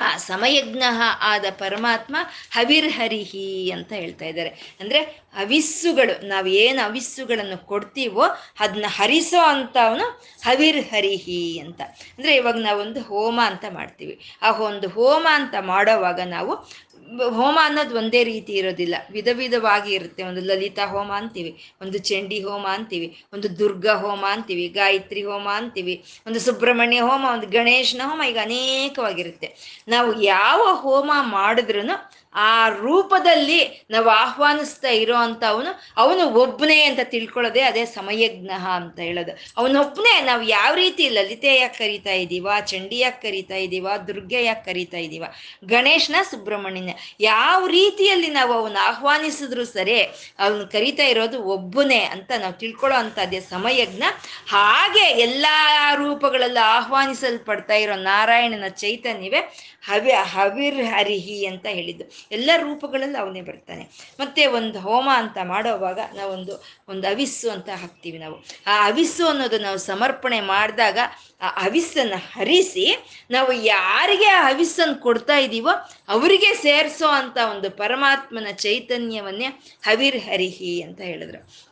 ಆ 0.00 0.16
ಸಮಯಜ್ಞ 0.16 0.82
ಆದ 1.20 1.44
ಪರಮಾತ್ಮ 1.50 2.16
ಹವಿರ್ಹರಿಹಿ 2.50 3.70
ಅಂತ 3.70 3.92
ಹೇಳ್ತಾ 3.92 4.24
ಇದ್ದಾರೆ. 4.24 4.48
ಅಂದ್ರೆ 4.80 4.98
ಅವಿಸ್ಸುಗಳು, 5.36 6.26
ನಾವು 6.26 6.46
ಏನು 6.46 6.86
ಅವಿಸ್ಸುಗಳನ್ನು 6.86 7.66
ಕೊಡ್ತೀವೋ 7.66 8.24
ಅದನ್ನ 8.60 8.84
ಹರಿಸೋ 8.88 9.42
ಅಂತವನು 9.42 10.22
ಹವಿರ್ಹರಿಹಿ 10.44 11.58
ಅಂತ. 11.58 11.80
ಅಂದ್ರೆ 12.18 12.34
ಇವಾಗ 12.34 12.54
ನಾವೊಂದು 12.54 13.02
ಹೋಮ 13.02 13.40
ಅಂತ 13.44 13.64
ಮಾಡ್ತೀವಿ. 13.70 14.20
ಆ 14.42 14.50
ಒಂದು 14.50 14.88
ಹೋಮ 14.88 15.28
ಅಂತ 15.30 15.54
ಮಾಡೋವಾಗ 15.60 16.20
ನಾವು 16.20 16.68
ಹೋಮ 17.20 17.58
ಅನ್ನೋದು 17.62 17.96
ಒಂದೇ 17.96 18.24
ರೀತಿ 18.24 18.52
ಇರೋದಿಲ್ಲ. 18.52 18.94
ವಿಧ 19.10 19.28
ವಿಧವಾಗಿ 19.32 19.92
ಇರುತ್ತೆ. 19.92 20.22
ಒಂದು 20.22 20.40
ಲಲಿತಾ 20.40 20.86
ಹೋಮ 20.86 21.12
ಅಂತೀವಿ, 21.12 21.74
ಒಂದು 21.82 21.98
ಚಂಡಿ 21.98 22.42
ಹೋಮ 22.42 22.66
ಅಂತೀವಿ, 22.66 23.24
ಒಂದು 23.32 23.58
ದುರ್ಗಾ 23.58 23.94
ಹೋಮ 23.94 24.24
ಅಂತೀವಿ, 24.30 24.68
ಗಾಯತ್ರಿ 24.68 25.22
ಹೋಮ 25.22 25.48
ಅಂತೀವಿ, 25.54 26.04
ಒಂದು 26.26 26.40
ಸುಬ್ರಹ್ಮಣ್ಯ 26.40 27.00
ಹೋಮ, 27.00 27.24
ಒಂದು 27.32 27.46
ಗಣೇಶನ 27.46 28.00
ಹೋಮ, 28.04 28.22
ಈಗ 28.28 28.38
ಅನೇಕವಾಗಿರುತ್ತೆ. 28.42 29.78
ನಾವು 29.88 30.22
ಯಾವ 30.22 30.74
ಹೋಮ 30.74 31.10
ಮಾಡಿದ್ರೂ 31.20 31.80
ಆ 32.34 32.68
ರೂಪದಲ್ಲಿ 32.68 33.86
ನಾವು 33.90 34.08
ಆಹ್ವಾನಿಸ್ತಾ 34.08 34.88
ಇರೋ 34.88 35.16
ಅಂತ 35.16 35.44
ಅವನು 35.44 35.92
ಅವನು 35.96 36.28
ಒಬ್ಬನೇ 36.28 36.82
ಅಂತ 36.82 37.00
ತಿಳ್ಕೊಳ್ಳೋದೆ 37.04 37.60
ಅದೇ 37.60 37.84
ಸಮಯಜ್ಞ 37.84 38.50
ಅಂತ 38.50 38.98
ಹೇಳೋದು. 38.98 39.32
ಅವನೊಬ್ಬನೇ, 39.56 40.20
ನಾವು 40.20 40.42
ಯಾವ 40.42 40.74
ರೀತಿ 40.74 41.08
ಲಲಿತೆಯಾಗಿ 41.08 41.78
ಕರಿತಾ 41.78 42.10
ಇದ್ದೀವ 42.10 42.48
ಚಂಡಿಯಾಗಿ 42.66 43.22
ಕರಿತಾ 43.22 43.54
ಇದ್ದೀವ 43.54 43.88
ದುರ್ಗೆಯಾಗಿ 44.06 44.64
ಕರಿತಾ 44.64 44.96
ಇದ್ದೀವ, 44.96 45.24
ಗಣೇಶನ 45.64 46.14
ಸುಬ್ರಹ್ಮಣ್ಯನ, 46.22 46.90
ಯಾವ 47.20 47.66
ರೀತಿಯಲ್ಲಿ 47.66 48.26
ನಾವು 48.28 48.52
ಅವನ್ನ 48.52 48.76
ಆಹ್ವಾನಿಸಿದ್ರು 48.82 49.64
ಸರಿ, 49.64 50.02
ಅವನು 50.38 50.66
ಕರಿತಾ 50.66 51.04
ಇರೋದು 51.04 51.42
ಒಬ್ಬನೇ 51.42 52.00
ಅಂತ 52.00 52.32
ನಾವು 52.38 52.52
ತಿಳ್ಕೊಳ್ಳೋ 52.52 52.98
ಅಂಥದ್ದೇ 52.98 53.40
ಸಮಯಜ್ಞ. 53.40 54.02
ಹಾಗೆ 54.48 55.00
ಎಲ್ಲ 55.00 55.46
ರೂಪಗಳಲ್ಲೂ 55.94 56.62
ಆಹ್ವಾನಿಸಲ್ಪಡ್ತಾ 56.64 57.74
ಇರೋ 57.74 57.94
ನಾರಾಯಣನ 57.94 58.68
ಚೈತನ್ಯವೇ 58.68 59.40
ಹವಿ 59.88 60.12
ಹವಿರ್ 60.12 60.84
ಹರಿಹಿ 60.86 61.46
ಅಂತ 61.46 61.66
ಹೇಳಿದ್ದು. 61.66 62.21
ಎಲ್ಲ 62.30 62.50
ರೂಪಗಳಲ್ಲಿ 62.56 63.18
ಅವನೇ 63.18 63.40
ಬರ್ತಾನೆ. 63.40 63.88
ಮತ್ತೆ 64.20 64.46
ಒಂದು 64.46 64.80
ಹೋಮ 64.80 65.08
ಅಂತ 65.12 65.38
ಮಾಡೋವಾಗ 65.44 65.98
ನಾವೊಂದು, 66.14 66.64
ಒಂದು 66.88 67.08
ಅವಿಸ್ಸು 67.08 67.50
ಅಂತ 67.50 67.68
ಹಾಕ್ತೀವಿ 67.68 68.18
ನಾವು. 68.18 68.44
ಆ 68.66 68.86
ಅವಿಸ್ಸು 68.86 69.26
ಅನ್ನೋದು 69.26 69.58
ನಾವು 69.58 69.78
ಸಮರ್ಪಣೆ 69.78 70.40
ಮಾಡಿದಾಗ 70.40 70.98
ಆ 71.40 71.48
ಅವಿಸ್ಸನ್ನು 71.48 72.16
ಹರಿಸಿ 72.16 72.96
ನಾವು 73.30 73.52
ಯಾರಿಗೆ 73.52 74.28
ಆ 74.28 74.48
ಹವಿಸ್ಸನ್ನು 74.48 74.94
ಕೊಡ್ತಾ 74.94 75.36
ಇದ್ದೀವೋ 75.36 75.70
ಅವರಿಗೆ 76.08 76.54
ಸೇರಿಸೋ 76.54 77.08
ಅಂತ 77.08 77.38
ಒಂದು 77.50 77.70
ಪರಮಾತ್ಮನ 77.70 78.46
ಚೈತನ್ಯವನ್ನೇ 78.54 79.46
ಹವಿರ್ 79.82 80.16
ಹರಿಹಿ 80.16 80.82
ಅಂತ 80.82 81.00
ಹೇಳಿದ್ರು. 81.00 81.71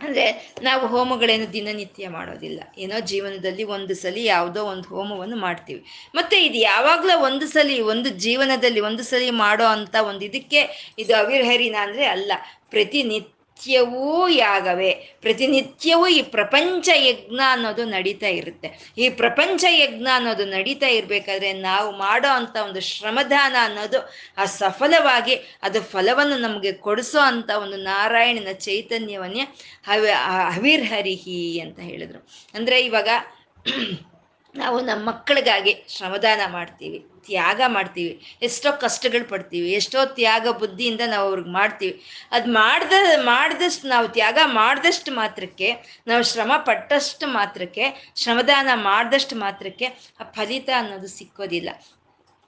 ಅಂದರೆ 0.00 0.24
ನಾವು 0.62 0.86
ಹೋಮಗಳೇನು 0.86 1.52
ದಿನನಿತ್ಯ 1.52 2.08
ಮಾಡೋದಿಲ್ಲ. 2.08 2.60
ಏನೋ 2.78 3.00
ಜೀವನದಲ್ಲಿ 3.00 3.64
ಒಂದು 3.64 3.94
ಸಲ 3.94 4.16
ಯಾವುದೋ 4.24 4.64
ಒಂದು 4.64 4.88
ಹೋಮವನ್ನು 4.88 5.36
ಮಾಡ್ತೀವಿ. 5.36 5.84
ಮತ್ತು 6.14 6.36
ಇದು 6.36 6.58
ಯಾವಾಗಲೂ 6.58 7.20
ಒಂದು 7.20 7.46
ಸಲ, 7.48 7.80
ಒಂದು 7.82 8.08
ಜೀವನದಲ್ಲಿ 8.08 8.80
ಒಂದು 8.80 9.02
ಸಲ 9.02 9.30
ಮಾಡೋ 9.30 9.66
ಅಂಥ 9.66 9.96
ಒಂದು 10.10 10.24
ಇದಕ್ಕೆ 10.24 10.62
ಇದು 10.98 11.14
ಅವಿರ್ಹರಿನ 11.14 11.76
ಅಂದರೆ 11.80 12.06
ಅಲ್ಲ. 12.06 12.32
ಪ್ರತಿನಿತ್ಯ 12.70 13.34
ನಿತ್ಯವೂ 13.58 14.28
ಯಾಗವೇ. 14.28 14.90
ಪ್ರತಿನಿತ್ಯವೂ 15.20 16.06
ಈ 16.06 16.22
ಪ್ರಪಂಚ 16.22 16.88
ಯಜ್ಞ 16.94 17.40
ಅನ್ನೋದು 17.50 17.84
ನಡೀತಾ 17.84 18.26
ಇರುತ್ತೆ. 18.26 18.68
ಈ 18.98 19.08
ಪ್ರಪಂಚ 19.08 19.64
ಯಜ್ಞ 19.68 20.06
ಅನ್ನೋದು 20.14 20.44
ನಡೀತಾ 20.44 20.86
ಇರಬೇಕಾದ್ರೆ 20.86 21.52
ನಾವು 21.52 21.98
ಮಾಡೋ 21.98 22.28
ಅಂಥ 22.28 22.56
ಒಂದು 22.64 22.80
ಶ್ರಮದಾನ 22.80 23.56
ಅನ್ನೋದು 23.60 23.98
ಆ 24.38 24.44
ಸಫಲವಾಗಿ 24.44 25.34
ಅದು 25.62 25.80
ಫಲವನ್ನು 25.82 26.36
ನಮಗೆ 26.38 26.72
ಕೊಡಿಸೋ 26.72 27.18
ಅಂಥ 27.18 27.50
ಒಂದು 27.62 27.76
ನಾರಾಯಣನ 27.76 28.52
ಚೈತನ್ಯವನ್ನೇ 28.52 29.44
ಹವಿ, 29.86 30.10
ಹವಿರ್ಹರಿಹಿ 30.54 31.60
ಅಂತ 31.60 31.80
ಹೇಳಿದ್ರು. 31.80 32.28
ಅಂದರೆ 32.54 32.80
ಇವಾಗ 32.80 33.08
ನಾವು 34.62 34.78
ನಮ್ಮ 34.80 35.02
ಮಕ್ಕಳಿಗಾಗಿ 35.10 35.72
ಶ್ರಮದಾನ 35.94 36.40
ಮಾಡ್ತೀವಿ, 36.52 36.98
ತ್ಯಾಗ 37.26 37.60
ಮಾಡ್ತೀವಿ, 37.66 38.12
ಎಷ್ಟೋ 38.42 38.68
ಕಷ್ಟಗಳು 38.84 39.24
ಪಡ್ತೀವಿ, 39.28 39.68
ಎಷ್ಟೋ 39.72 40.04
ತ್ಯಾಗ 40.18 40.46
ಬುದ್ಧಿಯಿಂದ 40.60 41.02
ನಾವು 41.06 41.26
ಅವ್ರಿಗೆ 41.28 41.50
ಮಾಡ್ತೀವಿ. 41.50 41.94
ಅದು 42.32 42.48
ಮಾಡ್ದ, 42.52 42.92
ಮಾಡಿದಷ್ಟು 43.24 43.86
ನಾವು 43.88 44.08
ತ್ಯಾಗ 44.08 44.38
ಮಾಡಿದಷ್ಟು 44.60 45.12
ಮಾತ್ರಕ್ಕೆ, 45.12 45.68
ನಾವು 46.06 46.22
ಶ್ರಮ 46.22 46.52
ಪಟ್ಟಷ್ಟು 46.68 47.28
ಮಾತ್ರಕ್ಕೆ, 47.38 47.86
ಶ್ರಮದಾನ 48.16 48.68
ಮಾಡಿದಷ್ಟು 48.88 49.36
ಮಾತ್ರಕ್ಕೆ 49.36 49.88
ಆ 50.20 50.26
ಫಲಿತ 50.36 50.70
ಅನ್ನೋದು 50.78 51.10
ಸಿಕ್ಕೋದಿಲ್ಲ. 51.18 51.70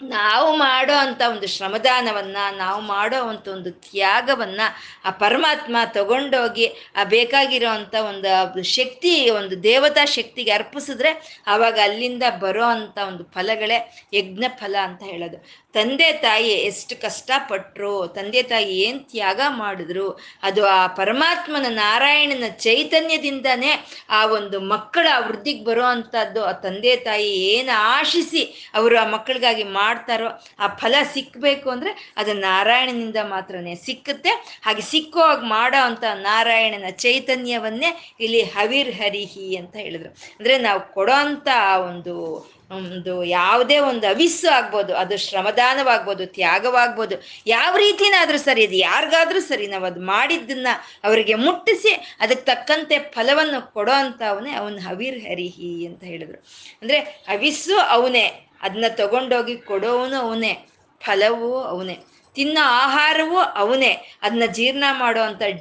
ನಾವು 0.03 0.57
ಮಾಡೋ 0.57 0.93
ಅಂಥ 0.93 1.23
ಒಂದು 1.31 1.47
ಶ್ರಮದಾನವನ್ನ, 1.47 2.37
ನಾವು 2.57 2.81
ಮಾಡೋ 2.83 3.29
ಅಂಥ 3.29 3.49
ಒಂದು 3.49 3.71
ತ್ಯಾಗವನ್ನ 3.71 4.61
ಆ 5.05 5.11
ಪರಮಾತ್ಮ 5.11 5.77
ತಗೊಂಡೋಗಿ 5.87 6.67
ಆ 6.97 7.05
ಬೇಕಾಗಿರೋ 7.05 7.71
ಅಂಥ 7.71 7.95
ಒಂದು 7.95 8.63
ಶಕ್ತಿ, 8.63 9.31
ಒಂದು 9.31 9.63
ದೇವತಾ 9.63 10.05
ಶಕ್ತಿಗೆ 10.05 10.51
ಅರ್ಪಿಸಿದ್ರೆ 10.51 11.43
ಅವಾಗ 11.47 11.79
ಅಲ್ಲಿಂದ 11.83 12.23
ಬರೋ 12.41 12.65
ಅಂಥ 12.65 12.99
ಒಂದು 12.99 13.25
ಫಲಗಳೇ 13.25 14.07
ಯಜ್ಞ 14.13 14.45
ಫಲ 14.57 14.77
ಅಂತ 14.83 15.03
ಹೇಳೋದು. 15.03 15.69
ತಂದೆ 15.74 16.12
ತಾಯಿ 16.22 16.52
ಎಷ್ಟು 16.68 16.94
ಕಷ್ಟಪಟ್ಟರು 17.02 17.92
ತಂದೆ 18.16 18.42
ತಾಯಿ 18.42 18.72
ಏನು 18.85 18.98
ತ್ಯಾಗ 19.11 19.40
ಮಾಡಿದ್ರು, 19.48 20.06
ಅದು 20.42 20.62
ಆ 20.66 20.80
ಪರಮಾತ್ಮನ 21.00 21.66
ನಾರಾಯಣನ 21.74 22.48
ಚೈತನ್ಯದಿಂದನೇ 22.66 23.72
ಆ 24.18 24.20
ಒಂದು 24.38 24.61
ಮಕ್ಕಳ 24.72 25.06
ವೃದ್ಧಿಗೆ 25.26 25.64
ಬರೋ 25.64 25.85
ಆ 26.50 26.52
ತಂದೆ 26.64 26.94
ತಾಯಿ 26.96 27.30
ಏನು 27.54 27.72
ಆಶಿಸಿ 27.96 28.42
ಅವರು 28.74 28.96
ಆ 28.98 29.06
ಮಕ್ಕಳಿಗಾಗಿ 29.14 29.66
ಮಾಡ್ತಾರೋ, 29.80 30.30
ಆ 30.59 30.68
ಫಲ 30.83 30.94
ಸಿಕ್ಕಬೇಕು 31.14 31.70
ಅಂದರೆ 31.70 31.92
ಅದು 32.16 32.35
ನಾರಾಯಣನಿಂದ 32.35 33.16
ಮಾತ್ರನೇ 33.35 33.74
ಸಿಕ್ಕುತ್ತೆ. 33.87 34.33
ಹಾಗೆ 34.62 34.83
ಸಿಕ್ಕೋ 34.92 35.22
ಹಾಗೆ 35.30 35.46
ಮಾಡೋ 35.56 35.83
ಅಂತ 35.83 36.04
ನಾರಾಯಣನ 36.28 36.90
ಚೈತನ್ಯವನ್ನೇ 37.06 37.90
ಇಲ್ಲಿ 38.20 38.42
ಹವಿರ್ 38.56 38.92
ಹರಿಹಿ 39.00 39.48
ಅಂತ 39.56 39.76
ಹೇಳಿದ್ರು. 39.76 40.11
ಅಂದರೆ 40.38 40.56
ನಾವು 40.59 40.80
ಕೊಡೋ 40.94 41.16
ಆ 41.64 41.76
ಒಂದು 41.90 42.14
ಒಂದು 42.70 43.12
ಯಾವುದೇ 43.24 43.78
ಒಂದು 43.78 44.06
ಅವಿಸ್ಸು 44.06 44.48
ಆಗ್ಬೋದು, 44.48 44.92
ಅದು 44.94 45.14
ಶ್ರಮದಾನವಾಗ್ಬೋದು, 45.26 46.24
ತ್ಯಾಗವಾಗ್ಬೋದು, 46.37 47.16
ಯಾವ 47.46 47.72
ರೀತಿನಾದ್ರೂ 47.76 48.38
ಸರಿ 48.38 48.64
ಅದು 48.66 48.76
ಯಾರಿಗಾದ್ರೂ 48.88 49.40
ಸರಿ 49.40 49.66
ನಾವು 49.66 49.85
ಅದು 49.85 50.02
ಮಾಡಿದ್ದನ್ನ 50.12 50.68
ಅವರಿಗೆ 51.04 51.35
ಮುಟ್ಟಿಸಿ 51.46 51.92
ಅದಕ್ಕೆ 52.20 52.44
ತಕ್ಕಂತೆ 52.44 52.98
ಫಲವನ್ನು 53.16 53.61
ಕೊಡೋ 53.72 53.96
ಅಂತ 54.04 54.22
ಅವನೇ 54.33 54.52
ಅವನ 54.61 54.78
ಹವಿರ್ 54.88 55.18
ಹರಿಹಿ 55.28 55.72
ಅಂತ 55.87 56.02
ಹೇಳಿದ್ರು. 56.04 56.38
ಅಂದರೆ 56.83 57.00
ಅವಿಸ್ಸು 57.28 57.76
ಅವನೇ 57.96 58.24
ಅದನ್ನ 58.62 58.88
ತಗೊಂಡೋಗಿ 58.96 59.56
ಕೊಡೋವನು 59.70 60.16
ಅವನೇ, 60.24 60.52
ಫಲವೂ 61.00 61.52
ಅವನೇ. 61.72 61.96
ತಿನ್ನೋ 62.35 62.64
ಆಹಾರವೂ 62.64 63.38
ಅವನೇ. 63.38 63.97
ಅದನ್ನ 64.23 64.43
ಜೀರ್ಣ 64.53 64.85
ಮಾಡೋ 64.93 65.21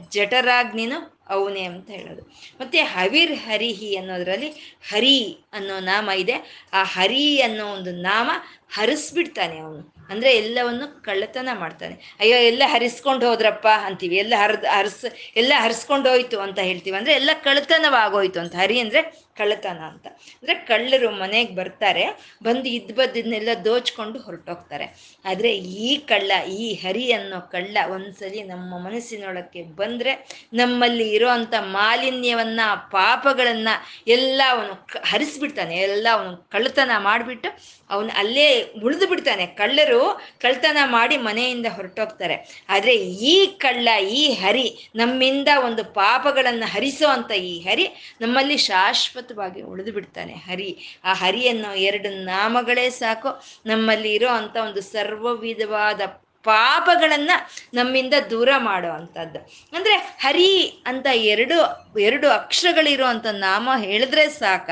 ಜಠರಾಗ್ನಿನೂ 0.09 1.15
ಅವನೇ 1.29 1.63
ಅಂತ 1.63 1.89
ಹೇಳೋದು. 1.89 2.21
ಮತ್ತೆ 2.61 2.81
ಹವಿರ್ 2.81 3.33
ಹರಿಹಿ 3.33 3.95
ಅನ್ನೋದ್ರಲ್ಲಿ 3.95 4.77
ಹರಿ 4.91 5.37
ಅನ್ನೋ 5.53 5.79
ನಾಮ 5.79 6.09
ಇದೆ. 6.09 6.65
ಆ 6.73 6.83
ಹರಿ 6.83 7.41
ಅನ್ನೋ 7.41 7.65
ಒಂದು 7.65 7.91
ನಾಮ 7.91 8.31
ಹರಿಸ್ಬಿಡ್ತಾನೆ 8.73 9.57
ಅವನು. 9.57 9.95
ಅಂದ್ರೆ 10.09 10.31
ಎಲ್ಲವನ್ನು 10.37 11.03
ಕಳ್ಳತನ 11.03 11.49
ಮಾಡ್ತಾನೆ. 11.53 12.17
ಅಯ್ಯೋ, 12.19 12.37
ಎಲ್ಲ 12.37 12.63
ಹರಿಸ್ಕೊಂಡು 12.65 13.29
ಹೋದ್ರಪ್ಪ 13.29 13.67
ಅಂತೀವಿ. 13.67 14.15
ಎಲ್ಲ 14.15 14.33
ಹರಿದ್ 14.37 14.65
ಹರಿಸ್, 14.65 15.05
ಎಲ್ಲ 15.35 15.53
ಹರಿಸ್ಕೊಂಡು 15.57 16.09
ಹೋಯ್ತು 16.09 16.39
ಅಂತ 16.39 16.59
ಹೇಳ್ತೀವಿ. 16.59 16.97
ಅಂದ್ರೆ 16.97 17.13
ಎಲ್ಲ 17.13 17.29
ಕಳ್ಳತನವಾಗೋಯ್ತು 17.43 18.39
ಅಂತ. 18.39 18.55
ಹರಿ 18.55 18.79
ಅಂದ್ರೆ 18.79 19.28
ಕಳ್ಳತನ 19.39 19.81
ಅಂತ. 19.91 20.07
ಅಂದ್ರೆ 20.39 20.55
ಕಳ್ಳರು 20.69 21.09
ಮನೆಗೆ 21.11 21.53
ಬರ್ತಾರೆ, 21.55 22.05
ಬಂದು 22.43 22.67
ಇದ್ 22.69 22.93
ಬದ್ದನ್ನೆಲ್ಲ 22.93 23.49
ದೋಚ್ಕೊಂಡು 23.65 24.19
ಹೊರಟೋಗ್ತಾರೆ. 24.19 24.87
ಆದ್ರೆ 25.25 25.51
ಈ 25.81 25.89
ಕಳ್ಳ, 26.11 26.31
ಈ 26.59 26.67
ಹರಿ 26.73 27.05
ಅನ್ನೋ 27.11 27.39
ಕಳ್ಳ 27.51 27.77
ಒಂದ್ಸಲಿ 27.93 28.41
ನಮ್ಮ 28.43 28.71
ಮನಸ್ಸಿನೊಳಕ್ಕೆ 28.85 29.63
ಬಂದ್ರೆ 29.81 30.13
ನಮ್ಮಲ್ಲಿ 30.53 31.07
ಇರೋ 31.09 31.29
ಅಂತ 31.29 31.55
ಮಾಲಿನ್ಯವನ್ನ, 31.75 32.61
ಪಾಪಗಳನ್ನ 32.91 33.69
ಎಲ್ಲ 34.07 34.41
ಅವನು 34.49 34.73
ಹರಿಸ್ಬಿಡ್ತಾನೆ. 35.05 35.75
ಎಲ್ಲ 35.89 36.07
ಅವನು 36.11 36.31
ಕಳ್ಳತನ 36.51 36.91
ಮಾಡಿಬಿಟ್ಟು 36.99 37.49
ಅವನು 37.89 38.09
ಅಲ್ಲೇ 38.17 38.47
ಉಳಿದು 38.83 39.07
ಬಿಡ್ತಾನೆ. 39.07 39.45
ಕಳ್ಳರು 39.45 40.21
ಕಳ್ತನ 40.41 40.77
ಮಾಡಿ 40.85 41.17
ಮನೆಯಿಂದ 41.17 41.65
ಹೊರಟೋಗ್ತಾರೆ. 41.75 42.65
ಆದರೆ 42.69 42.95
ಈ 43.31 43.45
ಕಳ್ಳ, 43.45 43.87
ಈ 44.11 44.33
ಹರಿ 44.33 44.91
ನಮ್ಮಿಂದ 44.95 45.47
ಒಂದು 45.65 45.83
ಪಾಪಗಳನ್ನು 45.83 46.65
ಹರಿಸೋ 46.65 47.07
ಅಂತ 47.07 47.31
ಈ 47.31 47.59
ಹರಿ 47.59 47.87
ನಮ್ಮಲ್ಲಿ 48.21 48.57
ಶಾಶ್ವತವಾಗಿ 48.57 49.61
ಉಳಿದು 49.61 49.91
ಬಿಡ್ತಾನೆ. 49.91 50.33
ಹರಿ, 50.33 50.99
ಆ 51.03 51.13
ಹರಿಯನ್ನು 51.13 51.75
ಎರಡು 51.75 52.09
ನಾಮಗಳೇ 52.23 52.89
ಸಾಕು. 52.89 53.41
ನಮ್ಮಲ್ಲಿ 53.65 54.13
ಇರೋ 54.13 54.29
ಅಂತ 54.29 54.57
ಒಂದು 54.57 54.81
ಸರ್ವ 54.81 55.35
ವಿಧವಾದ 55.35 56.01
ಪಾಪಗಳನ್ನ 56.45 57.31
ನಮ್ಮಿಂದ 57.73 58.13
ದೂರ 58.29 58.49
ಮಾಡೋ 58.57 58.91
ಅಂಥದ್ದು 58.91 59.39
ಅಂದ್ರೆ 59.73 59.95
ಹರಿ 59.95 60.83
ಅಂತ 60.85 61.07
ಎರಡು 61.13 61.57
ಎರಡು 61.99 62.29
ಅಕ್ಷರಗಳಿರೋ 62.29 63.05
ಅಂತ 63.05 63.25
ನಾಮ 63.39 63.69
ಹೇಳಿದ್ರೆ 63.77 64.29
ಸಾಕ 64.29 64.69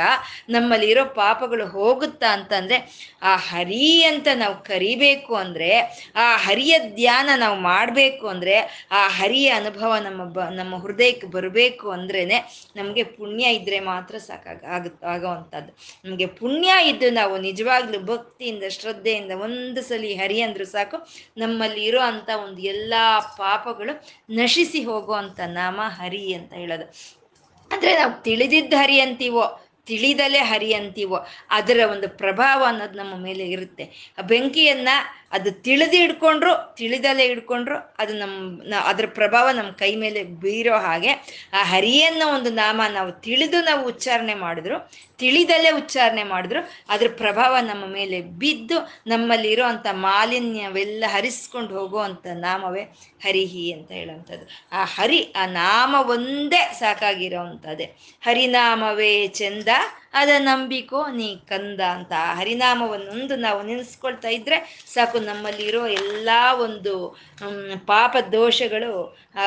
ನಮ್ಮಲ್ಲಿ 0.50 0.90
ಇರೋ 0.90 1.06
ಪಾಪಗಳು 1.16 1.66
ಹೋಗುತ್ತಾ 1.68 2.34
ಅಂತಂದ್ರೆ, 2.34 2.78
ಆ 3.24 3.36
ಹರಿ 3.36 4.04
ಅಂತ 4.04 4.28
ನಾವು 4.36 4.64
ಕರಿಬೇಕು 4.64 5.36
ಅಂದ್ರೆ, 5.36 5.70
ಆ 6.16 6.38
ಹರಿಯ 6.38 6.80
ಧ್ಯಾನ 6.96 7.30
ನಾವು 7.36 7.60
ಮಾಡಬೇಕು 7.62 8.28
ಅಂದ್ರೆ, 8.28 8.56
ಆ 8.92 9.08
ಹರಿಯ 9.08 9.50
ಅನುಭವ 9.52 9.96
ನಮ್ಮ 9.98 10.24
ಬ, 10.24 10.40
ನಮ್ಮ 10.52 10.76
ಹೃದಯಕ್ಕೆ 10.78 11.28
ಬರಬೇಕು 11.28 11.92
ಅಂದ್ರೇನೆ 11.92 12.38
ನಮಗೆ 12.76 13.04
ಪುಣ್ಯ 13.04 13.54
ಇದ್ರೆ 13.54 13.80
ಮಾತ್ರ 13.80 14.18
ಸಾಕಾಗ 14.18 14.66
ಆಗುತ್ತೆ 14.68 15.06
ಆಗೋವಂಥದ್ದು. 15.08 15.72
ನಮಗೆ 16.06 16.26
ಪುಣ್ಯ 16.26 16.72
ಇದ್ದು 16.88 17.10
ನಾವು 17.12 17.38
ನಿಜವಾಗ್ಲೂ 17.38 18.00
ಭಕ್ತಿಯಿಂದ, 18.06 18.64
ಶ್ರದ್ಧೆಯಿಂದ 18.70 19.32
ಒಂದು 19.42 19.82
ಸಲ 19.82 20.06
ಹರಿ 20.18 20.42
ಅಂದ್ರೂ 20.42 20.66
ಸಾಕು 20.66 20.98
ನಮ್ಮಲ್ಲಿ 21.58 21.86
ಇರೋ 21.86 22.02
ಅಂಥ 22.02 22.30
ಒಂದು 22.44 22.62
ಎಲ್ಲ 22.62 22.94
ಪಾಪಗಳು 23.38 23.94
ನಶಿಸಿ 24.30 24.84
ಹೋಗುವಂಥ 24.84 25.40
ನಾಮ 25.40 25.80
ಹರಿ 25.86 26.34
ಅಂತ 26.34 26.54
ಹೇಳೋದು. 26.54 26.86
ಅಂದ್ರೆ 27.72 27.98
ನಾವು 27.98 28.24
ತಿಳಿದಿದ್ದ 28.24 28.74
ಹರಿ 28.78 29.00
ಅಂತೀವೋ, 29.00 29.46
ತಿಳಿದಲೇ 29.86 30.40
ಹರಿ 30.40 30.74
ಅಂತೀವೋ, 30.74 31.18
ಅದರ 31.50 31.80
ಒಂದು 31.92 32.08
ಪ್ರಭಾವ 32.10 32.64
ಅನ್ನೋದು 32.68 32.98
ನಮ್ಮ 32.98 33.16
ಮೇಲೆ 33.24 33.46
ಇರುತ್ತೆ. 33.48 34.16
ಆ 34.18 34.22
ಬೆಂಕಿಯನ್ನ 34.22 34.90
ಅದು 35.32 35.52
ತಿಳಿದು 35.52 35.98
ಹಿಡ್ಕೊಂಡ್ರು, 35.98 36.76
ತಿಳಿದಲ್ಲೇ 36.78 37.28
ಹಿಡ್ಕೊಂಡ್ರು, 37.28 37.96
ಅದು 38.00 38.14
ನಮ್ಮ 38.14 38.74
ಅದರ 38.84 39.06
ಪ್ರಭಾವ 39.08 39.50
ನಮ್ಮ 39.50 39.72
ಕೈ 39.72 39.96
ಮೇಲೆ 39.96 40.24
ಬೀರೋ 40.24 40.78
ಹಾಗೆ, 40.78 41.12
ಆ 41.54 41.64
ಹರಿಯನ್ನ 41.64 42.22
ಒಂದು 42.36 42.50
ನಾಮ 42.50 42.82
ನಾವು 42.94 43.12
ತಿಳಿದು 43.12 43.64
ನಾವು 43.64 43.88
ಉಚ್ಚಾರಣೆ 43.88 44.34
ಮಾಡಿದ್ರು 44.34 44.92
ತಿಳಿದಲೇ 45.20 45.72
ಉಚ್ಚಾರಣೆ 45.72 46.24
ಮಾಡಿದ್ರು, 46.24 46.60
ಅದ್ರ 46.90 47.08
ಪ್ರಭಾವ 47.18 47.58
ನಮ್ಮ 47.62 47.86
ಮೇಲೆ 47.86 48.22
ಬಿದ್ದು 48.22 48.78
ನಮ್ಮಲ್ಲಿ 49.08 49.52
ಇರೋ 49.52 49.66
ಅಂಥ 49.66 49.88
ಮಾಲಿನ್ಯವೆಲ್ಲ 49.92 51.04
ಹರಿಸ್ಕೊಂಡು 51.08 51.80
ಹೋಗುವಂಥ 51.80 52.28
ನಾಮವೇ 52.28 52.84
ಹರಿಹಿ 53.24 53.72
ಅಂತ 53.72 53.92
ಹೇಳುವಂಥದ್ದು. 53.92 54.46
ಆ 54.72 54.86
ಹರಿ, 54.86 55.34
ಆ 55.36 55.46
ನಾಮ 55.46 55.96
ಒಂದೇ 56.10 56.62
ಸಾಕಾಗಿರೋ 56.80 57.40
ಅಂಥದ್ದೇ 57.40 57.86
ಹರಿನಾಮವೇ 58.22 59.28
ಚಂದ 59.28 59.68
ಅದ 60.14 60.30
ನಂಬಿಕೋ 60.40 61.08
ನೀ 61.08 61.36
ಕಂದ 61.36 61.82
ಅಂತ. 61.82 62.12
ಆ 62.14 62.34
ಹರಿನಾಮವನ್ನೊಂದು 62.34 63.36
ನಾವು 63.36 63.64
ನೆನೆಸ್ಕೊಳ್ತಾ 63.64 64.30
ಇದ್ರೆ 64.30 64.58
ಸಾಕು 64.94 65.20
ನಮ್ಮಲ್ಲಿರೋ 65.20 65.88
ಎಲ್ಲ 65.88 66.30
ಒಂದು 66.66 66.94
ಪಾಪ 67.86 68.18
ದೋಷಗಳು 68.32 68.92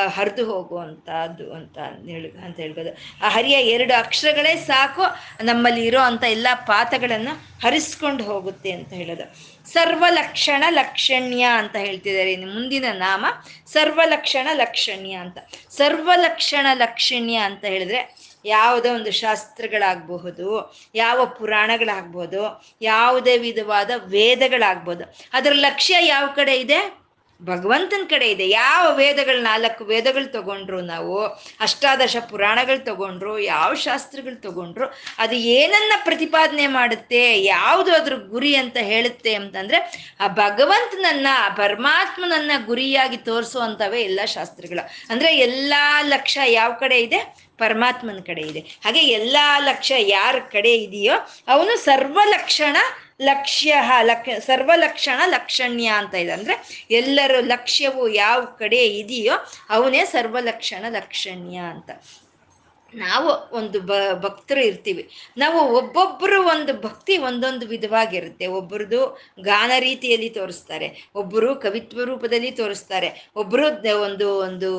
ಹರಿದು 0.07 0.45
ಹೋಗುವಂಥದ್ದು 0.45 1.53
ಅಂತ 1.53 1.77
ಹೇಳ, 2.07 2.25
ಅಂತ 2.45 2.57
ಹೇಳ್ಬೋದು. 2.59 2.91
ಆ 3.23 3.29
ಹರಿಯ 3.29 3.53
ಎರಡು 3.53 3.93
ಅಕ್ಷರಗಳೇ 3.93 4.55
ಸಾಕು 4.55 5.05
ನಮ್ಮಲ್ಲಿ 5.43 5.85
ಇರೋ 5.85 6.01
ಅಂಥ 6.01 6.23
ಎಲ್ಲ 6.23 6.47
ಪಾತಗಳನ್ನು 6.67 7.33
ಹರಿಸ್ಕೊಂಡು 7.65 8.23
ಹೋಗುತ್ತೆ 8.23 8.71
ಅಂತ 8.71 8.93
ಹೇಳೋದು. 8.93 9.25
ಸರ್ವಲಕ್ಷಣ 9.73 10.63
ಲಕ್ಷಣ್ಯ 10.69 11.43
ಅಂತ 11.43 11.75
ಹೇಳ್ತಿದ್ದಾರೆ 11.75 12.35
ಮುಂದಿನ 12.35 12.85
ನಾಮ. 12.91 13.25
ಸರ್ವಲಕ್ಷಣ 13.73 14.47
ಲಕ್ಷಣ್ಯ 14.53 15.13
ಅಂತ. 15.13 15.37
ಸರ್ವಲಕ್ಷಣ 15.71 16.67
ಲಕ್ಷಣ್ಯ 16.73 17.35
ಅಂತ 17.35 17.65
ಹೇಳಿದ್ರೆ 17.65 18.01
ಯಾವುದೇ 18.45 18.89
ಒಂದು 18.89 19.11
ಶಾಸ್ತ್ರಗಳಾಗಬಹುದು, 19.11 20.75
ಯಾವ 20.95 21.25
ಪುರಾಣಗಳಾಗ್ಬೋದು 21.25 22.63
ಯಾವುದೇ 22.81 23.37
ವಿಧವಾದ 23.37 23.91
ವೇದಗಳಾಗ್ಬೋದು 24.05 25.15
ಅದರ 25.33 25.51
ಲಕ್ಷ್ಯ 25.53 25.97
ಯಾವ 26.01 26.27
ಕಡೆ 26.35 26.55
ಇದೆ? 26.55 27.01
ಭಗವಂತನ 27.43 28.01
ಕಡೆ 28.09 28.31
ಇದೆ. 28.31 28.49
ಯಾವ 28.49 28.95
ವೇದಗಳು 28.95 29.41
ನಾಲ್ಕು 29.41 29.83
ವೇದಗಳು 29.83 30.31
ತಗೊಂಡ್ರು 30.31 30.81
ನಾವು, 30.81 31.25
ಅಷ್ಟಾದಶ 31.59 32.15
ಪುರಾಣಗಳು 32.29 32.85
ತಗೊಂಡ್ರು, 32.85 33.39
ಯಾವ 33.39 33.73
ಶಾಸ್ತ್ರಗಳು 33.73 34.41
ತಗೊಂಡ್ರು, 34.41 34.85
ಅದು 35.17 35.35
ಏನನ್ನ 35.35 35.93
ಪ್ರತಿಪಾದನೆ 36.03 36.67
ಮಾಡುತ್ತೆ, 36.67 37.43
ಯಾವುದು 37.43 37.93
ಅದ್ರ 37.93 38.15
ಗುರಿ 38.15 38.55
ಅಂತ 38.55 38.77
ಹೇಳುತ್ತೆ 38.77 39.33
ಅಂತಂದ್ರೆ, 39.33 40.09
ಆ 40.19 40.27
ಭಗವಂತನನ್ನ 40.27 41.27
ಪರಮಾತ್ಮನನ್ನ 41.57 42.51
ಗುರಿಯಾಗಿ 42.65 43.17
ತೋರಿಸುವಂಥವೇ 43.17 44.01
ಎಲ್ಲ 44.01 44.19
ಶಾಸ್ತ್ರಗಳು. 44.25 44.89
ಅಂದ್ರೆ 45.09 45.37
ಎಲ್ಲಾ 45.37 46.01
ಲಕ್ಷ್ಯ 46.01 46.53
ಯಾವ 46.53 46.73
ಕಡೆ 46.73 47.01
ಇದೆ? 47.01 47.50
ಪರಮಾತ್ಮನ 47.63 48.19
ಕಡೆ 48.25 48.41
ಇದೆ. 48.41 48.61
ಹಾಗೆ 48.83 49.01
ಎಲ್ಲ 49.19 49.37
ಲಕ್ಷ್ಯ 49.59 49.95
ಯಾರ 50.09 50.35
ಕಡೆ 50.51 50.73
ಇದೆಯೋ 50.77 51.15
ಅವನು 51.47 51.73
ಸರ್ವಲಕ್ಷಣ 51.77 52.77
ಲಕ್ಷ್ಯ, 53.21 53.71
ಲಕ್, 54.01 54.29
ಸರ್ವಲಕ್ಷಣ 54.41 55.19
ಲಕ್ಷಣ್ಯ 55.25 55.87
ಅಂತ 55.87 56.13
ಇದೆ. 56.15 56.31
ಅಂದ್ರೆ 56.31 56.55
ಎಲ್ಲರ 56.91 57.33
ಲಕ್ಷ್ಯವು 57.45 58.03
ಯಾವ 58.23 58.39
ಕಡೆ 58.59 58.81
ಇದೆಯೋ 59.01 59.35
ಅವನೇ 59.69 60.01
ಸರ್ವಲಕ್ಷಣ 60.05 60.83
ಲಕ್ಷಣ್ಯ 60.89 61.57
ಅಂತ. 61.73 61.89
ನಾವು 62.93 63.29
ಒಂದು 63.51 63.79
ಬ, 63.81 63.93
ಭಕ್ತರು 64.15 64.61
ಇರ್ತೀವಿ. 64.61 65.03
ನಾವು 65.37 65.59
ಒಬ್ಬೊಬ್ಬರು 65.75 66.43
ಒಂದು 66.47 66.81
ಭಕ್ತಿ 66.81 67.17
ಒಂದೊಂದು 67.17 67.67
ವಿಧವಾಗಿರುತ್ತೆ. 67.67 68.47
ಒಬ್ಬರದು 68.47 68.99
ಗಾನ 69.43 69.71
ರೀತಿಯಲ್ಲಿ 69.79 70.29
ತೋರಿಸ್ತಾರೆ 70.29 70.87
ಒಬ್ಬರು 71.15 71.55
ಕವಿತ್ವ 71.55 72.03
ರೂಪದಲ್ಲಿ 72.03 72.51
ತೋರಿಸ್ತಾರೆ 72.51 73.09
ಒಬ್ಬರು 73.35 73.65
ಒಂದು 74.01 74.29
ಒಂದು 74.39 74.71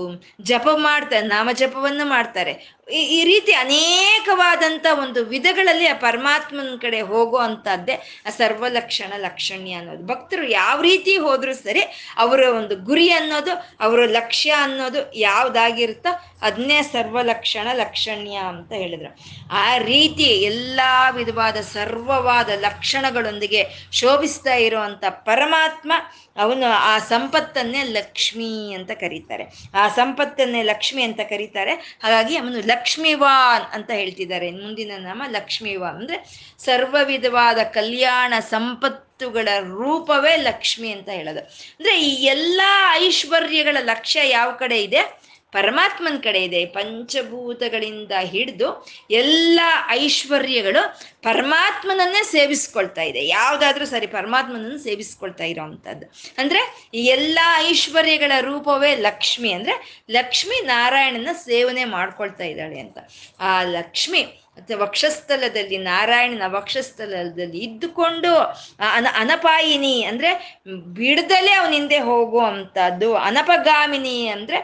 ಜಪ 0.42 0.68
ಮಾಡ್ತಾರೆ 0.78 1.26
ನಾಮ 1.26 1.48
ಜಪವನ್ನು 1.54 2.06
ಮಾಡ್ತಾರೆ. 2.06 2.54
ಈ 2.88 3.24
ರೀತಿ 3.24 3.52
ಅನೇಕವಾದಂಥ 3.52 4.86
ಒಂದು 5.00 5.24
ವಿಧಗಳಲ್ಲಿ 5.24 5.86
ಆ 5.86 5.94
ಪರಮಾತ್ಮನ 5.94 6.74
ಕಡೆ 6.82 7.00
ಹೋಗೋ 7.00 7.38
ಅಂಥದ್ದೇ 7.38 7.94
ಆ 8.26 8.30
ಸರ್ವಲಕ್ಷಣ 8.30 9.12
ಲಕ್ಷಣ್ಯ 9.16 9.72
ಅನ್ನೋದು. 9.72 10.06
ಭಕ್ತರು 10.06 10.48
ಯಾವ 10.48 10.80
ರೀತಿ 10.82 11.16
ಹೋದರೂ 11.16 11.54
ಸರಿ 11.54 11.80
ಅವರ 12.16 12.40
ಒಂದು 12.40 12.76
ಗುರಿ 12.76 13.10
ಅನ್ನೋದು, 13.10 13.52
ಅವರ 13.80 14.00
ಲಕ್ಷ್ಯ 14.06 14.50
ಅನ್ನೋದು 14.50 15.12
ಯಾವುದಾಗಿರುತ್ತೋ 15.18 16.12
ಅದನ್ನೇ 16.42 16.82
ಸರ್ವಲಕ್ಷಣ 16.82 17.68
ಲಕ್ಷಣ್ಯ 17.72 18.36
ಅಂತ 18.36 18.72
ಹೇಳಿದ್ರು. 18.72 19.10
ಆ 19.50 19.76
ರೀತಿ 19.76 20.24
ಎಲ್ಲ 20.24 20.80
ವಿಧವಾದ 21.10 21.56
ಸರ್ವವಾದ 21.56 22.48
ಲಕ್ಷಣಗಳೊಂದಿಗೆ 22.48 23.90
ಶೋಭಿಸ್ತಾ 23.92 24.54
ಇರುವಂಥ 24.54 25.04
ಪರಮಾತ್ಮ 25.08 25.92
ಅವನು 26.36 26.66
ಆ 26.66 26.98
ಸಂಪತ್ತನ್ನೇ 26.98 27.82
ಲಕ್ಷ್ಮಿ 27.82 28.72
ಅಂತ 28.72 28.90
ಕರೀತಾರೆ. 28.90 29.44
ಆ 29.74 29.88
ಸಂಪತ್ತನ್ನೇ 29.88 30.62
ಲಕ್ಷ್ಮಿ 30.62 31.02
ಅಂತ 31.02 31.20
ಕರೀತಾರೆ. 31.20 31.72
ಹಾಗಾಗಿ 31.72 32.36
ಅವನು 32.36 32.60
ಲಕ್ಷ್ಮೀವಾನ್ 32.60 33.74
ಅಂತ 33.74 33.90
ಹೇಳ್ತಿದ್ದಾರೆ. 33.90 34.50
ಮುಂದಿನ 34.50 34.92
ನಾಮ 34.98 35.22
ಲಕ್ಷ್ಮೀವಾನ್. 35.30 35.96
ಅಂದ್ರೆ 35.96 36.52
ಸರ್ವ 36.58 36.96
ವಿಧವಾದ 37.04 37.58
ಕಲ್ಯಾಣ 37.58 38.34
ಸಂಪತ್ತುಗಳ 38.40 39.48
ರೂಪವೇ 39.60 40.36
ಲಕ್ಷ್ಮಿ 40.36 40.92
ಅಂತ 40.92 41.08
ಹೇಳೋದು. 41.08 41.40
ಅಂದ್ರೆ 41.40 42.02
ಈ 42.02 42.24
ಎಲ್ಲ 42.24 42.60
ಐಶ್ವರ್ಯಗಳ 42.92 43.76
ಲಕ್ಷ್ಯ 43.80 44.30
ಯಾವ 44.30 44.52
ಕಡೆ 44.52 44.82
ಇದೆ? 44.82 45.21
ಪರಮಾತ್ಮನ 45.52 46.16
ಕಡೆ 46.22 46.44
ಇದೆ. 46.44 46.66
ಪಂಚಭೂತಗಳಿಂದ 46.66 48.12
ಹಿಡಿದು 48.20 48.86
ಎಲ್ಲ 49.10 49.60
ಐಶ್ವರ್ಯಗಳು 49.88 50.98
ಪರಮಾತ್ಮನನ್ನೇ 51.22 52.22
ಸೇವಿಸ್ಕೊಳ್ತಾ 52.24 53.02
ಇದೆ. 53.02 53.26
ಯಾವುದಾದ್ರೂ 53.26 53.84
ಸರಿ 53.84 54.06
ಪರಮಾತ್ಮನನ್ನು 54.06 54.78
ಸೇವಿಸ್ಕೊಳ್ತಾ 54.78 55.44
ಇರೋವಂಥದ್ದು. 55.44 56.12
ಅಂದರೆ 56.38 56.88
ಈ 56.94 57.04
ಎಲ್ಲ 57.04 57.38
ಐಶ್ವರ್ಯಗಳ 57.58 58.32
ರೂಪವೇ 58.40 58.96
ಲಕ್ಷ್ಮಿ. 58.96 59.52
ಅಂದ್ರೆ 59.52 60.04
ಲಕ್ಷ್ಮಿ 60.10 60.66
ನಾರಾಯಣನ 60.66 61.28
ಸೇವನೆ 61.32 61.84
ಮಾಡ್ಕೊಳ್ತಾ 61.84 62.44
ಇದ್ದಾಳೆ 62.44 62.80
ಅಂತ. 62.80 62.98
ಆ 63.40 63.62
ಲಕ್ಷ್ಮಿ 63.62 64.41
ಮತ್ತೆ 64.56 64.74
ವಕ್ಷಸ್ಥಲದಲ್ಲಿ, 64.74 65.76
ನಾರಾಯಣನ 65.76 66.42
ವಕ್ಷಸ್ಥಲದಲ್ಲಿ 66.46 67.58
ಇದ್ದುಕೊಂಡು 67.58 68.36
ಅನ, 68.78 69.06
ಅನಪಾಯಿನಿ 69.16 70.02
ಅಂದ್ರೆ 70.02 70.60
ಬಿಡದಲೆ 70.68 71.52
ಅವನ 71.52 71.72
ಹಿಂದೆ 71.72 71.98
ಹೋಗುವಂಥದ್ದು, 71.98 73.14
ಅನಪಗಾಮಿನಿ 73.14 74.26
ಅಂದ್ರೆ 74.26 74.58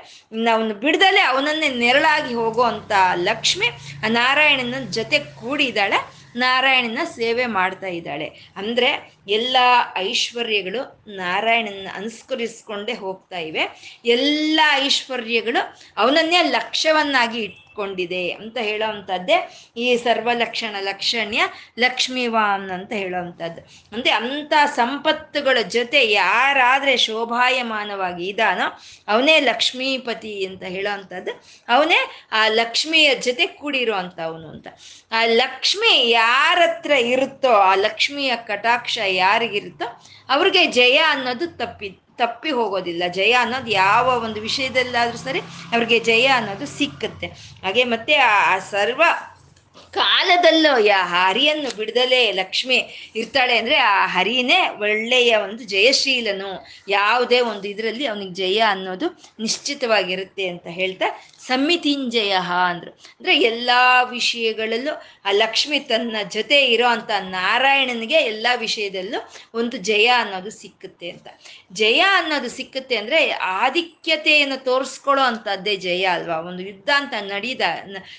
ಅವನು 0.52 0.74
ಬಿಡದಲೆ 0.74 1.20
ಅವನನ್ನೇ 1.20 1.68
ನೆರಳಾಗಿ 1.68 2.34
ಹೋಗುವಂಥ 2.34 2.92
ಲಕ್ಷ್ಮಿ, 3.14 3.66
ಆ 4.04 4.08
ನಾರಾಯಣನ 4.08 4.74
ಜೊತೆ 4.90 5.18
ಕೂಡಿದಾಳೆ, 5.18 6.18
ನಾರಾಯಣನ 6.36 6.98
ಸೇವೆ 7.04 7.46
ಮಾಡ್ತಾ 7.46 7.86
ಇದ್ದಾಳೆ. 7.86 8.26
ಅಂದ್ರೆ 8.56 8.88
ಎಲ್ಲ 9.28 9.56
ಐಶ್ವರ್ಯಗಳು 9.96 10.80
ನಾರಾಯಣನ 11.16 11.88
ಅನುಸ್ಕರಿಸ್ಕೊಂಡೇ 11.94 12.92
ಹೋಗ್ತಾ 12.92 13.38
ಇವೆ. 13.38 13.64
ಎಲ್ಲ 14.04 14.60
ಐಶ್ವರ್ಯಗಳು 14.74 15.60
ಅವನನ್ನೇ 15.96 16.42
ಲಕ್ಷ್ಯವನ್ನಾಗಿ 16.42 17.42
ಇಟ್ಕೊಂಡಿದೆ 17.78 18.30
ಅಂತ 18.30 18.56
ಹೇಳೋವಂಥದ್ದೇ 18.60 19.36
ಈ 19.76 19.96
ಸರ್ವಲಕ್ಷಣ 19.96 20.74
ಲಕ್ಷಣ್ಯ 20.80 21.42
ಲಕ್ಷ್ಮೀವಾನ್ 21.78 22.70
ಅಂತ 22.70 22.92
ಹೇಳೋವಂಥದ್ದು. 22.92 23.60
ಅಂದರೆ 23.92 24.10
ಅಂಥ 24.10 24.52
ಸಂಪತ್ತುಗಳ 24.74 25.58
ಜೊತೆ 25.68 26.00
ಯಾರಾದರೆ 26.10 26.94
ಶೋಭಾಯಮಾನವಾಗಿ 26.96 28.24
ಇದಾನೋ 28.28 28.66
ಅವನೇ 29.08 29.36
ಲಕ್ಷ್ಮೀಪತಿ 29.40 30.34
ಅಂತ 30.46 30.64
ಹೇಳೋವಂಥದ್ದು. 30.64 31.32
ಅವನೇ 31.68 32.00
ಆ 32.32 32.42
ಲಕ್ಷ್ಮಿಯ 32.48 33.14
ಜೊತೆ 33.14 33.46
ಕೂಡಿರೋ 33.46 33.94
ಅವನು 34.22 34.48
ಅಂತ. 34.48 34.68
ಆ 35.12 35.20
ಲಕ್ಷ್ಮಿ 35.42 36.10
ಯಾರತ್ರ 36.10 36.92
ಇರುತ್ತೋ, 37.14 37.52
ಆ 37.70 37.74
ಲಕ್ಷ್ಮಿಯ 37.74 38.32
ಕಟಾಕ್ಷ 38.36 38.98
ಯಾರಿಗಿರುತ್ತೋ 39.22 39.86
ಅವ್ರಿಗೆ 40.28 40.66
ಜಯ 40.66 40.98
ಅನ್ನೋದು 41.08 41.46
ತಪ್ಪಿ 41.56 42.07
ತಪ್ಪಿ 42.18 42.50
ಹೋಗೋದಿಲ್ಲ. 42.50 43.02
ಜಯ 43.08 43.32
ಅನ್ನೋದು 43.32 43.70
ಯಾವ 43.70 44.06
ಒಂದು 44.24 44.40
ವಿಷಯದಲ್ಲಾದರೂ 44.40 45.18
ಸರಿ, 45.18 45.40
ಅವ್ರಿಗೆ 45.72 45.98
ಜಯ 46.00 46.26
ಅನ್ನೋದು 46.26 46.66
ಸಿಕ್ಕುತ್ತೆ. 46.66 47.26
ಹಾಗೆ 47.62 47.84
ಮತ್ತೆ 47.84 48.14
ಆ 48.14 48.58
ಸರ್ವ 48.58 49.02
ಕಾಲದಲ್ಲೂ 49.92 50.72
ಯಾ 50.86 50.98
ಹರಿಯನ್ನು 51.12 51.70
ಬಿಡದಲೇ 51.76 52.20
ಲಕ್ಷ್ಮಿ 52.32 52.78
ಇರ್ತಾಳೆ 53.20 53.54
ಅಂದರೆ 53.58 53.76
ಆ 53.90 54.06
ಹರಿನೇ 54.06 54.60
ಒಳ್ಳೆಯ 54.84 55.30
ಒಂದು 55.36 55.62
ಜಯಶೀಲನು. 55.64 56.50
ಯಾವುದೇ 56.88 57.40
ಒಂದು 57.40 57.66
ಇದರಲ್ಲಿ 57.68 58.06
ಅವನಿಗೆ 58.06 58.34
ಜಯ 58.34 58.58
ಅನ್ನೋದು 58.74 59.06
ನಿಶ್ಚಿತವಾಗಿರುತ್ತೆ 59.40 60.46
ಅಂತ 60.48 60.66
ಹೇಳ್ತಾ 60.70 61.08
ಸಮ್ಮಿತಿಂಜಯ 61.48 62.32
ಅಂದರು. 62.68 62.90
ಅಂದರೆ 63.12 63.34
ಎಲ್ಲ 63.50 63.70
ವಿಷಯಗಳಲ್ಲೂ 64.10 64.92
ಆ 65.24 65.32
ಲಕ್ಷ್ಮಿ 65.42 65.78
ತನ್ನ 65.90 66.16
ಜೊತೆ 66.36 66.58
ಇರೋ 66.74 66.88
ಅಂತ 66.96 67.10
ನಾರಾಯಣನಿಗೆ 67.36 68.18
ಎಲ್ಲ 68.32 68.46
ವಿಷಯದಲ್ಲೂ 68.64 69.20
ಒಂದು 69.54 69.76
ಜಯ 69.90 70.08
ಅನ್ನೋದು 70.22 70.50
ಸಿಕ್ಕುತ್ತೆ 70.50 71.08
ಅಂತ. 71.10 71.28
ಜಯ 71.72 72.00
ಅನ್ನೋದು 72.18 72.48
ಸಿಕ್ಕುತ್ತೆ 72.48 72.96
ಅಂದರೆ 72.96 73.20
ಆಧಿಕ್ಯತೆಯನ್ನು 73.60 74.64
ತೋರಿಸ್ಕೊಳ್ಳೋ 74.64 75.24
ಅಂಥದ್ದೇ 75.24 75.76
ಜಯ 75.76 76.04
ಅಲ್ವಾ? 76.16 76.38
ಒಂದು 76.50 76.62
ಯುದ್ಧ 76.62 76.90
ಅಂತ 76.96 77.14
ನಡೀದ 77.32 77.62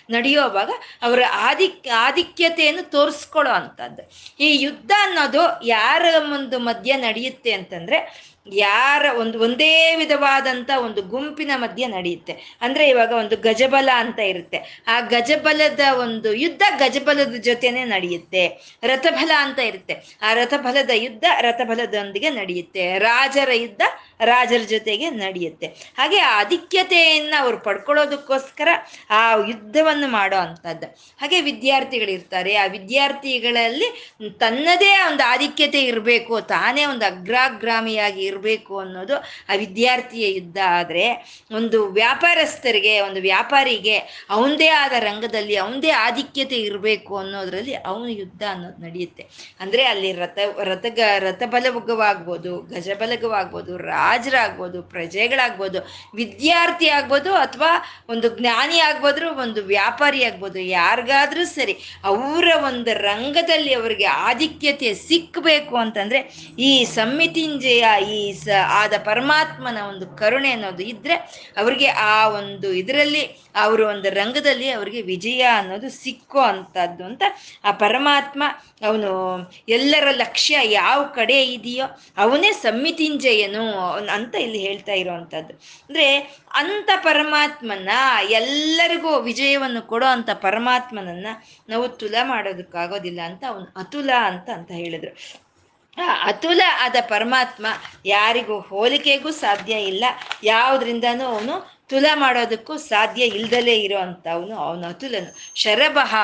ನಡೆಯೋವಾಗ 0.09 0.70
ಅವರ 1.01 1.22
ಆಧಿಕ್ 1.60 1.88
ಆಧಿಕ್ಯತೆಯನ್ನು 1.88 2.89
ತೋರಿಸ್ಕೊಳ್ಳೋ 2.89 3.51
ಅಂಥದ್ದು. 3.51 4.12
ಈ 4.39 4.62
ಯುದ್ಧ 4.62 4.91
ಅನ್ನೋದು 5.01 5.66
ಯಾರ 5.66 6.05
ಒಂದು 6.34 6.60
ಮಧ್ಯ 6.60 6.95
ನಡೆಯುತ್ತೆ 6.95 7.51
ಅಂತಂದ್ರೆ 7.51 8.30
ಯಾರ 8.53 9.05
ಒಂದು, 9.20 9.39
ಒಂದೇ 9.39 9.95
ವಿಧವಾದಂಥ 9.95 10.70
ಒಂದು 10.78 11.01
ಗುಂಪಿನ 11.01 11.51
ಮಧ್ಯೆ 11.55 11.88
ನಡೆಯುತ್ತೆ. 11.88 12.57
ಅಂದ್ರೆ 12.62 12.89
ಇವಾಗ 12.89 13.12
ಒಂದು 13.12 13.38
ಗಜಬಲ 13.38 13.89
ಅಂತ 13.95 14.20
ಇರುತ್ತೆ. 14.20 14.84
ಆ 14.88 14.99
ಗಜಬಲದ 14.99 15.80
ಒಂದು 15.99 16.34
ಯುದ್ಧ 16.34 16.64
ಗಜಬಲದ 16.78 17.36
ಜೊತೆನೆ 17.36 17.84
ನಡೆಯುತ್ತೆ. 17.84 18.47
ರಥಬಲ 18.84 19.32
ಅಂತ 19.38 19.60
ಇರುತ್ತೆ. 19.60 19.95
ಆ 20.22 20.34
ರಥಬಲದ 20.34 20.89
ಯುದ್ಧ 20.93 21.24
ರಥಬಲದೊಂದಿಗೆ 21.41 22.30
ನಡೆಯುತ್ತೆ. 22.30 22.97
ರಾಜರ 22.97 23.49
ಯುದ್ಧ 23.53 23.82
ರಾಜರ 24.26 24.61
ಜೊತೆಗೆ 24.67 25.09
ನಡೆಯುತ್ತೆ. 25.09 25.67
ಹಾಗೆ 25.67 26.20
ಆ 26.20 26.39
ಆಧಿಕ್ಯತೆಯನ್ನ 26.39 27.34
ಅವ್ರು 27.39 27.57
ಪಡ್ಕೊಳ್ಳೋದಕ್ಕೋಸ್ಕರ 27.59 28.67
ಆ 29.09 29.36
ಯುದ್ಧವನ್ನು 29.47 30.07
ಮಾಡೋ 30.07 30.38
ಅಂಥದ್ದು. 30.38 30.88
ಹಾಗೆ 31.20 31.41
ವಿದ್ಯಾರ್ಥಿಗಳಿರ್ತಾರೆ 31.41 32.55
ಆ 32.55 32.65
ವಿದ್ಯಾರ್ಥಿಗಳಲ್ಲಿ 32.65 34.20
ತನ್ನದೇ 34.39 34.91
ಒಂದು 35.07 35.24
ಆಧಿಕ್ಯತೆ 35.28 35.82
ಇರಬೇಕು, 35.82 36.41
ತಾನೇ 36.41 36.86
ಒಂದು 36.86 37.05
ಅಗ್ರಾಗ್ರಾಮಿಯಾಗಿ 37.05 38.24
ಇರಬೇಕು 38.24 38.80
ಅನ್ನೋದು 38.80 39.17
ಆ 39.49 39.55
ವಿದ್ಯಾರ್ಥಿಯ 39.55 40.34
ಯುದ್ಧ. 40.34 40.57
ಆದರೆ 40.67 41.05
ಒಂದು 41.55 41.88
ವ್ಯಾಪಾರಸ್ಥರಿಗೆ, 41.91 42.99
ಒಂದು 42.99 43.22
ವ್ಯಾಪಾರಿಗೆ 43.22 43.97
ಅವನದೇ 44.30 44.67
ಆದ 44.67 44.91
ರಂಗದಲ್ಲಿ 44.99 45.55
ಅವನದೇ 45.55 45.89
ಆಧಿಕ್ಯತೆ 45.89 46.55
ಇರಬೇಕು 46.55 47.17
ಅನ್ನೋದ್ರಲ್ಲಿ 47.17 47.74
ಅವನ 47.74 48.09
ಯುದ್ಧ 48.09 48.43
ಅನ್ನೋದು 48.51 48.82
ನಡೆಯುತ್ತೆ. 48.82 49.26
ಅಂದ್ರೆ 49.59 49.84
ಅಲ್ಲಿ 49.84 50.13
ರಥ, 50.13 50.38
ರಥಗ 50.63 50.99
ರಥಬಲಗವಾಗ್ಬೋದು 51.20 52.61
ಗಜಬಲಗವಾಗ್ಬೋದು 52.61 53.78
ರಾಜರಾಗ್ಬೋದು 54.10 54.80
ಪ್ರಜೆಗಳಾಗ್ಬೋದು, 54.93 55.80
ವಿದ್ಯಾರ್ಥಿ 56.20 56.88
ಆಗ್ಬೋದು 56.97 57.32
ಅಥವಾ 57.45 57.72
ಒಂದು 58.14 58.28
ಜ್ಞಾನಿ 58.38 58.78
ಆಗ್ಬೋದ್ರು 58.80 59.28
ಒಂದು 59.43 59.62
ವ್ಯಾಪಾರಿ 59.74 60.22
ಆಗ್ಬೋದು, 60.30 60.60
ಯಾರಿಗಾದ್ರೂ 60.78 61.43
ಸರಿ 61.55 61.74
ಅವರ 62.12 62.47
ಒಂದು 62.70 62.93
ರಂಗದಲ್ಲಿ 63.10 63.74
ಅವರಿಗೆ 63.74 64.07
ಆಧಿಕ್ಯತೆ 64.30 64.89
ಸಿಕ್ಕಬೇಕು 65.10 65.76
ಅಂತಂದ್ರೆ 65.84 66.22
ಈ 66.70 66.72
ಸಮ್ಮಿತಿಂಜಯ, 66.97 67.86
ಈ 68.16 68.20
ಸ 68.43 68.47
ಆದ 68.82 68.93
ಪರಮಾತ್ಮನ 69.10 69.80
ಒಂದು 69.91 70.05
ಕರುಣೆ 70.22 70.51
ಅನ್ನೋದು 70.57 70.84
ಇದ್ರೆ 70.93 71.18
ಅವ್ರಿಗೆ 71.62 71.89
ಆ 72.12 72.16
ಒಂದು 72.39 72.70
ಇದರಲ್ಲಿ 72.82 73.24
ಅವರು 73.55 73.84
ಒಂದು 73.93 74.10
ರಂಗದಲ್ಲಿ 74.20 74.68
ಅವ್ರಿಗೆ 74.70 75.01
ವಿಜಯ 75.12 75.43
ಅನ್ನೋದು 75.60 75.89
ಸಿಕ್ಕೋ 76.01 76.41
ಅಂಥದ್ದು 76.51 77.03
ಅಂತ 77.10 77.24
ಆ 77.66 77.72
ಪರಮಾತ್ಮ 77.84 78.43
ಅವನು 78.89 79.12
ಎಲ್ಲರ 79.78 80.07
ಲಕ್ಷ್ಯ 80.24 80.57
ಯಾವ 80.72 80.99
ಕಡೆ 81.18 81.38
ಇದೆಯೋ 81.55 81.86
ಅವನೇ 82.26 82.51
ಸಮ್ಮಿತಿಂಜಯನು. 82.66 83.66
ಅಂತ 84.08 84.36
ಇಲ್ಲಿ 84.36 84.60
ಹೇಳ್ತಾ 84.60 84.91
ಇರೋವಂಥದ್ದು. 84.91 85.54
ಅಂದ್ರೆ 85.54 86.18
ಅಂತ 86.54 86.89
ಪರಮಾತ್ಮನ 86.95 87.89
ಎಲ್ಲರಿಗೂ 88.30 89.20
ವಿಜಯವನ್ನು 89.20 89.82
ಕೊಡೋ 89.82 90.06
ಅಂತ 90.06 90.30
ಪರಮಾತ್ಮನನ್ನ 90.30 91.28
ನಾವು 91.70 91.88
ತುಲ 91.88 92.16
ಮಾಡೋದಕ್ಕಾಗೋದಿಲ್ಲ 92.24 93.22
ಅಂತ 93.22 93.43
ಅವನು 93.47 93.74
ಅತುಲ 93.76 94.10
ಅಂತ 94.22 94.50
ಅಂತ 94.50 94.72
ಹೇಳಿದ್ರು. 94.72 95.41
ಅತುಲ 96.22 96.62
ಆದ 96.82 96.95
ಪರಮಾತ್ಮ 97.02 97.66
ಯಾರಿಗೂ 98.06 98.60
ಹೋಲಿಕೆಗೂ 98.60 99.32
ಸಾಧ್ಯ 99.32 99.74
ಇಲ್ಲ. 99.74 100.06
ಯಾವುದ್ರಿಂದನೂ 100.43 101.26
ಅವನು 101.26 101.78
ತುಲ 101.89 102.05
ಮಾಡೋದಕ್ಕೂ 102.15 102.77
ಸಾಧ್ಯ 102.77 103.23
ಇಲ್ದಲೇ 103.23 103.75
ಇರೋ 103.75 103.97
ಅಂಥವನು 103.97 104.55
ಅವನು 104.55 104.87
ಅತುಲನು. 104.87 105.31
ಶರಭಃ 105.55 106.15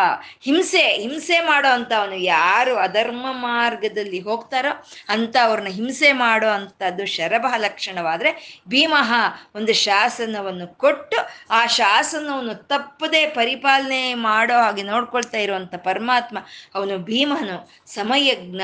ಹಿಂಸೆ 0.42 0.84
ಹಿಂಸೆ 1.02 1.40
ಮಾಡೋ 1.40 1.70
ಅಂಥವನು 1.70 2.16
ಯಾರು 2.16 2.76
ಅಧರ್ಮ 2.78 3.26
ಮಾರ್ಗದಲ್ಲಿ 3.32 4.20
ಹೋಗ್ತಾರೋ 4.20 4.74
ಅಂತ 5.10 5.36
ಅವ್ರನ್ನ 5.44 5.68
ಹಿಂಸೆ 5.68 6.12
ಮಾಡೋ 6.12 6.48
ಅಂಥದ್ದು 6.48 7.06
ಶರಭ 7.06 7.46
ಲಕ್ಷಣವಾದರೆ 7.58 8.62
ಭೀಮಃ 8.68 9.12
ಒಂದು 9.56 9.74
ಶಾಸನವನ್ನು 9.74 10.68
ಕೊಟ್ಟು 10.78 11.18
ಆ 11.50 11.66
ಶಾಸನವನ್ನು 11.66 12.56
ತಪ್ಪದೇ 12.56 13.26
ಪರಿಪಾಲನೆ 13.28 14.14
ಮಾಡೋ 14.14 14.58
ಹಾಗೆ 14.58 14.84
ನೋಡ್ಕೊಳ್ತಾ 14.84 15.38
ಇರುವಂಥ 15.38 15.76
ಪರಮಾತ್ಮ 15.76 16.38
ಅವನು 16.76 16.98
ಭೀಮನು. 16.98 17.58
ಸಮಯಜ್ಞ, 17.86 18.62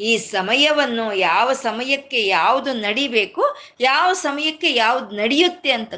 ಈ 0.00 0.16
ಸಮಯವನ್ನು 0.16 1.06
ಯಾವ 1.14 1.52
ಸಮಯಕ್ಕೆ 1.52 2.26
ಯಾವುದು 2.26 2.72
ನಡಿಬೇಕು, 2.72 3.44
ಯಾವ 3.80 4.12
ಸಮಯಕ್ಕೆ 4.12 4.72
ಯಾವ್ದು 4.74 5.16
ನಡೆಯುತ್ತೆ 5.16 5.70
ಅಂತ 5.70 5.94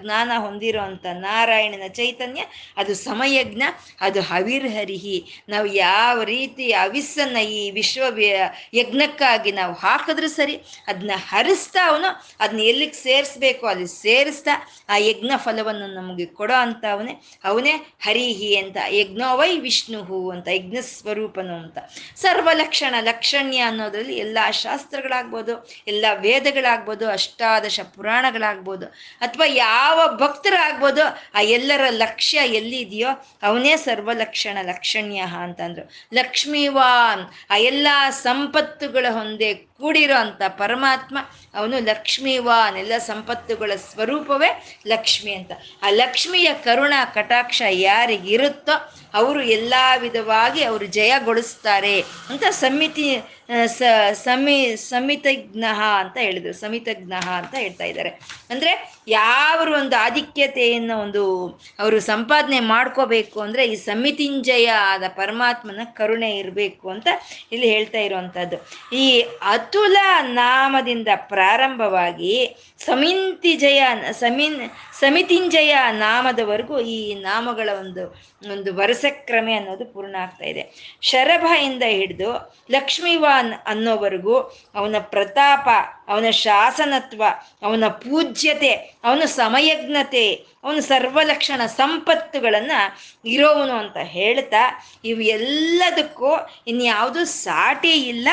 ಜ್ಞಾನ 0.00 0.30
ಹೊಂದಿರುವಂಥ 0.44 1.04
ನಾರಾಯಣನ 1.26 1.86
ಚೈತನ್ಯ, 1.98 2.42
ಅದು 2.76 2.92
ಸಮಯಜ್ಞ, 2.94 3.62
ಅದು 4.00 4.20
ಹವಿರ್ಹರಿಹಿ 4.30 5.18
ನಾವು 5.48 5.66
ಯಾವ 5.66 6.16
ರೀತಿ 6.22 6.66
ಅವಿಸ್ಸನ್ನ 6.84 7.38
ಈ 7.58 7.60
ವಿಶ್ವ 7.70 8.04
ಯಜ್ಞಕ್ಕಾಗಿ 8.74 9.52
ನಾವು 9.52 9.74
ಹಾಕಿದ್ರು 9.82 10.28
ಸರಿ 10.28 10.56
ಅದನ್ನ 10.88 11.16
ಹರಿಸ್ತಾ 11.30 11.82
ಅವನು 11.90 12.08
ಅದನ್ನ 12.40 12.62
ಎಲ್ಲಿಗೆ 12.70 12.98
ಸೇರಿಸ್ಬೇಕು, 13.06 13.64
ಅಲ್ಲಿ 13.66 13.88
ಸೇರಿಸ್ತಾ 14.02 14.54
ಆ 14.88 14.96
ಯಜ್ಞ 15.08 15.30
ಫಲವನ್ನು 15.36 15.88
ನಮಗೆ 15.94 16.26
ಕೊಡೋ 16.38 16.56
ಅಂತ 16.66 16.84
ಅವನೇ 16.92 17.14
ಅವನೇ 17.44 17.74
ಹರಿಹಿ 18.06 18.50
ಅಂತ 18.56 18.76
ಯಜ್ಞವೈ 19.00 19.52
ವಿಷ್ಣುಹು 19.66 20.20
ಅಂತ, 20.30 20.46
ಯಜ್ಞ 20.48 20.76
ಸ್ವರೂಪನು 20.80 21.54
ಅಂತ. 21.54 21.78
ಸರ್ವಲಕ್ಷಣ 22.16 22.94
ಲಕ್ಷಣ್ಯ 23.00 23.60
ಅನ್ನೋದ್ರಲ್ಲಿ 23.60 24.16
ಎಲ್ಲ 24.24 24.38
ಶಾಸ್ತ್ರಗಳಾಗ್ಬೋದು, 24.64 25.54
ಎಲ್ಲ 25.86 26.06
ವೇದಗಳಾಗ್ಬೋದು, 26.24 27.04
ಅಷ್ಟಾದಶ 27.08 27.80
ಪುರಾಣಗಳಾಗ್ಬೋದು 27.94 28.86
ಅಥವಾ 29.20 29.46
ಯಾವ 29.46 30.16
ಭಕ್ತರಾಗ್ಬೋದು, 30.16 31.04
ಆ 31.34 31.40
ಎಲ್ಲರ 31.40 31.84
ಲಕ್ಷ್ಯ 31.90 32.38
ಎಲ್ಲಿದೆಯೋ 32.38 33.10
ಅವನೇ 33.42 33.76
ಸರ್ವಲಕ್ಷಣ 33.76 34.58
ಲಕ್ಷಣ್ಯ 34.62 35.20
ಅಂತಂದ್ರು 35.20 35.84
ಲಕ್ಷ್ಮೀವಾನ್, 36.14 37.24
ಆ 37.50 37.56
ಎಲ್ಲ 37.56 37.88
ಸಂಪತ್ತುಗಳ 38.10 39.06
ಹೊಂದೆ 39.10 39.54
ಕೂಡಿರೋ 39.54 40.16
ಅಂತ 40.16 40.42
ಪರಮಾತ್ಮ, 40.48 41.18
ಅವನು 41.54 41.76
ಲಕ್ಷ್ಮೀವಾನ್, 41.84 42.76
ಎಲ್ಲ 42.76 42.92
ಸಂಪತ್ತುಗಳ 42.98 43.72
ಸ್ವರೂಪವೇ 43.90 44.50
ಲಕ್ಷ್ಮಿ 44.86 45.32
ಅಂತ. 45.32 45.52
ಆ 45.82 45.90
ಲಕ್ಷ್ಮಿಯ 45.90 46.48
ಕರುಣ 46.64 46.94
ಕಟಾಕ್ಷ 47.14 47.62
ಯಾರಿಗಿರುತ್ತೋ 47.70 48.74
ಅವರು 49.14 49.42
ಎಲ್ಲ 49.42 49.74
ವಿಧವಾಗಿ 49.98 50.62
ಅವರು 50.62 50.86
ಜಯಗೊಳಿಸ್ತಾರೆ 50.86 52.00
ಅಂತ 52.30 52.44
ಸಮಿತಿ 52.50 53.06
ಸಮಿ, 54.12 54.76
ಸಮಿತಜ್ಞ 54.76 55.64
ಅಂತ 56.00 56.16
ಹೇಳಿದ್ರು. 56.18 56.52
ಸಮಿತಜ್ಞ 56.52 57.12
ಅಂತ 57.12 57.54
ಹೇಳ್ತಾ 57.54 57.84
ಇದ್ದಾರೆ. 57.84 58.10
ಅಂದ್ರೆ 58.50 58.72
ಯಾವ 59.08 59.56
ಒಂದು 59.72 59.96
ಆಧಿಕ್ಯತೆಯನ್ನು 59.96 61.00
ಒಂದು 61.00 61.22
ಅವರು 61.78 62.00
ಸಂಪಾದನೆ 62.00 62.60
ಮಾಡ್ಕೋಬೇಕು 62.60 63.40
ಅಂದ್ರೆ 63.40 63.62
ಈ 63.66 63.76
ಸಮಿತಿಂಜಯ 63.76 64.66
ಆದ 64.66 65.04
ಪರಮಾತ್ಮನ 65.16 65.84
ಕರುಣೆ 65.94 66.30
ಇರಬೇಕು 66.38 66.90
ಅಂತ 66.90 67.08
ಇಲ್ಲಿ 67.52 67.68
ಹೇಳ್ತಾ 67.68 67.98
ಇರುವಂತದ್ದು 67.98 68.58
ಈ 68.92 69.06
ಅತುಲ 69.42 69.96
ನಾಮದಿಂದ 70.32 71.08
ಪ್ರಾರಂಭವಾಗಿ 71.28 72.34
ಸಮಿಂತಿ 72.80 73.56
ಜಯ 73.56 73.82
ಸಮಿನ್ 74.20 74.60
ಸಮಿತಿಂಜಯ 75.00 75.76
ನಾಮದವರೆಗೂ 75.90 76.80
ಈ 76.80 77.14
ನಾಮಗಳ 77.14 77.68
ಒಂದು 77.80 78.02
ಒಂದು 78.52 78.76
ವರಸಕ್ರಮೆ 78.76 79.54
ಅನ್ನೋದು 79.54 79.84
ಪೂರ್ಣ 79.84 80.16
ಆಗ್ತಾ 80.20 80.44
ಇದೆ. 80.44 80.62
ಶರಭ 81.02 81.44
ಇಂದ 81.62 81.82
ಹಿಡಿದು 81.88 82.30
ಲಕ್ಷ್ಮೀವಾನ್ 82.70 83.52
ಅನ್ನೋವರೆಗೂ 83.66 84.36
ಅವನ 84.74 84.96
ಪ್ರತಾಪ 85.00 85.68
ಅವನ 86.10 86.28
ಶಾಸನತ್ವ, 86.44 87.22
ಅವನ 87.66 87.88
ಪೂಜ್ಯತೆ, 88.02 88.72
ಅವನ 89.04 89.24
ಸಮಯಜ್ಞತೆ, 89.40 90.24
ಅವನ 90.64 90.78
ಸರ್ವಲಕ್ಷಣ 90.88 91.60
ಸಂಪತ್ತುಗಳನ್ನು 91.80 92.78
ಇರೋವನು 93.34 93.74
ಅಂತ 93.82 93.98
ಹೇಳ್ತಾ 94.16 94.62
ಇವು 95.10 95.22
ಎಲ್ಲದಕ್ಕೂ 95.36 96.32
ಇನ್ಯಾವುದೂ 96.72 97.22
ಸಾಟಿ 97.44 97.94
ಇಲ್ಲ. 98.12 98.28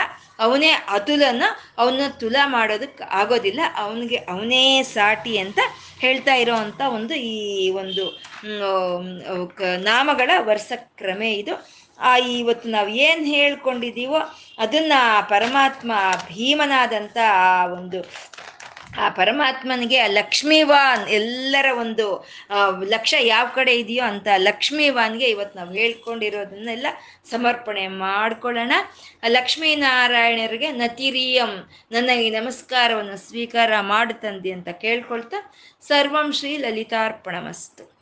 ಅವನೇ 0.46 0.72
ಅತುಲನ, 0.96 1.44
ಅವನ 1.82 2.08
ತುಲ 2.22 2.38
ಮಾಡೋದಕ್ಕೆ 2.56 3.04
ಆಗೋದಿಲ್ಲ. 3.20 3.62
ಅವನಿಗೆ 3.84 4.20
ಅವನೇ 4.34 4.66
ಸಾಟಿ 4.96 5.34
ಅಂತ 5.44 5.60
ಹೇಳ್ತಾ 6.04 6.34
ಇರೋವಂಥ 6.44 6.82
ಒಂದು 6.98 7.16
ಈ 7.30 7.36
ಒಂದು 7.82 8.04
ನಾಮಗಳ 9.90 10.32
ವರ್ಷಕ್ರಮೆ 10.52 11.32
ಇದು. 11.42 11.54
ಆ, 12.00 12.18
ಇವತ್ತು 12.18 12.70
ನಾವು 12.70 12.88
ಏನು 12.88 13.24
ಹೇಳ್ಕೊಂಡಿದ್ದೀವೋ 13.24 14.20
ಅದನ್ನ 14.58 14.94
ಪರಮಾತ್ಮ 15.30 15.92
ಭೀಮನಾದಂಥ 16.28 17.18
ಆ 17.32 17.66
ಒಂದು 17.66 18.06
ಆ 19.00 19.10
ಪರಮಾತ್ಮನಿಗೆ, 19.10 20.00
ಆ 20.00 20.08
ಲಕ್ಷ್ಮೀವಾನ್ 20.08 21.08
ಎಲ್ಲರ 21.08 21.66
ಒಂದು 21.78 22.26
ಲಕ್ಷ್ಯ 22.84 23.28
ಯಾವ 23.28 23.48
ಕಡೆ 23.56 23.76
ಇದೆಯೋ 23.76 24.06
ಅಂತ 24.06 24.28
ಲಕ್ಷ್ಮೀವಾನ್ಗೆ 24.38 25.26
ಇವತ್ತು 25.26 25.60
ನಾವು 25.60 25.74
ಹೇಳ್ಕೊಂಡಿರೋದನ್ನೆಲ್ಲ 25.74 26.88
ಸಮರ್ಪಣೆ 27.30 27.88
ಮಾಡ್ಕೊಳ್ಳೋಣ. 27.88 28.72
ಲಕ್ಷ್ಮೀನಾರಾಯಣರಿಗೆ 29.28 30.72
ನತಿರಿಯಂ 30.72 31.50
ನನ್ನ 31.92 32.10
ಈ 32.10 32.30
ನಮಸ್ಕಾರವನ್ನು 32.30 33.18
ಸ್ವೀಕಾರ 33.18 33.80
ಮಾಡುತ್ತಂದಿ 33.80 34.52
ಅಂತ 34.52 34.70
ಕೇಳ್ಕೊಳ್ತಾ 34.70 35.54
ಸರ್ವಂ 35.88 36.32
ಶ್ರೀ 36.34 36.58
ಲಲಿತಾರ್ಪಣಮಸ್ತು. 36.58 37.97